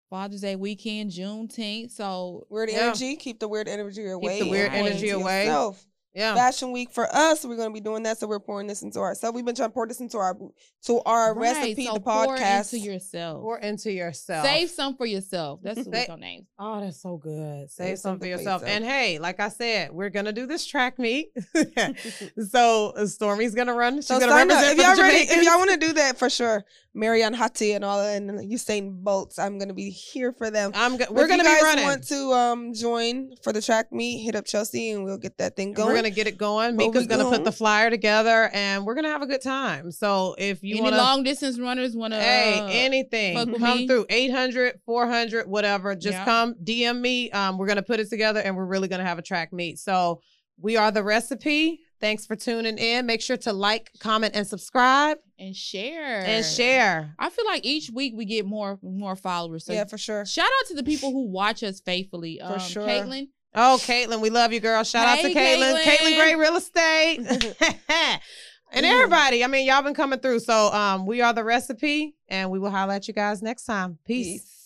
Father's 0.09 0.41
Day 0.41 0.55
weekend, 0.55 1.11
Juneteenth. 1.11 1.91
So 1.91 2.45
Weird 2.49 2.69
Yeah. 2.71 2.77
energy. 2.87 3.15
Keep 3.15 3.39
the 3.39 3.47
weird 3.47 3.67
energy 3.67 4.09
away. 4.09 4.37
Keep 4.37 4.45
the 4.45 4.49
weird 4.51 4.71
energy 4.73 5.09
away. 5.09 5.45
yourself. 5.45 5.85
yeah. 6.15 6.33
Fashion 6.33 6.71
week 6.71 6.91
for 6.91 7.07
us. 7.15 7.45
We're 7.45 7.55
going 7.55 7.69
to 7.69 7.73
be 7.73 7.79
doing 7.79 8.01
that, 8.03 8.17
so 8.17 8.25
we're 8.25 8.39
pouring 8.39 8.65
this 8.65 8.81
into 8.81 8.99
ourselves. 8.99 9.35
We've 9.35 9.45
been 9.45 9.53
trying 9.55 9.69
to 9.69 9.73
pour 9.73 9.85
this 9.87 9.99
into 9.99 10.17
our 10.17 10.35
to 10.85 11.01
our 11.05 11.35
Right, 11.35 11.55
recipe, 11.55 11.85
so 11.85 11.93
the 11.93 11.99
pour 11.99 12.35
podcast. 12.37 12.73
into 12.73 12.85
yourself. 12.85 13.41
Pour 13.41 13.59
into 13.59 13.91
yourself. 13.91 14.43
Save 14.45 14.69
some 14.71 14.95
for 14.97 15.05
yourself. 15.05 15.59
That's 15.61 15.77
what 15.85 15.85
Sa- 15.85 15.91
we're 15.91 16.07
gonna 16.07 16.21
name. 16.21 16.47
Oh, 16.57 16.81
that's 16.81 17.01
so 17.01 17.17
good. 17.17 17.69
Save, 17.69 17.87
Save 17.89 17.99
some 17.99 18.15
for 18.17 18.21
for 18.23 18.27
yourself. 18.27 18.61
yourself. 18.63 18.75
And 18.75 18.83
hey, 18.83 19.19
like 19.19 19.39
I 19.39 19.49
said, 19.49 19.91
we're 19.91 20.09
gonna 20.09 20.33
do 20.33 20.47
this 20.47 20.65
track 20.65 20.97
meet. 20.97 21.31
so 22.49 22.93
uh, 22.95 23.05
Stormy's 23.05 23.53
gonna 23.55 23.73
run. 23.75 23.97
She's 23.97 24.07
So 24.07 24.19
gonna 24.19 24.31
sign 24.31 24.49
up. 24.51 24.63
If 24.63 24.77
y'all 24.77 24.95
ready, 24.97 25.17
if 25.29 25.43
y'all 25.43 25.57
want 25.59 25.71
to 25.71 25.77
do 25.77 25.93
that 25.93 26.17
for 26.17 26.29
sure, 26.29 26.63
Marianne 26.99 27.33
Hatti 27.33 27.73
and 27.73 27.85
all 27.85 28.01
and 28.01 28.29
Usain 28.51 28.91
Bolts, 29.03 29.39
I'm 29.39 29.57
gonna 29.57 29.73
be 29.73 29.89
here 29.89 30.33
for 30.33 30.51
them. 30.51 30.71
I'm 30.75 30.97
go- 30.97 31.05
we're 31.09 31.23
if 31.23 31.29
gonna 31.29 31.43
guys 31.43 31.59
be 31.59 31.63
running. 31.63 31.85
Want 31.85 32.03
to 32.09 32.33
um 32.33 32.73
join 32.73 33.31
for 33.41 33.53
the 33.53 33.61
track 33.61 33.91
meet? 33.93 34.23
Hit 34.23 34.35
up 34.35 34.45
Chelsea 34.45 34.91
and 34.91 35.05
we'll 35.05 35.17
get 35.17 35.37
that 35.37 35.55
thing 35.55 35.73
going. 35.73 35.87
We're 35.87 35.95
gonna 35.95 36.09
get 36.09 36.27
it 36.27 36.37
going. 36.37 36.75
What 36.75 36.87
Mika's 36.87 37.07
gonna 37.07 37.29
put 37.29 37.45
the 37.45 37.51
flyer 37.51 37.89
together, 37.89 38.49
and 38.53 38.85
we're 38.85 38.95
gonna 38.95 39.07
have 39.09 39.21
a 39.21 39.27
good 39.27 39.41
time. 39.41 39.91
So 39.91 40.35
if 40.37 40.61
you 40.61 40.73
Any 40.75 40.81
want 40.81 40.95
to, 40.95 41.01
long 41.01 41.23
distance 41.23 41.57
runners 41.59 41.95
want 41.95 42.13
to? 42.13 42.19
hey, 42.19 42.59
uh, 42.59 42.67
anything, 42.67 43.35
come 43.57 43.77
me? 43.79 43.87
through 43.87 44.05
800, 44.09 44.81
400, 44.85 45.47
whatever. 45.47 45.95
Just 45.95 46.17
Yeah. 46.17 46.25
come 46.25 46.55
DM 46.63 46.99
me. 47.01 47.31
Um, 47.31 47.57
we're 47.57 47.67
gonna 47.67 47.81
put 47.81 47.99
it 47.99 48.09
together, 48.09 48.41
and 48.41 48.57
we're 48.57 48.65
really 48.65 48.89
gonna 48.89 49.05
have 49.05 49.17
a 49.19 49.23
track 49.23 49.53
meet. 49.53 49.79
So 49.79 50.21
we 50.61 50.75
are 50.75 50.91
the 50.91 51.03
recipe. 51.03 51.79
Thanks 51.99 52.25
for 52.25 52.35
tuning 52.35 52.77
in. 52.77 53.05
Make 53.05 53.21
sure 53.21 53.37
to 53.37 53.53
like, 53.53 53.91
comment, 53.99 54.35
and 54.35 54.47
subscribe, 54.47 55.17
and 55.37 55.55
share 55.55 56.21
and 56.21 56.45
share. 56.45 57.13
I 57.19 57.29
feel 57.29 57.45
like 57.45 57.65
each 57.65 57.89
week 57.89 58.13
we 58.15 58.25
get 58.25 58.45
more 58.45 58.79
more 58.81 59.15
followers. 59.15 59.65
So 59.65 59.73
yeah, 59.73 59.85
for 59.85 59.97
sure. 59.97 60.25
shout 60.25 60.45
out 60.45 60.67
to 60.67 60.75
the 60.75 60.83
people 60.83 61.11
who 61.11 61.27
watch 61.29 61.63
us 61.63 61.79
faithfully. 61.79 62.39
For 62.39 62.53
um, 62.53 62.59
sure. 62.59 62.87
Caitlin, 62.87 63.27
Oh, 63.55 63.79
Caitlin, 63.81 64.21
we 64.21 64.29
love 64.29 64.53
you, 64.53 64.59
girl. 64.59 64.83
Shout 64.83 65.07
out 65.07 65.21
to 65.21 65.29
Hey, 65.29 65.33
Caitlin. 65.33 65.81
Caitlin. 65.81 65.97
Caitlin 65.97 66.17
Gray 66.17 66.35
Real 66.35 66.55
Estate. 66.55 67.19
and 68.71 68.85
everybody. 68.85 69.43
I 69.43 69.47
mean, 69.47 69.65
y'all 69.65 69.81
been 69.81 69.95
coming 69.95 70.19
through. 70.19 70.39
So 70.39 70.71
um, 70.71 71.05
we 71.05 71.21
are 71.21 71.33
the 71.33 71.43
recipe, 71.43 72.15
and 72.27 72.51
we 72.51 72.59
will 72.59 72.69
holler 72.69 72.93
at 72.93 73.07
you 73.07 73.13
guys 73.13 73.41
next 73.41 73.65
time. 73.65 73.97
Peace. 74.05 74.41
Peace. 74.41 74.58